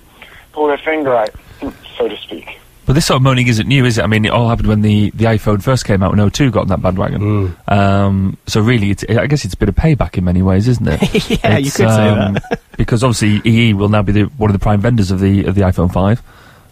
[0.53, 1.31] pull their finger out,
[1.97, 2.59] so to speak.
[2.89, 4.03] But this sort of moaning isn't new, is it?
[4.03, 6.61] I mean, it all happened when the, the iPhone first came out when O2 got
[6.61, 7.55] on that bandwagon.
[7.67, 10.87] Um, so really, it's, I guess it's a bit of payback in many ways, isn't
[10.87, 10.99] it?
[11.43, 12.59] Yeah, you It's, could say um, that.
[12.77, 15.53] because obviously EE will now be the, one of the prime vendors of the of
[15.53, 16.23] the iPhone 5.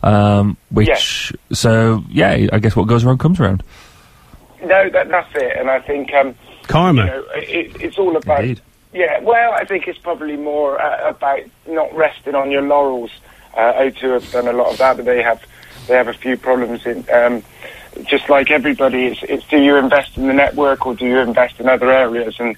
[0.01, 3.61] Um, which, so, yeah, I guess what goes around comes around.
[4.63, 5.55] No, that, that's it.
[5.55, 6.33] And I think um,
[6.63, 7.03] Karma.
[7.03, 8.43] You know, it, it's all about.
[8.91, 13.11] Yeah, well, I think it's probably more uh, about not resting on your laurels.
[13.55, 15.43] Uh, O2 have done a lot of that, but they have
[15.87, 17.05] they have a few problems in.
[17.11, 17.43] Um,
[18.03, 21.59] just like everybody, it's, it's do you invest in the network or do you invest
[21.59, 22.39] in other areas?
[22.39, 22.55] And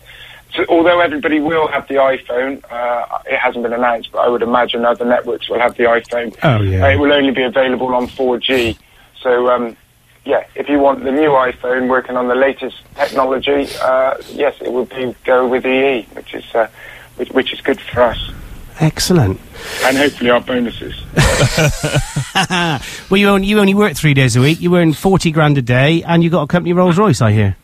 [0.53, 4.41] so, although everybody will have the iPhone, uh, it hasn't been announced, but I would
[4.41, 6.35] imagine other networks will have the iPhone.
[6.43, 6.85] Oh, yeah.
[6.85, 8.77] Uh, it will only be available on 4G.
[9.21, 9.77] So, um,
[10.25, 14.71] yeah, if you want the new iPhone working on the latest technology, uh, yes, it
[14.71, 16.67] would be go with EE, which is uh,
[17.15, 18.31] which, which is good for us,
[18.79, 19.39] Excellent.
[19.83, 20.95] and hopefully our bonuses.
[23.09, 24.61] well, you only, you only work three days a week.
[24.61, 27.57] You earn 40 grand a day, and you got a company Rolls Royce, I hear.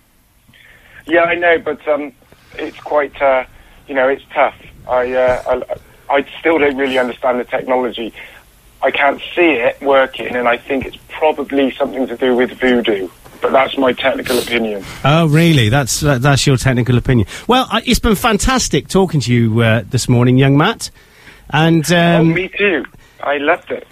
[1.07, 2.11] Yeah, I know, but um,
[2.55, 3.45] it's quite, uh,
[3.87, 4.55] you know, it's tough.
[4.87, 5.63] I, uh,
[6.09, 8.13] I, I still don't really understand the technology.
[8.81, 13.09] I can't see it working, and I think it's probably something to do with voodoo.
[13.41, 14.83] But that's my technical opinion.
[15.03, 15.69] Oh, really?
[15.69, 17.27] That's uh, that's your technical opinion.
[17.47, 20.89] Well, uh, it's been fantastic talking to you uh, this morning, young Matt.
[21.49, 22.85] And oh, um, me too.
[23.21, 23.87] I loved it.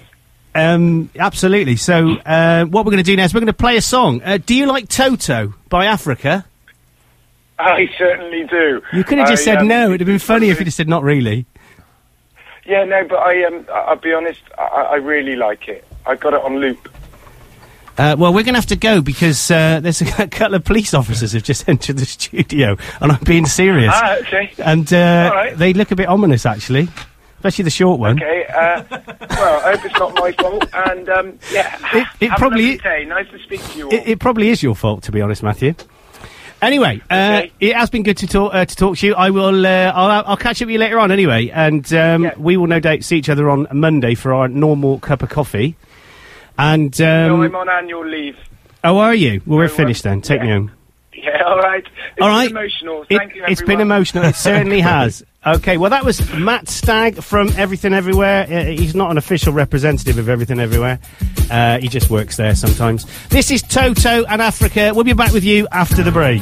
[0.56, 1.76] um, absolutely.
[1.76, 4.22] So, uh, what we're going to do now is we're going to play a song.
[4.24, 6.46] Uh, do you like Toto by Africa?
[7.60, 8.82] I certainly do.
[8.92, 9.88] You could have just I, said um, no.
[9.88, 11.46] It'd have been funny if you'd have said not really.
[12.66, 14.42] Yeah, no, but I, um, I'll be honest.
[14.58, 15.86] I, I really like it.
[16.06, 16.90] I got it on loop.
[17.98, 20.94] Uh, well, we're going to have to go because uh, there's a couple of police
[20.94, 23.94] officers have just entered the studio, and I'm being serious.
[23.96, 24.52] Ah, okay.
[24.58, 25.58] And uh, right.
[25.58, 26.88] they look a bit ominous, actually,
[27.44, 28.16] especially the short one.
[28.24, 28.46] Okay.
[28.48, 30.66] Uh, well, I hope it's not my fault.
[30.74, 32.78] And um, yeah, It- it probably.
[32.78, 33.94] Nice to speak to you all.
[33.94, 35.74] It, it probably is your fault, to be honest, Matthew.
[36.62, 39.14] Anyway, uh, it has been good to talk uh, to talk to you.
[39.16, 39.66] I will.
[39.66, 41.12] Uh, I'll, I'll catch up with you later on.
[41.12, 45.00] Anyway, and um, we will no doubt see each other on Monday for our normal
[45.00, 45.76] cup of coffee.
[46.58, 48.38] And no, um, I'm on annual leave.
[48.86, 49.42] oh, are you?
[49.46, 50.22] Well, we're finished then.
[50.22, 50.72] Take me home.
[51.24, 51.86] Yeah, all right.
[51.86, 52.52] It's All been right.
[52.52, 53.06] emotional.
[53.10, 54.24] It, Thank you, has been emotional.
[54.26, 55.24] It certainly has.
[55.46, 58.44] Okay, well, that was Matt Stagg from Everything Everywhere.
[58.50, 61.00] Uh, he's not an official representative of Everything Everywhere.
[61.52, 63.06] Uh, he just works there sometimes.
[63.30, 64.92] This is Toto and Africa.
[64.94, 66.42] We'll be back with you after the break.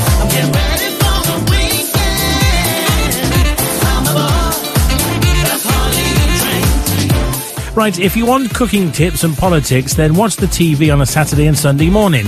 [7.75, 11.45] Right, if you want cooking tips and politics, then watch the TV on a Saturday
[11.45, 12.25] and Sunday morning.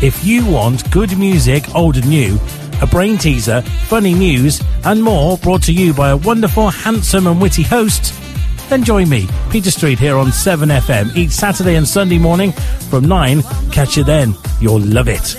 [0.00, 2.40] If you want good music, old and new,
[2.80, 7.42] a brain teaser, funny news, and more brought to you by a wonderful, handsome, and
[7.42, 8.14] witty host,
[8.68, 12.52] then join me, Peter Street, here on 7FM each Saturday and Sunday morning
[12.90, 13.42] from 9.
[13.72, 14.34] Catch you then.
[14.60, 15.36] You'll love it.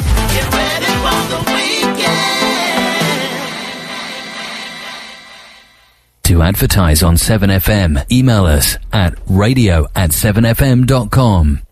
[6.23, 11.66] To advertise on 7FM, email us at radio at 7fm.com.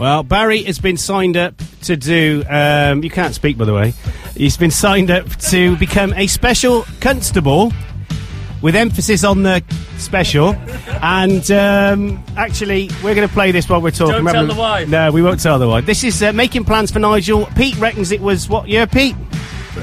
[0.00, 1.52] Well, Barry has been signed up
[1.82, 2.42] to do.
[2.48, 3.92] Um, you can't speak, by the way.
[4.34, 7.70] He's been signed up to become a special constable,
[8.62, 9.62] with emphasis on the
[9.98, 10.54] special.
[11.02, 14.24] And um, actually, we're going to play this while we're talking.
[14.24, 14.86] Don't tell the why.
[14.86, 15.82] No, we won't tell the why.
[15.82, 17.44] This is uh, making plans for Nigel.
[17.54, 19.14] Pete reckons it was what year, Pete?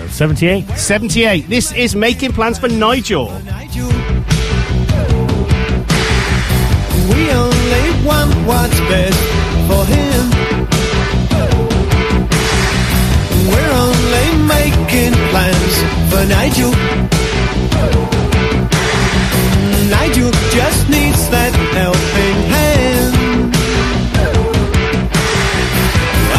[0.08, 0.68] 78.
[0.70, 1.48] 78.
[1.48, 3.28] This is making plans for Nigel.
[3.28, 3.34] We
[7.30, 10.07] only want what's best for him.
[15.38, 15.76] Plans
[16.10, 16.74] for Nigel.
[19.96, 23.14] Nigel just needs that helping hand.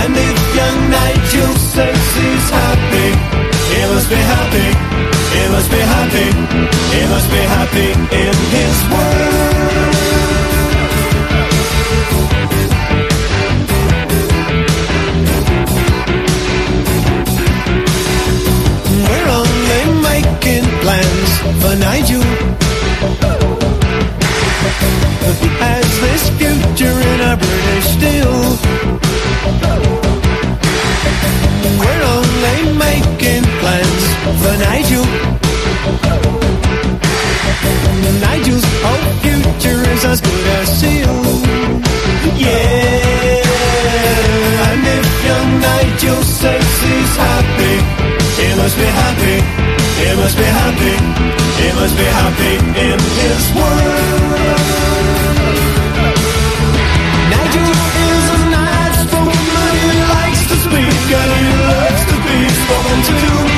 [0.00, 3.10] And if young Nigel says he's happy,
[3.72, 4.68] he must be happy.
[5.34, 6.28] He must be happy.
[6.94, 7.90] He must be happy
[8.24, 9.47] in his world.
[21.60, 22.22] For Nigel.
[25.42, 28.34] He has this future in a British steel.
[31.80, 34.04] We're only making plans
[34.40, 35.06] for Nigel.
[38.24, 41.46] Nigel's whole future is as good as sealed.
[42.36, 42.62] Yeah,
[44.68, 47.76] and if young Nigel says he's happy,
[48.42, 49.67] he must be happy.
[50.08, 50.96] He must be happy.
[51.60, 54.48] He must be happy in his world.
[57.28, 57.68] Nigel
[58.08, 62.98] is a nice spoken, he likes to speak and he loves to be spoken
[63.52, 63.57] to.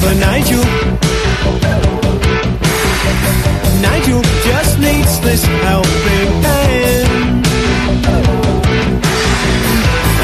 [0.00, 0.64] For Nigel.
[3.84, 7.46] Nigel just needs this helping hand.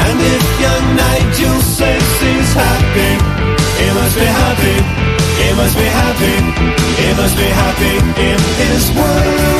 [0.05, 3.13] And if young Nigel says he's happy,
[3.79, 4.77] he must be happy.
[5.41, 6.35] He must be happy.
[7.01, 7.95] He must be happy
[8.29, 9.56] in his world.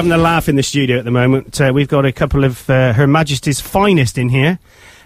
[0.00, 1.60] Having a laugh in the studio at the moment.
[1.60, 4.58] Uh, we've got a couple of uh, Her Majesty's finest in here.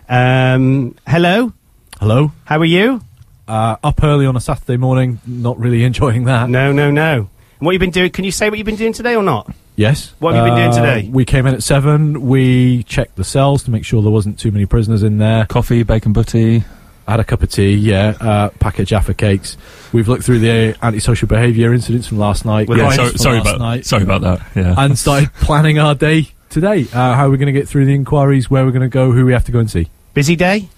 [0.09, 1.53] Um, hello.
[1.99, 2.31] Hello.
[2.45, 3.01] How are you?
[3.49, 6.49] Uh, up early on a Saturday morning, not really enjoying that.
[6.49, 7.29] No, no, no.
[7.59, 8.11] What you've been doing?
[8.11, 9.53] Can you say what you've been doing today or not?
[9.75, 10.15] Yes.
[10.21, 11.09] What have you been doing Uh, today?
[11.11, 12.21] We came in at seven.
[12.29, 15.45] We checked the cells to make sure there wasn't too many prisoners in there.
[15.47, 16.63] Coffee, bacon butty.
[17.07, 18.15] Had a cup of tea, yeah.
[18.21, 19.57] Uh, packet of Jaffa cakes.
[19.93, 22.69] We've looked through the antisocial behaviour incidents from last night.
[22.71, 24.75] Yeah, sorry- from sorry last about- night, sorry about that, yeah.
[24.79, 26.87] And started planning our day today.
[26.93, 29.27] Uh, how we're going to get through the inquiries, where we're going to go, who
[29.27, 29.89] we have to go and see.
[30.15, 30.69] Busy day.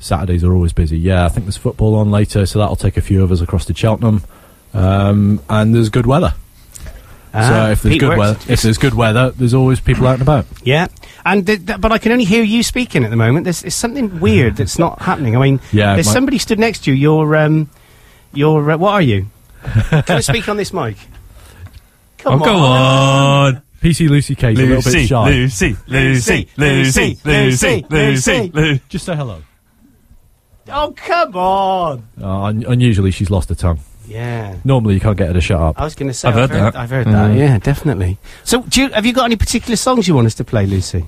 [0.00, 0.98] Saturdays are always busy.
[0.98, 3.64] Yeah, I think there's football on later, so that'll take a few of us across
[3.66, 4.22] to Cheltenham.
[4.74, 6.34] Um, and there's good weather.
[7.40, 10.06] Ah, so if there's Pete good works- weather, if there's good weather, there's always people
[10.06, 10.46] out and about.
[10.62, 10.88] Yeah,
[11.24, 13.44] and th- th- but I can only hear you speaking at the moment.
[13.44, 15.36] There's, there's something weird that's not happening.
[15.36, 16.96] I mean, Yeah, there's my- somebody stood next to you.
[16.96, 17.70] You're, um,
[18.32, 19.26] you're, uh, what are you?
[19.62, 20.96] can I speak on this mic?
[22.18, 23.62] Come Oh, go on.
[23.82, 25.30] PC Lucy K's a little Lucy, bit shy.
[25.30, 28.80] Lucy, Lucy, Lucy, Lucy, Lucy, Lucy.
[28.88, 29.42] Just say hello.
[30.70, 32.02] Oh, come on!
[32.20, 33.78] Uh, un- unusually, she's lost her tongue.
[34.08, 34.56] Yeah.
[34.64, 35.80] Normally, you can't get her to shut up.
[35.80, 36.76] I was going to say, I've heard that.
[36.76, 37.12] I've heard Mm.
[37.12, 37.36] that.
[37.36, 38.18] Yeah, definitely.
[38.44, 41.04] So, do you, have you got any particular songs you want us to play, Lucy?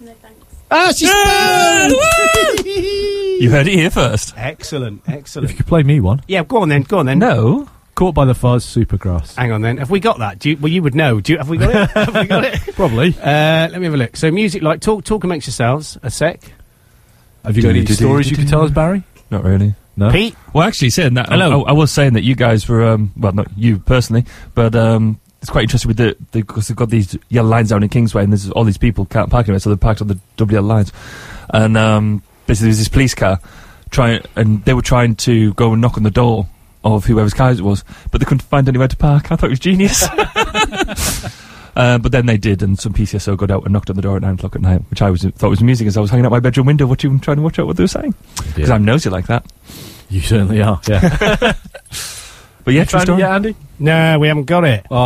[0.00, 0.38] No thanks.
[0.70, 1.08] Ah, she's
[3.40, 4.34] You heard it here first.
[4.36, 5.46] Excellent, excellent.
[5.46, 6.22] If you could play me one.
[6.28, 6.82] Yeah, go on then.
[6.82, 7.18] Go on then.
[7.18, 7.68] No.
[7.94, 9.36] Caught by the Fuzz, Supergrass.
[9.36, 9.76] Hang on then.
[9.78, 10.38] Have we got that?
[10.40, 11.20] Do you, well, you would know.
[11.20, 11.90] Do you, have we got it?
[11.90, 12.60] have we got it?
[12.74, 13.14] Probably.
[13.20, 14.16] Uh, let me have a look.
[14.16, 15.96] So, music like talk, talk amongst yourselves.
[16.02, 16.40] A sec.
[17.44, 19.02] Have you got any stories you could tell us, Barry?
[19.30, 19.74] Not really.
[19.96, 20.10] No.
[20.10, 20.36] Pete.
[20.52, 21.64] Well, actually, saying that, I, Hello.
[21.64, 25.20] I, I was saying that you guys were, um, well, not you personally, but um,
[25.40, 28.32] it's quite interesting with the because they've got these yellow lines down in Kingsway, and
[28.32, 30.92] there's all these people can't park anywhere, so they're parked on the double yellow lines,
[31.50, 33.38] and um, basically there's this police car
[33.90, 36.48] trying, and they were trying to go and knock on the door
[36.82, 39.30] of whoever's car it was, but they couldn't find anywhere to park.
[39.30, 40.06] I thought it was genius.
[41.76, 44.16] Uh, but then they did, and some PCSO got out and knocked on the door
[44.16, 46.24] at nine o'clock at night, which I was thought was amusing as I was hanging
[46.26, 48.14] out my bedroom window, watching, trying to watch out what they were saying,
[48.54, 49.44] because I'm nosy like that.
[50.08, 50.80] You certainly are.
[50.86, 51.52] Yeah.
[52.64, 53.20] But yeah, You true found it story.
[53.20, 53.56] yet, Andy?
[53.78, 54.86] No, we haven't got it.
[54.90, 54.96] Oh.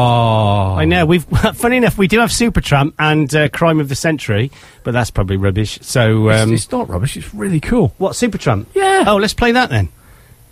[0.77, 1.05] I know.
[1.07, 1.25] We've
[1.55, 4.53] funny enough, we do have Supertramp and uh, Crime of the Century,
[4.85, 5.77] but that's probably rubbish.
[5.83, 7.17] So um, it's, it's not rubbish.
[7.17, 7.95] It's really cool.
[7.99, 8.67] what Supertramp?
[8.75, 9.03] Yeah.
[9.09, 9.89] Oh, let's play that then.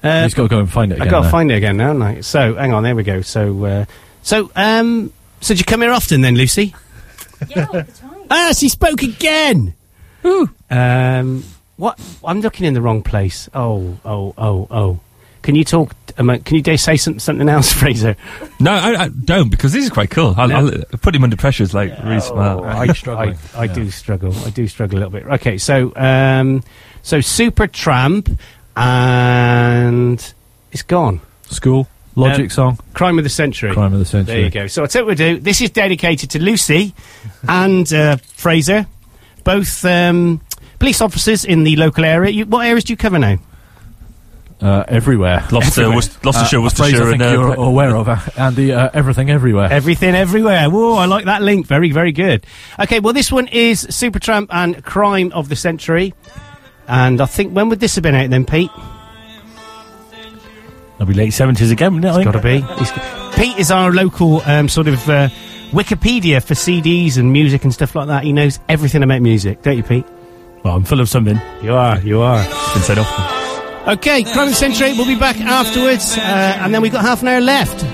[0.02, 1.10] Uh, He's got to go and find it I again.
[1.12, 2.20] got to find it again now, haven't I?
[2.22, 3.20] So hang on, there we go.
[3.22, 3.84] So uh,
[4.22, 6.74] so um, so do you come here often then, Lucy?
[7.48, 8.16] Yeah, all the time.
[8.30, 9.74] Ah, she spoke again.
[10.24, 10.48] Ooh.
[10.70, 11.44] Um,
[11.76, 12.00] what?
[12.24, 13.48] I'm looking in the wrong place.
[13.54, 15.00] Oh, oh, oh, oh.
[15.42, 15.94] Can you talk?
[16.18, 18.16] Um, can you dare say some, something else, Fraser?
[18.58, 20.34] No, I, I don't because this is quite cool.
[20.36, 20.56] I'll, No.
[20.56, 21.62] I'll put him under pressure.
[21.62, 22.64] Is like really smart.
[22.64, 24.34] I, I, I do struggle.
[24.44, 25.24] I do struggle a little bit.
[25.34, 26.64] Okay, so um,
[27.02, 28.36] so Supertramp
[28.74, 30.34] and
[30.72, 31.20] it's gone.
[31.48, 31.86] School.
[32.16, 32.78] Logic Uh, song.
[32.94, 33.72] Crime of the Century.
[33.72, 34.34] Crime of the Century.
[34.34, 34.66] There you go.
[34.66, 35.40] So I'll tell you what we'll do.
[35.40, 36.94] This is dedicated to Lucy
[37.48, 38.86] and uh, Fraser,
[39.44, 40.40] both um,
[40.78, 42.30] police officers in the local area.
[42.32, 43.36] You, what areas do you cover now?
[44.58, 45.44] Uh, everywhere.
[45.50, 45.96] Gloucester, Everywhere.
[45.98, 48.72] Worc- Gloucestershire, Uh, a Worcestershire, I think and, uh, you're Ple- aware of, uh, Andy.
[48.72, 49.68] Uh, everything, everywhere.
[49.70, 50.70] Everything, everywhere.
[50.70, 51.66] Whoa, I like that link.
[51.66, 52.46] Very, very good.
[52.80, 56.14] Okay, well, this one is Supertramp and Crime of the Century.
[56.88, 58.70] And I think, when would this have been out then, Pete?
[60.96, 62.16] It'll be late 70s again, wouldn't it?
[62.18, 62.60] It's got to be.
[62.60, 65.28] He's- Pete is our local um, sort of uh,
[65.70, 68.24] Wikipedia for CDs and music and stuff like that.
[68.24, 70.06] He knows everything about music, don't you, Pete?
[70.64, 71.38] Well, I'm full of something.
[71.62, 72.42] You are, you are.
[72.72, 73.92] Been said often.
[73.92, 74.94] Okay, Crime of the Century.
[74.94, 77.84] We'll be back afterwards, uh, and then we've got half an hour left.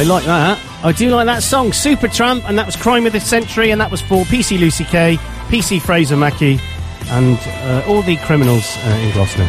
[0.00, 0.58] I like that.
[0.82, 3.90] I do like that song, Supertramp, and that was Crime of the Century, and that
[3.90, 5.16] was for PC Lucy Kay,
[5.50, 6.58] PC Fraser Mackey,
[7.08, 9.42] and uh, all the criminals uh, in Gloucester.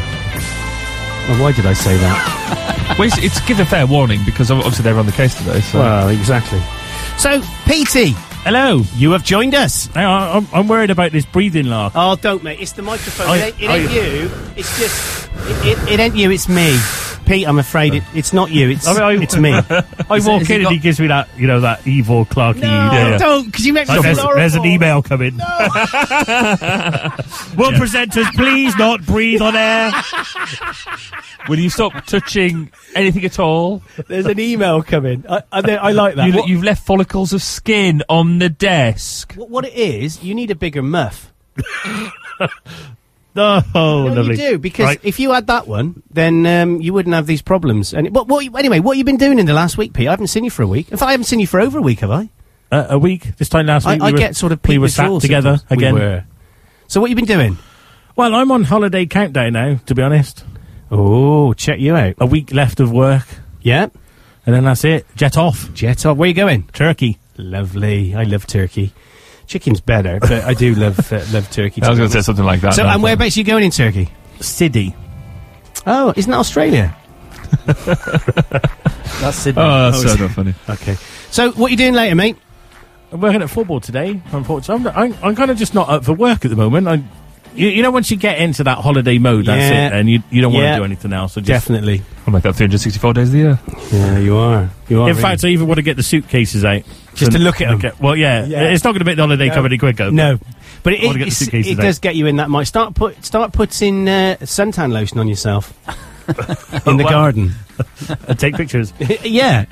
[1.29, 2.95] Well, why did I say that?
[2.99, 5.61] well, it's, it's give a fair warning because obviously they're on the case today.
[5.61, 5.79] So.
[5.79, 6.59] Well, exactly.
[7.17, 8.13] So, PT,
[8.43, 8.81] hello.
[8.97, 9.85] You have joined us.
[9.85, 11.93] Hang I'm, I'm worried about this breathing lark.
[11.95, 12.59] Oh, don't, mate.
[12.59, 13.29] It's the microphone.
[13.29, 14.31] I- it ain't, it I- ain't you.
[14.57, 15.29] It's just.
[15.33, 16.77] It, it, it ain't you, it's me.
[17.31, 19.51] Pete, I'm afraid it, it's not you, it's, I mean, I- it's me.
[20.09, 22.59] I walk in and he gives me that, you know, that evil Clarky.
[22.59, 25.37] No, don't, because you make me Like, feel there's, there's an email coming.
[25.37, 25.45] No.
[27.55, 29.93] Will presenters please not breathe on air?
[31.47, 33.81] Will you stop touching anything at all?
[34.09, 35.23] There's an email coming.
[35.29, 36.27] I, I, I like that.
[36.27, 39.35] You, What- you've left follicles of skin on the desk.
[39.35, 41.31] What, what it is, you need a bigger muff.
[43.35, 44.31] Oh, No, lovely.
[44.41, 44.99] you do because Right.
[45.03, 47.93] if you had that one, then um, you wouldn't have these problems.
[47.93, 50.07] And what, what, anyway, what you been doing in the last week, Pete?
[50.07, 50.91] I haven't seen you for a week.
[50.91, 52.29] In fact, I haven't seen you for over a week, have I?
[52.71, 54.01] Uh, a week this time last week.
[54.01, 55.59] I we were, get sort of we were sat together.
[55.69, 55.93] We again.
[55.93, 56.23] were.
[56.87, 57.57] So what you been doing?
[58.15, 59.77] Well, I'm on holiday countdown now.
[59.85, 60.43] To be honest.
[60.89, 62.15] Oh, check you out.
[62.19, 63.25] A week left of work.
[63.61, 63.87] Yeah.
[64.45, 65.05] And then that's it.
[65.15, 65.73] Jet off.
[65.73, 66.17] Jet off.
[66.17, 66.63] Where you going?
[66.73, 67.17] Turkey.
[67.37, 68.13] Lovely.
[68.15, 68.91] I love turkey.
[69.47, 71.81] Chicken's better, but I do love uh, love turkey.
[71.81, 72.73] I was going to say something like that.
[72.73, 74.09] So, no, and but- whereabouts you going in Turkey?
[74.39, 74.95] Sydney.
[75.85, 76.95] Oh, isn't that Australia?
[77.65, 79.61] That's Sydney.
[79.61, 80.53] Oh, that's Oh, so not funny.
[80.69, 80.95] Okay.
[81.31, 82.37] So, what are you doing later, mate?
[83.11, 84.21] I'm working at football today.
[84.31, 86.87] Unfortunately, I'm, I'm, I'm kind of just not up for work at the moment.
[86.87, 87.03] I,
[87.55, 89.87] you, you know, once you get into that holiday mode, that's Yeah.
[89.87, 90.71] it, and you you don't want Yeah.
[90.73, 91.33] to do anything else.
[91.33, 92.01] So just, Definitely.
[92.27, 93.59] I'm like that 364 days of the year.
[93.91, 94.69] Yeah, you are.
[94.89, 95.09] You are.
[95.09, 95.21] In really.
[95.21, 96.83] fact, I even want to get the suitcases out
[97.15, 97.91] Just to look at 'em.
[97.99, 98.61] Well, yeah, Yeah.
[98.69, 99.53] it's not going to make the holiday No.
[99.55, 100.11] come any quicker.
[100.11, 100.39] No,
[100.83, 102.67] but it, I wanna get the it's- suitcases it does get you in that mind.
[102.67, 105.73] Start put start putting uh, suntan lotion on yourself
[106.87, 107.09] in the Well.
[107.09, 107.55] garden.
[108.27, 108.93] and take pictures.
[109.23, 109.65] yeah,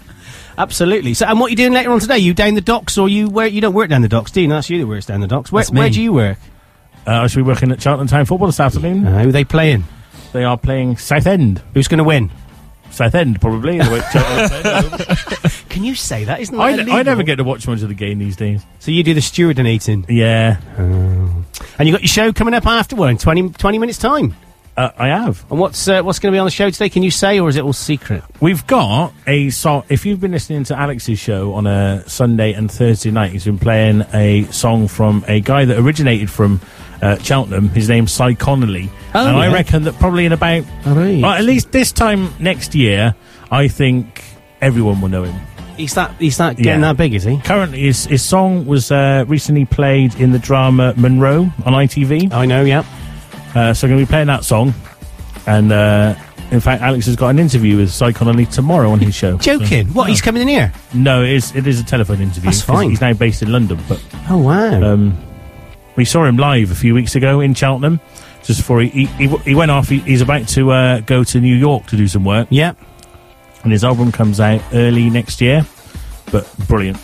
[0.58, 1.14] absolutely.
[1.14, 2.18] So, and what are you doing later on today?
[2.18, 4.48] You down the docks, or you where you don't work down the docks, do you?
[4.48, 5.52] No, That's you that works down the docks.
[5.52, 5.80] Where, That's me.
[5.80, 6.38] where do you work?
[7.08, 9.06] Uh, I should be working at Cheltenham Town Football this afternoon.
[9.08, 9.84] Uh, who are they playing?
[10.34, 11.62] They are playing Southend.
[11.74, 12.30] Who's going to win?
[12.92, 13.78] Southend, probably.
[13.80, 16.40] the way Charlton- Can you say that?
[16.42, 18.64] Isn't that I, never get to watch much of the game these days.
[18.80, 22.96] So you do the stewarding eating, Yeah, and you got your show coming up after
[22.96, 24.36] one in 20, 20 minutes time.
[24.76, 25.46] uh, I have.
[25.52, 26.90] And what's uh, what's going to be on the show today?
[26.90, 28.24] Can you say, or is it all secret?
[28.42, 29.84] We've got a song.
[29.90, 33.60] If you've been listening to Alex's show on a Sunday and Thursday night, he's been
[33.60, 36.60] playing a song from a guy that originated from
[37.02, 37.70] uh, Cheltenham.
[37.70, 38.90] His name's Cy Connolly.
[39.16, 41.22] Oh, and I reckon that probably in about, right.
[41.22, 43.16] well, at least this time next year,
[43.52, 44.24] I think
[44.62, 45.36] everyone will know him.
[45.78, 46.88] He's that he's that getting Yeah.
[46.90, 47.38] that big, is he?
[47.40, 52.34] Currently, his, his song was uh, recently played in the drama Monroe on ITV.
[52.34, 52.64] I know.
[52.66, 52.84] Yeah.
[53.56, 54.74] Uh, so I'm going to be playing that song.
[55.48, 56.16] And uh,
[56.52, 59.38] in fact, Alex has got an interview with Cy Connolly tomorrow on his show.
[59.40, 59.88] Joking?
[59.94, 60.10] What?
[60.10, 60.74] He's coming in here?
[60.94, 62.44] No, it is, it is a telephone interview.
[62.52, 62.90] That's 'cause fine.
[62.90, 64.84] He's now based in London, but Oh wow.
[64.84, 65.18] um,
[66.00, 68.00] we saw him live a few weeks ago in Cheltenham.
[68.44, 71.54] Just before he he, he, went off, he, he's about to uh, go to New
[71.54, 72.72] York to do some work, yeah.
[73.64, 75.66] and his album comes out early next year.
[76.32, 76.98] But brilliant.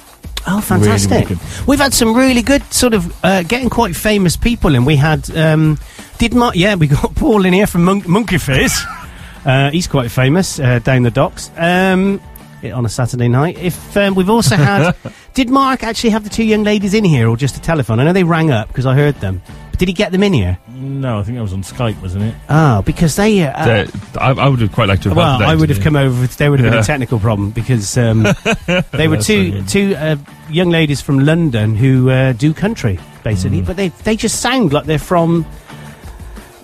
[0.47, 1.29] Oh, fantastic!
[1.29, 4.95] Really, We've had some really good sort of uh, getting quite famous people, and we
[4.95, 5.77] had um,
[6.17, 8.81] did my yeah we got Paul in here from Mon- Monkey Fizz.
[9.45, 12.21] uh, he's quite famous uh, down the docks um,
[12.71, 13.57] on a Saturday night.
[13.57, 14.95] If um, we've also had
[15.33, 17.99] did Mark actually have the two young ladies in here or just a telephone?
[17.99, 19.41] I know they rang up because I heard them.
[19.71, 20.57] But did he get them in here?
[20.69, 22.35] No, I think that was on Skype, wasn't it?
[22.49, 23.43] Oh, because they.
[23.45, 25.69] Uh, They- I, I would have quite liked to have well, had that I would
[25.69, 25.83] have interview.
[25.83, 26.23] come over.
[26.23, 26.79] If there would have been Yeah.
[26.79, 28.23] a technical problem because um,
[28.93, 29.63] they were That's two funny.
[29.67, 30.15] two uh,
[30.49, 33.65] young ladies from London who uh, do country basically, Mm.
[33.65, 35.45] but they they just sound like they're from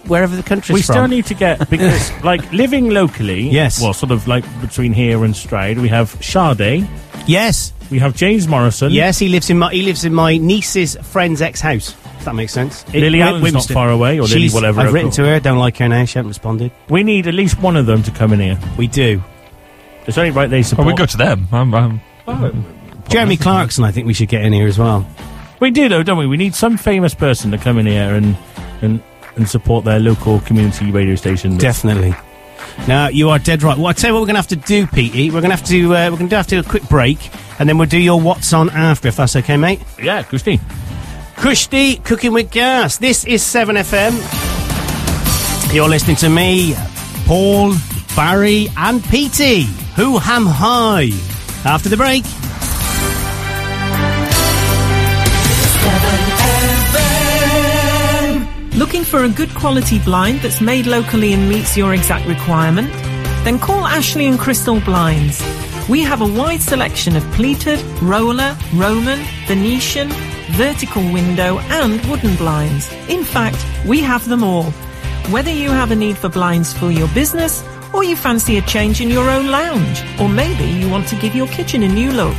[0.07, 0.93] wherever the country's we from.
[0.93, 3.49] still need to get because like living locally.
[3.49, 3.81] Yes.
[3.81, 6.87] Well, sort of like between here and Stroud, we have Sade.
[7.27, 8.91] yes, We have James Morrison.
[8.91, 11.95] yes, he lives in my he lives in my niece's friend's ex house.
[12.19, 12.83] If that makes sense.
[12.93, 13.73] It- Lily Wi- Allen's not Wimston.
[13.73, 14.81] far away, or Lily She's- whatever.
[14.81, 15.39] I've written to her.
[15.39, 16.05] Don't like her now.
[16.05, 16.71] She hasn't responded.
[16.89, 18.59] We need at least one of them to come in here.
[18.77, 19.23] We do.
[20.07, 20.85] It's only right they support.
[20.85, 21.47] Well, we go to them.
[21.51, 22.01] I'm, I'm,
[23.09, 25.05] Jeremy Clarkson, I think we should get in here as well.
[25.59, 26.27] We do though, don't we?
[26.27, 28.35] We need some famous person to come in here and
[28.81, 29.01] and
[29.35, 31.57] and support their local community radio station.
[31.57, 32.15] Definitely.
[32.87, 33.77] Now you are dead right.
[33.77, 35.29] Well, I tell you what, we're going to have to do, Petey.
[35.29, 37.29] We're going to have to uh, we're going to have to do a quick break,
[37.59, 39.81] and then we'll do your what's on after, if that's okay, mate.
[40.01, 40.59] Yeah, Kushti.
[41.35, 42.97] Kushti cooking with gas.
[42.97, 44.13] This is Seven FM.
[45.73, 46.75] You're listening to me,
[47.25, 47.73] Paul,
[48.15, 49.63] Barry, and Petey.
[49.95, 51.09] Who ham high?
[51.65, 52.23] After the break.
[59.11, 62.89] For a good quality blind that's made locally and meets your exact requirement?
[63.43, 65.43] Then call Ashley and Crystal Blinds.
[65.89, 70.07] We have a wide selection of pleated, roller, Roman, Venetian,
[70.51, 72.89] vertical window, and wooden blinds.
[73.09, 74.71] In fact, we have them all.
[75.29, 79.01] Whether you have a need for blinds for your business, or you fancy a change
[79.01, 82.37] in your own lounge, or maybe you want to give your kitchen a new look,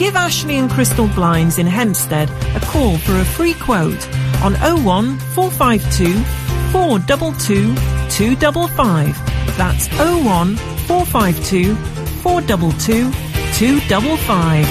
[0.00, 4.08] give Ashley and Crystal Blinds in Hempsted a call for a free quote
[4.42, 6.24] on 01 452
[6.72, 7.74] 422
[8.08, 9.56] 255.
[9.58, 11.74] That's 01 452
[12.22, 14.66] 422 255.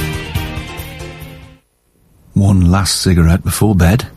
[2.33, 4.09] One last cigarette before bed.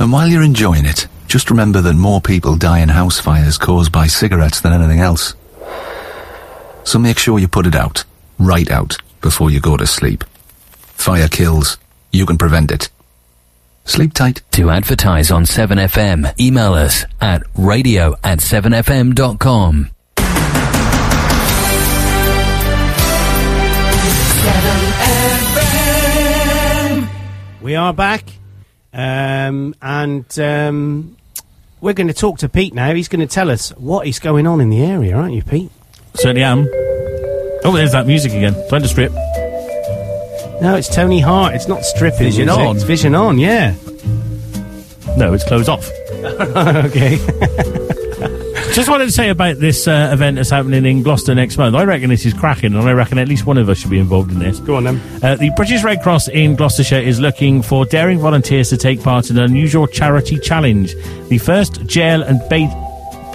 [0.00, 3.92] And while you're enjoying it, just remember that more people die in house fires caused
[3.92, 5.34] by cigarettes than anything else.
[6.86, 8.04] So make sure you put it out,
[8.38, 10.22] right out, before you go to sleep.
[10.94, 11.78] Fire kills.
[12.12, 12.88] You can prevent it.
[13.84, 14.42] Sleep tight.
[14.52, 19.90] To advertise on 7FM, email us at radio at 7fm.com.
[27.60, 28.22] We are back,
[28.92, 31.16] um, and um,
[31.80, 32.94] we're going to talk to Pete now.
[32.94, 35.72] He's going to tell us what is going on in the area, aren't you, Pete?
[36.16, 36.68] Certainly am.
[37.64, 38.54] Oh, there's that music again.
[38.68, 39.12] Time to strip.
[40.62, 41.54] No, it's Tony Hart.
[41.54, 42.24] It's not stripping.
[42.24, 42.64] Vision music.
[42.64, 42.76] on.
[42.76, 43.38] It's Vision on.
[43.38, 43.74] Yeah.
[45.16, 45.90] No, it's closed off.
[46.24, 47.16] okay.
[48.72, 51.74] Just wanted to say about this uh, event that's happening in Gloucester next month.
[51.74, 53.98] I reckon this is cracking, and I reckon at least one of us should be
[53.98, 54.58] involved in this.
[54.60, 55.00] Go on then.
[55.22, 59.30] Uh, the British Red Cross in Gloucestershire is looking for daring volunteers to take part
[59.30, 60.94] in an unusual charity challenge.
[61.28, 62.85] The first jail and ba-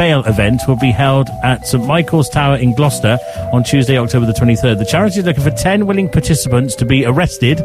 [0.01, 3.19] bail event will be held at St Michael's Tower in Gloucester
[3.53, 4.79] on Tuesday, October the 23rd.
[4.79, 7.59] The charity is looking for 10 willing participants to be arrested.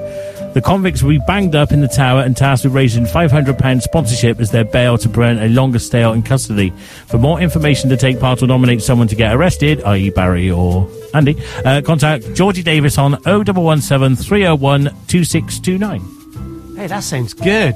[0.53, 4.39] The convicts will be banged up in the tower and tasked with raising £500 sponsorship
[4.39, 6.75] as their bail to prevent a longer stay in custody.
[7.07, 10.11] For more information to take part or nominate someone to get arrested, i.e.
[10.11, 16.77] Barry or Andy, uh, contact Georgie Davis on 0117 301 2629.
[16.77, 17.75] Hey, that sounds good.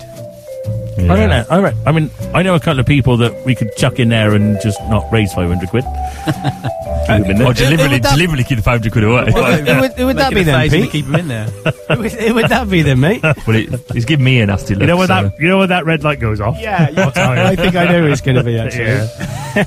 [1.08, 1.44] I don't know.
[1.48, 4.08] I, re- I mean, I know a couple of people that we could chuck in
[4.08, 5.84] there and just not raise 500 quid.
[7.10, 9.32] Or deliberately, deliberately keep the 500 quid away.
[9.32, 10.90] who would, who would that be then, Pete?
[10.92, 11.46] keep him in there.
[11.46, 13.20] who, would, who would that be then, mate?
[13.22, 14.82] well, it, he's giving me a nasty look.
[14.82, 16.56] You know when so- that you know when that red light goes off.
[16.60, 17.06] Yeah, yeah.
[17.06, 17.42] I'll tell you.
[17.42, 18.84] I think I know who it's going to be actually.
[18.84, 19.64] Yeah.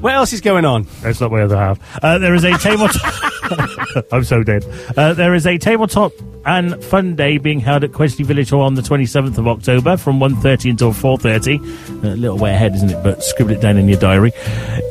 [0.00, 0.86] what else is going on?
[1.00, 1.80] That's not my other half.
[2.04, 3.27] Uh, there is a tabletop.
[4.12, 4.64] I'm so dead.
[4.96, 6.12] Uh, there is a tabletop
[6.46, 10.18] and fun day being held at Quedgeley Village Hall on the 27th of October from
[10.18, 12.04] 1.30 until 4.30.
[12.04, 13.02] A little way ahead, isn't it?
[13.02, 14.32] But scribble it down in your diary.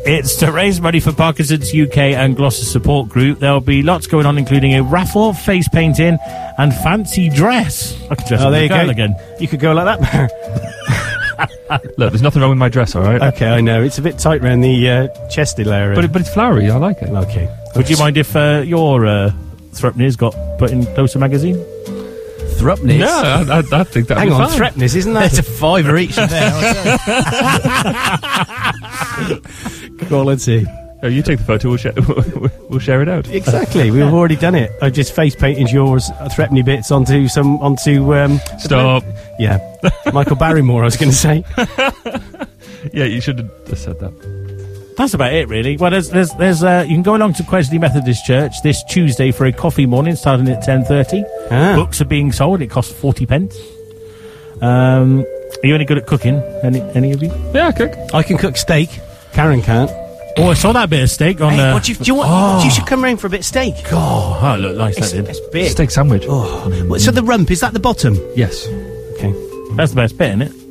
[0.05, 3.39] It's to raise money for Parkinson's UK and Gloucester Support Group.
[3.39, 6.17] There'll be lots going on, including a raffle, face painting,
[6.57, 7.97] and fancy dress.
[8.11, 8.91] I could dress Oh, up there you a girl go.
[8.91, 9.15] again.
[9.39, 10.31] You could go like that.
[11.97, 13.21] Look, there's nothing wrong with my dress, all right?
[13.33, 15.95] okay, I know it's a bit tight around the uh, chesty area.
[15.95, 16.69] But, it, but it's flowery.
[16.69, 17.09] I like it.
[17.09, 17.47] okay.
[17.77, 19.31] Would you mind if uh, your uh,
[19.71, 21.55] Thrupney's got put in Closer magazine?
[22.57, 22.99] Thrupney.
[22.99, 24.57] No, I, I, I think that Hang on, fine.
[24.57, 25.31] Threpness, isn't that?
[25.31, 26.97] There's a fiver each in there.
[30.07, 30.65] Quality.
[31.03, 31.69] Oh, you take the photo.
[31.69, 31.93] We'll share.
[32.71, 33.27] we'll share it out.
[33.27, 34.71] Exactly, we've already done it.
[34.81, 38.15] I just face painted yours, uh, Threpney bits onto some onto.
[38.15, 39.03] Um, Stop.
[39.37, 39.59] Yeah,
[40.11, 40.81] Michael Barrymore.
[40.81, 41.43] I was going to say.
[42.93, 44.56] Yeah, you should have said that.
[44.97, 45.77] That's about it, really.
[45.77, 49.31] Well, there's, there's, there's, uh, you can go along to Quedgeley Methodist Church this Tuesday
[49.31, 51.23] for a coffee morning, starting at ten thirty.
[51.51, 51.75] Ah.
[51.75, 52.61] Books are being sold.
[52.61, 53.55] It costs forty pence.
[54.59, 56.41] Um, are you any good at cooking?
[56.63, 57.31] Any, any of you?
[57.53, 57.93] Yeah, I cook.
[58.13, 58.89] I can cook steak.
[59.33, 59.91] Karen can't.
[60.39, 61.53] Oh, I saw that bit of steak on.
[61.53, 62.29] Hey, uh, what do you, do you want?
[62.31, 62.63] Oh.
[62.63, 63.75] You should come round for a bit of steak.
[63.91, 64.97] Oh, that looked nice.
[64.97, 65.29] It's, that did.
[65.29, 65.71] it's big.
[65.71, 66.25] Steak sandwich.
[66.27, 68.15] Oh, What, so the rump is that the bottom?
[68.35, 68.67] Yes.
[69.13, 69.31] Okay.
[69.75, 70.66] That's the best bit, isn't it?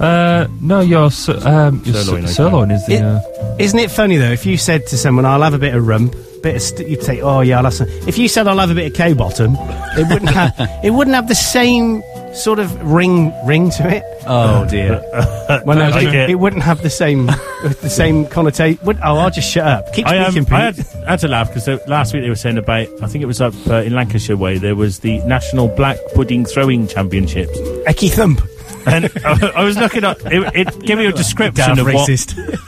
[0.00, 2.94] Uh, no, your s- um, your Sirloin, s- I sirloin is the.
[2.94, 3.20] It- uh,
[3.58, 4.30] Isn't it funny though?
[4.32, 7.02] If you said to someone, "I'll have a bit of rump," bit of st- you'd
[7.02, 9.12] say, "Oh yeah, I'll have some." If you said, "I'll have a bit of cow
[9.14, 9.56] bottom,"
[9.98, 12.02] it wouldn't have it wouldn't have the same
[12.32, 14.02] sort of ring ring to it.
[14.26, 15.02] oh dear.
[15.66, 16.30] Well, no, like it, it.
[16.30, 18.78] it wouldn't have the same the same connotation.
[18.86, 19.92] Would, oh, I'll just shut up.
[19.92, 20.86] Keep I, um, speaking, I Pete.
[20.86, 23.40] had, had to laugh because last week they were saying about, I think it was
[23.40, 27.58] up uh, in Lancashire way, there was the National Black Pudding Throwing Championships.
[27.88, 28.40] Ecky thump.
[28.86, 32.36] And I, I was looking up, it, it gave you a description of racist.
[32.36, 32.60] what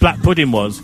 [0.00, 0.80] black pudding was.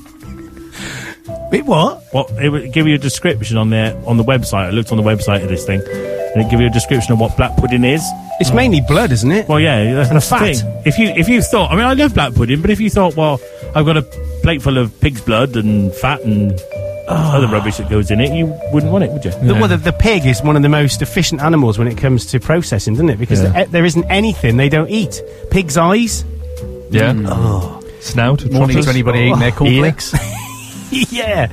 [1.50, 2.02] Wait, what?
[2.12, 4.66] What it would give you a description on there on the website.
[4.66, 7.18] I looked on the website of this thing, and it give you a description of
[7.20, 8.02] what black pudding is.
[8.38, 9.48] It's mainly blood, isn't it?
[9.48, 10.56] Well, yeah, that's And a the fat.
[10.56, 10.82] thing.
[10.86, 13.16] If you if you thought, I mean, I love black pudding, but if you thought,
[13.16, 13.40] well,
[13.74, 14.02] I've got a
[14.42, 16.58] plate full of pig's blood and fat and
[17.10, 17.52] other ah.
[17.52, 19.30] rubbish that goes in it, you wouldn't want it, would you?
[19.30, 22.26] The, well, the, the pig is one of the most efficient animals when it comes
[22.26, 23.18] to processing, doesn't it?
[23.18, 23.50] Because Yeah.
[23.50, 25.20] there, there isn't anything they don't eat.
[25.50, 26.24] Pig's eyes.
[26.90, 27.12] yeah.
[27.12, 27.26] Hmm.
[27.28, 27.76] Oh.
[28.00, 28.44] Snout.
[28.50, 28.86] Morning trotters.
[28.86, 30.14] to anybody eating their cornflakes.
[31.12, 31.52] yeah.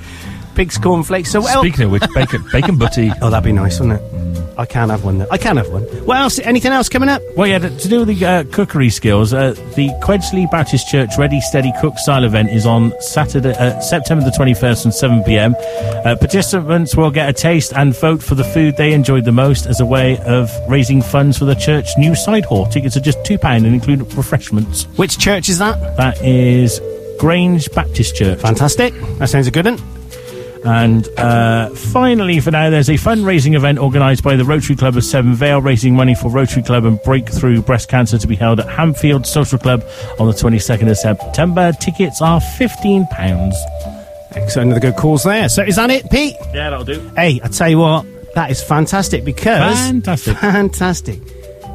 [0.56, 1.32] Pig's cornflakes.
[1.32, 3.12] So well, Speaking of which, bacon, bacon butty.
[3.22, 4.17] Oh, that'd be nice, wouldn't it?
[4.58, 5.20] I can have one.
[5.20, 5.28] Though.
[5.30, 5.84] I can have one.
[5.84, 6.40] What else?
[6.40, 7.22] Anything else coming up?
[7.36, 11.18] Well, yeah, to to do with the uh, cookery skills, uh, the Quedgeley Baptist Church
[11.18, 15.56] Ready Steady Cook Style event is on Saturday, uh, September the 21st from 7 pm.
[16.06, 19.68] Uh, participants will get a taste and vote for the food they enjoyed the most
[19.68, 22.66] as a way of raising funds for the church new side hall.
[22.68, 24.86] Tickets are just £2 and include refreshments.
[24.98, 25.98] Which church is that?
[25.98, 26.82] That is
[27.20, 28.40] Grange Baptist Church.
[28.40, 28.94] Fantastic.
[29.20, 29.97] That sounds a good one.
[30.66, 35.04] And uh, finally, for now, there's a fundraising event organised by the Rotary Club of
[35.04, 38.68] Severn Vale, raising money for Rotary Club and Breakthrough Breast Cancer to be held at
[38.68, 39.84] Hamfield Social Club
[40.20, 41.72] on the 22nd of September.
[41.74, 43.54] Tickets are £15.
[44.32, 44.72] Excellent.
[44.72, 45.48] Another good calls there.
[45.50, 46.36] So is that it, Pete?
[46.54, 47.00] Yeah, that'll do.
[47.16, 48.06] Hey, I tell you what,
[48.36, 50.38] that is fantastic because Fantastic.
[50.38, 51.20] fantastic,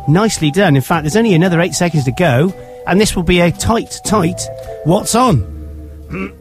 [0.09, 0.77] nicely done.
[0.77, 2.53] In fact, there's only another eight seconds to go,
[2.87, 4.41] and this will be a tight, tight.
[4.85, 5.41] What's on?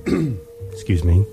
[0.74, 1.26] Excuse me.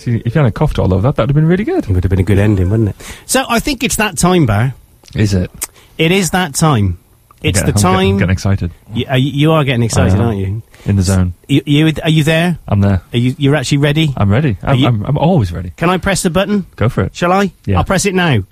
[0.00, 1.84] See, if you hadn't coughed all of that, that'd have been really good.
[1.84, 2.96] It would have been a good ending, wouldn't it?
[3.26, 4.74] So I think it's that time, Bar.
[5.14, 5.50] Is it?
[5.98, 6.98] It is that time.
[7.42, 8.00] It's I'm the getting- I'm time.
[8.04, 8.70] getting, getting excited.
[8.94, 10.62] You, are, you- you are getting excited, aren't you?
[10.86, 11.34] In the zone.
[11.48, 11.92] You, you?
[12.02, 12.58] Are you there?
[12.66, 13.02] I'm there.
[13.12, 13.34] Are you?
[13.38, 14.12] You're actually ready?
[14.16, 14.56] I'm ready.
[14.62, 15.70] I'm, you- I'm, I'm always ready.
[15.76, 16.64] Can I press the button?
[16.76, 17.14] Go for it.
[17.14, 17.52] Shall I?
[17.66, 17.76] Yeah.
[17.78, 18.42] I'll press it now.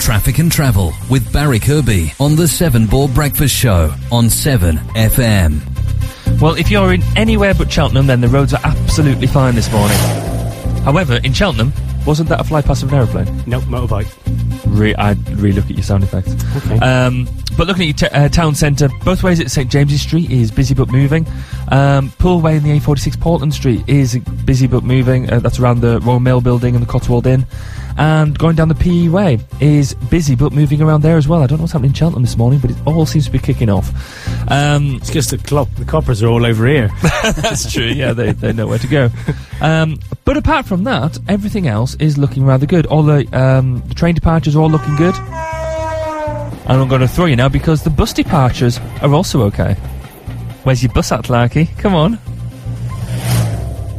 [0.00, 5.60] Traffic and travel with Barry Kirby on the Seven Ball Breakfast Show on 7 FM.
[6.40, 9.96] Well, if you're in anywhere but Cheltenham, then the roads are absolutely fine this morning.
[10.84, 11.72] However, in Cheltenham,
[12.06, 13.42] wasn't that a fly past of an aeroplane?
[13.46, 14.06] Nope, motorbike.
[14.66, 16.34] Re- I'd re-look at your sound effects.
[16.56, 16.78] Okay.
[16.80, 20.30] Um, but looking at your t- uh, town centre, both ways at St James's Street
[20.30, 21.26] is busy but moving.
[21.68, 25.30] Um, Poolway in the A46 Portland Street is busy but moving.
[25.32, 27.46] Uh, that's around the Royal Mail Building and the Cotswold Inn.
[27.96, 31.42] And going down the PE Way is busy but moving around there as well.
[31.42, 33.38] I don't know what's happening in Cheltenham this morning, but it all seems to be
[33.38, 33.90] kicking off.
[34.50, 35.68] Um, It's just the clock.
[35.76, 36.90] The coppers are all over here.
[37.02, 37.84] That's true.
[37.86, 39.10] Yeah, they, they know where to go.
[39.60, 42.86] Um, but apart from that, everything else is looking rather good.
[42.86, 45.14] All the, um, the train departures are all looking good.
[46.66, 49.74] And I'm going to throw you now because the bus departures are also okay.
[50.64, 51.66] Where's your bus at, Larky?
[51.78, 52.18] Come on.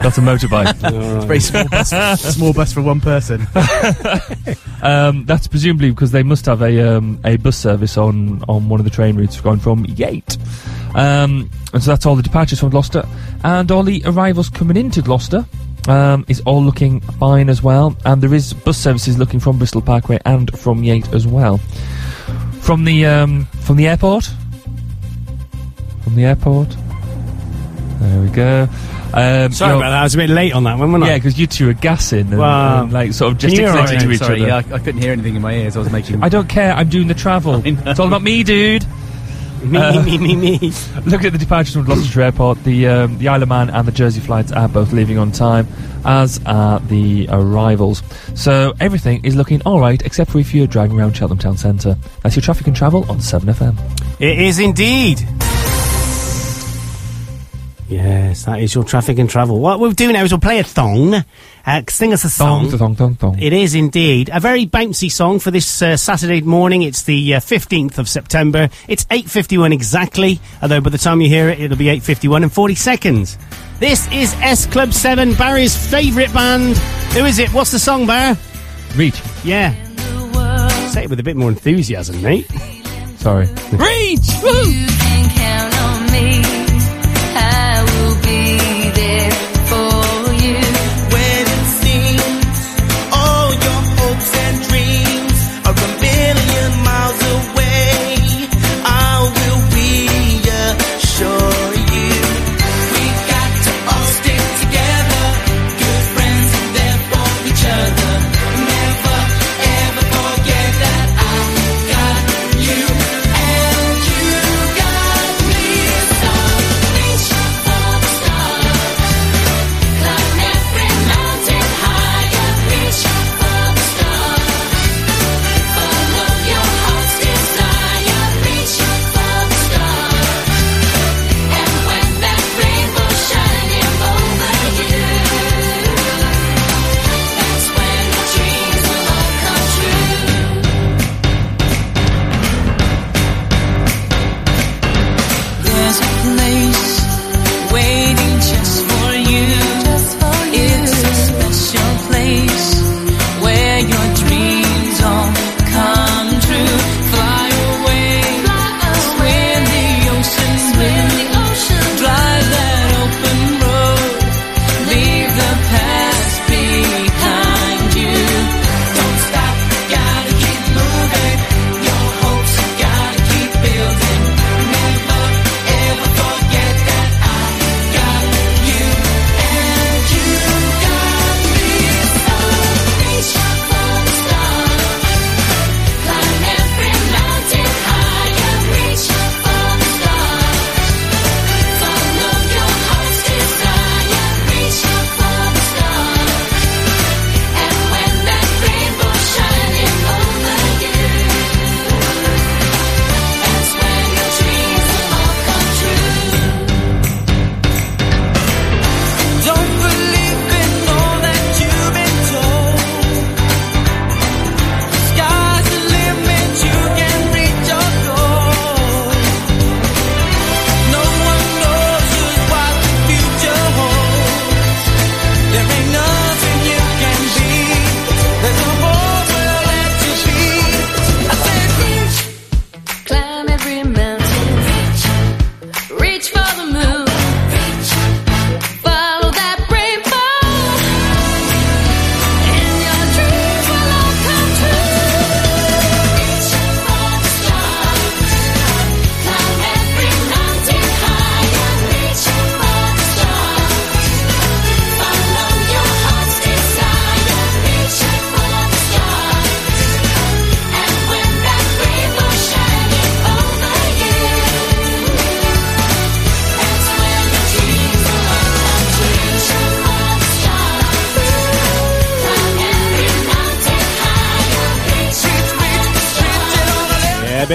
[0.06, 1.26] That's a motorbike.
[1.26, 3.48] It's very small bus, small bus for one person.
[4.84, 8.80] um, that's presumably because they must have a um, a bus service on, on one
[8.80, 10.38] of the train routes going from Yate.
[10.94, 13.04] Um, and so that's all the departures from Gloucester.
[13.44, 15.44] And all the arrivals coming into Gloucester
[15.88, 17.98] um, is all looking fine as well.
[18.06, 21.58] And there is bus services looking from Bristol Parkway and from Yate as well.
[22.62, 24.30] From the um, from the airport.
[26.04, 26.70] From the airport.
[28.00, 28.70] There we go.
[29.14, 30.00] Um, Sorry about that.
[30.00, 31.08] I was a bit late on that one, wasn't I?
[31.14, 32.84] Yeah, because you two are gassing and, Wow.
[32.84, 34.48] and, like sort of you gesticulating to each Sorry, other.
[34.48, 35.76] yeah, I, I couldn't hear anything in my ears.
[35.76, 36.22] I was making.
[36.24, 36.74] I don't care.
[36.74, 37.62] I'm doing the travel.
[37.66, 38.86] It's all about me, dude.
[39.64, 40.72] Me, Uh, me, me, me, me.
[41.06, 42.64] Look at the departures from Gloucester Airport.
[42.66, 45.68] The um, the Isle of Man and the Jersey flights are both leaving on time,
[46.04, 48.04] as are the arrivals.
[48.36, 51.96] So everything is looking all right, except for if you're driving around Cheltenham Town Centre.
[52.22, 53.76] That's your traffic and travel on Seven FM.
[54.20, 55.26] It is indeed.
[57.88, 59.60] Yes, that is your traffic and travel.
[59.60, 61.14] What we'll do now is we'll play a thong.
[61.66, 62.70] Uh, sing us a song.
[62.70, 63.40] Thong, thong, thong, thong.
[63.40, 66.82] It is indeed a very bouncy song for this uh, Saturday morning.
[66.82, 68.70] It's the uh, fifteenth of September.
[68.88, 70.40] It's eight fifty-one exactly.
[70.64, 73.38] Although by the time you hear it, it'll be eight fifty-one and forty seconds.
[73.80, 76.78] This is S Club Seven, Barry's favourite band.
[77.14, 77.54] Who is it?
[77.54, 78.36] What's the song, Barry?
[78.96, 79.22] Reach.
[79.44, 79.74] Yeah.
[80.90, 82.48] Say it with a bit more enthusiasm, mate.
[83.18, 83.48] Sorry.
[83.74, 84.28] Reach.
[84.44, 84.88] You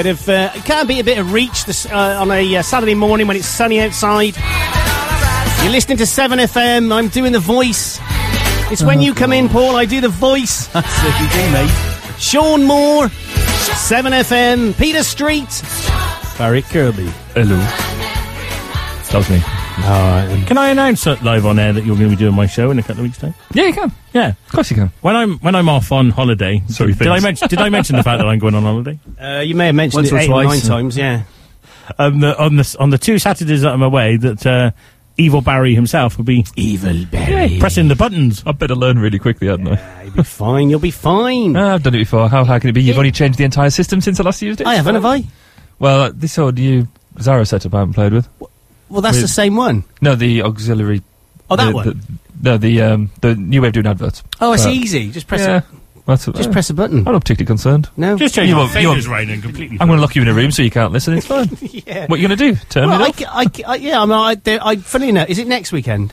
[0.03, 2.63] bit of uh, it can be a bit of reach this, uh, on a uh,
[2.63, 4.35] Saturday morning when it's sunny outside.
[5.63, 6.91] You're listening to Seven FM.
[6.91, 7.99] I'm doing the voice.
[8.73, 9.77] It's when you come in, Paul.
[9.77, 10.67] I do the voice.
[10.73, 12.19] That's what you do, mate.
[12.19, 15.63] Sean Moore, Seven FM, Peter Street,
[16.39, 17.11] Barry Kirby.
[17.35, 17.59] Hello.
[19.09, 19.41] That was me.
[20.47, 22.79] Can I announce live on air that you're going to be doing my show in
[22.79, 23.35] a couple of weeks' time?
[23.53, 23.93] Yeah, you can.
[24.15, 24.91] Yeah, of course you can.
[25.01, 27.95] When I'm when I'm off on holiday, Sorry, did, did I mention did I mention
[27.95, 28.99] the fact that I'm going on holiday?
[29.21, 30.97] Uh, you may have mentioned Once it or eight or nine times.
[30.97, 31.23] Yeah.
[31.99, 34.71] Um, the, on the on the two Saturdays that I'm away, that uh,
[35.19, 38.43] Evil Barry himself will be Evil yeah, pressing the buttons.
[38.45, 40.03] I'd better learn really quickly, hadn't I?
[40.05, 40.71] You'll be fine.
[40.71, 41.57] You'll be fine.
[41.57, 42.29] Ah, I've done it before.
[42.29, 42.83] How hard can it be?
[42.83, 44.67] You've only changed the entire system since I last used it.
[44.67, 45.25] I haven't, have I?
[45.79, 46.89] Well, uh, this old new
[47.21, 48.29] Zara setup I haven't played with.
[48.89, 49.85] Well, that's With- the same one.
[50.01, 51.03] No, the auxiliary.
[51.49, 51.87] Oh, that the, one?
[51.87, 54.23] The, no, the um, the new way of doing adverts.
[54.41, 55.11] Oh, it's Uh, easy.
[55.11, 55.59] Just press yeah.
[55.59, 55.65] it.
[56.07, 56.99] That's, Just press a button.
[57.07, 57.89] I'm not particularly concerned.
[57.97, 58.17] No.
[58.17, 59.77] Just change You your won't- you fingers won't- and completely.
[59.81, 61.15] I'm going to lock you in a room so you can't listen.
[61.15, 61.49] It's fine.
[61.61, 62.07] yeah.
[62.07, 62.57] What are you going to do?
[62.69, 63.17] Turn Well, it I, off?
[63.19, 65.71] c- I c- I- yeah, I mean, I, there- I, funny enough, is it next
[65.71, 66.13] weekend?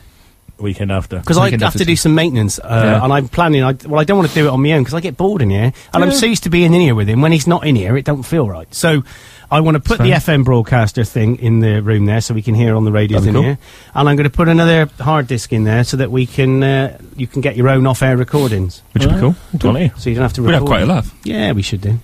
[0.60, 1.18] weekend after.
[1.18, 3.04] Because I Weekend have after to do some maintenance, uh, Yeah.
[3.04, 3.62] and I'm planning.
[3.64, 5.40] I, well, I don't want to do it on my own because I get bored
[5.40, 6.16] in here, and I'm Yeah.
[6.16, 7.20] so used to being in here with him.
[7.20, 8.72] When he's not in here, it don't feel right.
[8.74, 9.02] So,
[9.50, 12.54] I want to put the FM broadcaster thing in the room there, so we can
[12.54, 13.42] hear on the radios That'd in cool.
[13.44, 13.58] here,
[13.94, 16.98] and I'm going to put another hard disk in there so that we can uh,
[17.16, 18.82] you can get your own off-air recordings.
[18.92, 19.34] Which would be cool.
[19.52, 19.90] Totally.
[19.96, 20.42] So you don't have to.
[20.42, 20.96] We'd have quite a them.
[20.96, 21.14] laugh.
[21.24, 21.98] Yeah, we should do.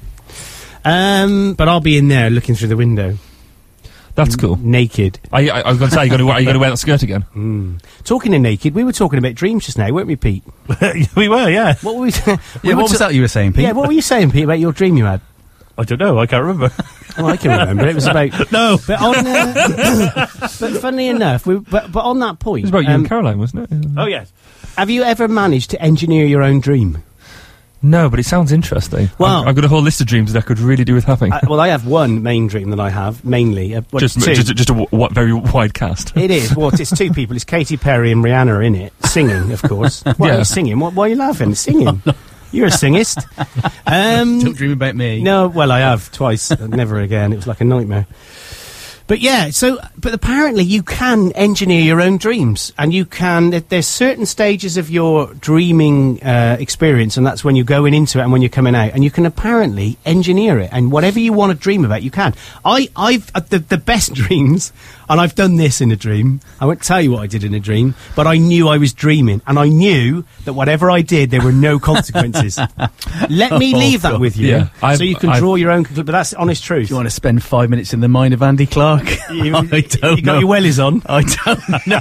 [0.84, 3.16] Um, but I'll be in there looking through the window,
[4.14, 4.56] That's cool.
[4.56, 5.18] naked.
[5.32, 6.60] I, I, I was going to say, are you going to are you going to
[6.60, 7.24] wear that skirt again?
[7.34, 7.82] Mm.
[8.04, 10.44] Talking of naked, we were talking about dreams just now, weren't we, Pete?
[11.16, 11.74] we were, yeah.
[11.82, 12.12] What were we?
[12.26, 13.62] Yeah, we were what was that you were saying, Pete?
[13.64, 15.20] Yeah, what were you saying, Pete, about your dream you had?
[15.76, 16.18] I don't know.
[16.18, 16.70] I can't remember.
[17.16, 17.86] Oh, I can remember.
[17.86, 18.76] It was about no.
[18.88, 19.54] But on, uh,
[20.58, 23.08] but funnily enough, we, but but on that point, It was about you um, and
[23.08, 23.88] Caroline, wasn't it?
[23.96, 24.32] Oh yes.
[24.76, 27.04] have you ever managed to engineer your own dream?
[27.82, 29.10] No, but it sounds interesting.
[29.18, 31.04] Well- I've, I've got a whole list of dreams that I could really do with
[31.04, 31.32] having.
[31.32, 33.76] I, well, I have one main dream that I have mainly.
[33.76, 34.34] Uh, well, just, it's two.
[34.34, 36.16] just, just a w- w- very wide cast.
[36.16, 36.56] It is.
[36.56, 37.36] Well, it's two people.
[37.36, 40.02] It's Katy Perry and Rihanna in it, singing, of course.
[40.16, 40.38] Why are Yeah.
[40.38, 40.80] you singing?
[40.80, 41.54] What, why are you laughing?
[41.54, 42.02] Singing.
[42.54, 43.22] You're a singist.
[43.86, 45.22] Um, Don't dream about me.
[45.22, 46.50] No, well, I have twice.
[46.58, 47.34] Never again.
[47.34, 48.06] It was like a nightmare.
[49.06, 53.50] But yeah, so but apparently you can engineer your own dreams, and you can.
[53.50, 58.22] There's certain stages of your dreaming uh, experience, and that's when you're going into it
[58.22, 61.52] and when you're coming out, and you can apparently engineer it, and whatever you want
[61.52, 62.34] to dream about, you can.
[62.64, 64.72] I, I've uh, the the best dreams,
[65.08, 66.40] and I've done this in a dream.
[66.60, 68.92] I won't tell you what I did in a dream, but I knew I was
[68.92, 72.58] dreaming, and I knew that whatever I did, there were no consequences.
[73.28, 75.70] Let me Oh, leave that with you, Yeah, so I've- you can I've- draw your
[75.70, 76.06] own conclusion.
[76.06, 76.88] But that's honest truth.
[76.88, 79.04] Do you want to spend five minutes in the mind of Andy Clark?
[79.30, 80.10] You- I don't know.
[80.14, 80.38] you got know.
[80.40, 81.02] your wellies on.
[81.06, 82.00] I don't know.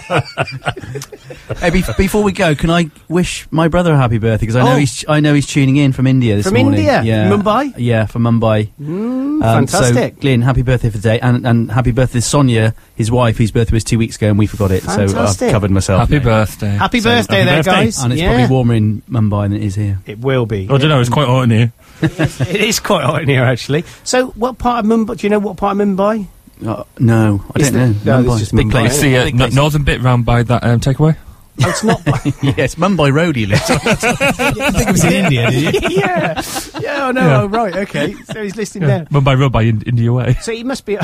[1.60, 4.44] hey, bef- before we go, can I wish my brother a happy birthday?
[4.46, 4.78] Because I know Oh.
[4.78, 6.80] he's I know he's tuning in from India this From morning.
[6.82, 7.02] India?
[7.04, 7.74] yeah, Mumbai?
[7.78, 8.70] Yeah, from Mumbai.
[8.82, 10.16] Mm, Um, fantastic.
[10.16, 13.74] So, Glyn, happy birthday for today, and, and happy birthday Sonia, his wife, whose birthday
[13.76, 14.84] was two weeks ago, and we forgot it.
[14.84, 15.48] So Fantastic.
[15.48, 16.00] I've covered myself.
[16.02, 16.24] Happy mate.
[16.24, 16.70] birthday.
[16.70, 17.72] Happy So, birthday happy there, birthday.
[17.86, 18.04] guys.
[18.04, 18.30] And it's Yeah.
[18.36, 20.00] probably warmer in Mumbai than it is here.
[20.06, 20.64] It will be.
[20.70, 21.00] I don't know.
[21.00, 21.72] It's quite hot in here.
[22.02, 23.84] it is quite hot in here, actually.
[24.04, 25.18] So, what part of Mumbai?
[25.18, 26.28] Do you know what part of Mumbai?
[26.66, 28.22] Uh, no, I Is don't the- know.
[28.22, 28.32] no, Mumbai.
[28.34, 28.92] it's just big Mumbai, place.
[28.94, 29.54] It's the uh, Big place.
[29.54, 31.16] northern bit round by that um, takeaway.
[31.62, 32.02] Oh, it's not.
[32.58, 33.70] yes, Mumbai Road he lives.
[33.70, 33.80] on.
[33.86, 35.90] you think it was in India, did you?
[36.00, 36.42] yeah,
[36.82, 37.08] yeah.
[37.08, 37.22] Oh no.
[37.22, 37.42] Yeah.
[37.42, 37.76] Oh, right.
[37.76, 38.14] Okay.
[38.34, 38.98] So he's listening Yeah.
[39.00, 39.06] there.
[39.06, 40.34] Mumbai Road by in- India Way.
[40.42, 40.98] So he must be.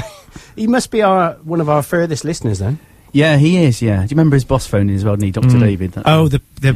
[0.55, 2.79] he must be our one of our furthest listeners then.
[3.11, 3.81] Yeah, he is.
[3.81, 3.97] Yeah.
[3.97, 5.15] Do you remember his boss phoning as well?
[5.15, 5.59] Didn't he, Doctor Mm.
[5.61, 5.91] David?
[5.93, 6.69] That- Oh, the the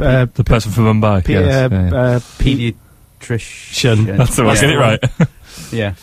[0.00, 1.24] uh, The person from Mumbai.
[1.24, 1.96] P- yes, uh, yeah, yeah.
[1.96, 2.18] uh,
[3.20, 4.16] pediatrician.
[4.16, 4.54] That's the one.
[4.56, 4.60] Yeah.
[4.62, 5.04] Get it right.
[5.72, 5.94] Yeah.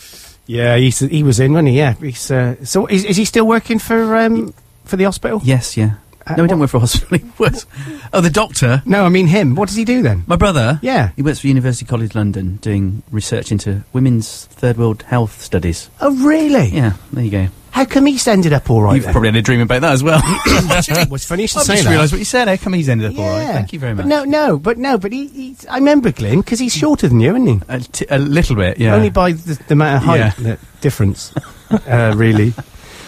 [0.46, 1.78] yeah, he's, he was in, wasn't he?
[1.78, 1.94] Yeah.
[1.94, 4.54] He's, uh, so is, is he still working for um
[4.84, 5.40] for the hospital?
[5.42, 5.76] Yes.
[5.76, 5.94] Yeah.
[6.36, 7.18] No, he don't work for a hospital.
[7.18, 7.66] He works.
[8.12, 8.82] Oh, the doctor.
[8.86, 9.54] No, I mean him.
[9.54, 10.24] What does he do then?
[10.26, 10.78] My brother.
[10.82, 11.10] Yeah.
[11.16, 15.88] He works for University College London, doing research into women's third world health studies.
[16.00, 16.68] Oh, really?
[16.68, 16.94] Yeah.
[17.12, 17.46] There you go.
[17.70, 18.94] How come he's ended up all right?
[18.94, 19.12] You've then?
[19.12, 20.20] probably had a dream about that as well.
[21.08, 21.90] What's funny you should I've say just that.
[21.90, 22.48] realised what you said.
[22.48, 23.42] How come he's ended up all right?
[23.42, 23.52] Yeah.
[23.52, 24.04] Thank you very much.
[24.04, 27.36] But no, no, but no, but he, I remember Glenn because he's shorter than you,
[27.36, 27.60] isn't he?
[27.68, 28.78] A, t- a little bit.
[28.78, 28.94] Yeah.
[28.94, 30.32] Only by the, the amount of height Yeah.
[30.38, 31.34] that difference,
[31.70, 32.54] uh, really.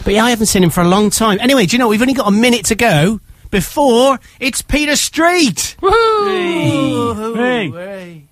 [0.08, 1.38] But yeah, I haven't seen him for a long time.
[1.38, 3.20] Anyway, do you know we've only got a minute to go
[3.50, 5.76] before it's Peter Street.
[5.82, 7.36] Woohoo!
[7.36, 8.24] Hey.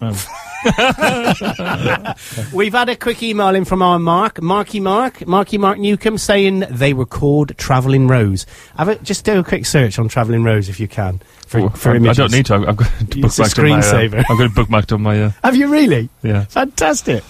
[2.52, 6.60] We've had a quick email in from our Mark, Marky Mark, Marky Mark Newcomb, saying
[6.70, 8.46] they were called Travelling Rose.
[8.78, 11.20] Have a, just do a quick search on Travelling Rose if you can.
[11.48, 12.54] For, Oh, for I, I don't need to.
[12.54, 13.78] I've, I've got it It's a bookmarked on my.
[13.78, 14.18] Uh, screensaver.
[14.18, 15.20] I've got it bookmarked on my.
[15.24, 16.10] Uh, Have you really?
[16.22, 16.44] yeah.
[16.44, 17.24] Fantastic.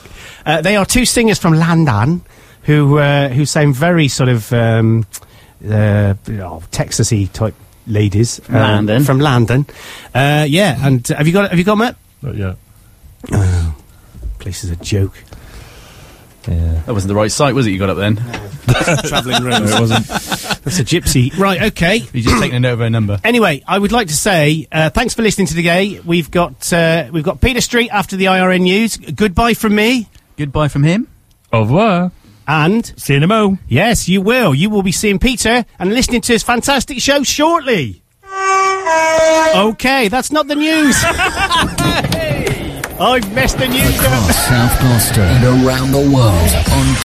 [0.44, 2.20] Uh, they are two singers from Landan
[2.62, 5.06] who uh, who sound very sort of um,
[5.68, 7.54] uh, you know, Texasy type
[7.86, 8.40] ladies.
[8.48, 9.04] um, Landon.
[9.04, 9.66] from Landon.
[10.14, 11.96] Uh, yeah, and uh, have you got have you got Matt?
[12.22, 12.56] Not yet.
[13.32, 13.76] Oh,
[14.38, 15.14] place is a joke.
[16.48, 16.82] Yeah.
[16.86, 17.70] That wasn't the right site, was it?
[17.70, 18.16] You got up then.
[19.06, 19.70] Travelling rooms.
[19.70, 20.06] No, it wasn't.
[20.08, 21.36] That's a gypsy.
[21.38, 21.98] Right, okay.
[22.12, 23.20] You just taking a note of her number.
[23.22, 26.00] Anyway, I would like to say uh, thanks for listening to the gay.
[26.00, 28.96] We've got uh, we've got Peter Street after the IRN news.
[28.96, 30.08] Goodbye from me.
[30.36, 31.06] Goodbye from him.
[31.52, 32.10] Au revoir.
[32.46, 33.58] And see you in mo.
[33.68, 34.54] Yes, you will.
[34.54, 38.02] You will be seeing Peter and listening to his fantastic show shortly.
[39.54, 40.96] Okay, that's not the news.
[43.00, 44.06] I've messed the news up.
[44.06, 46.94] Across South Gloucester and around the world on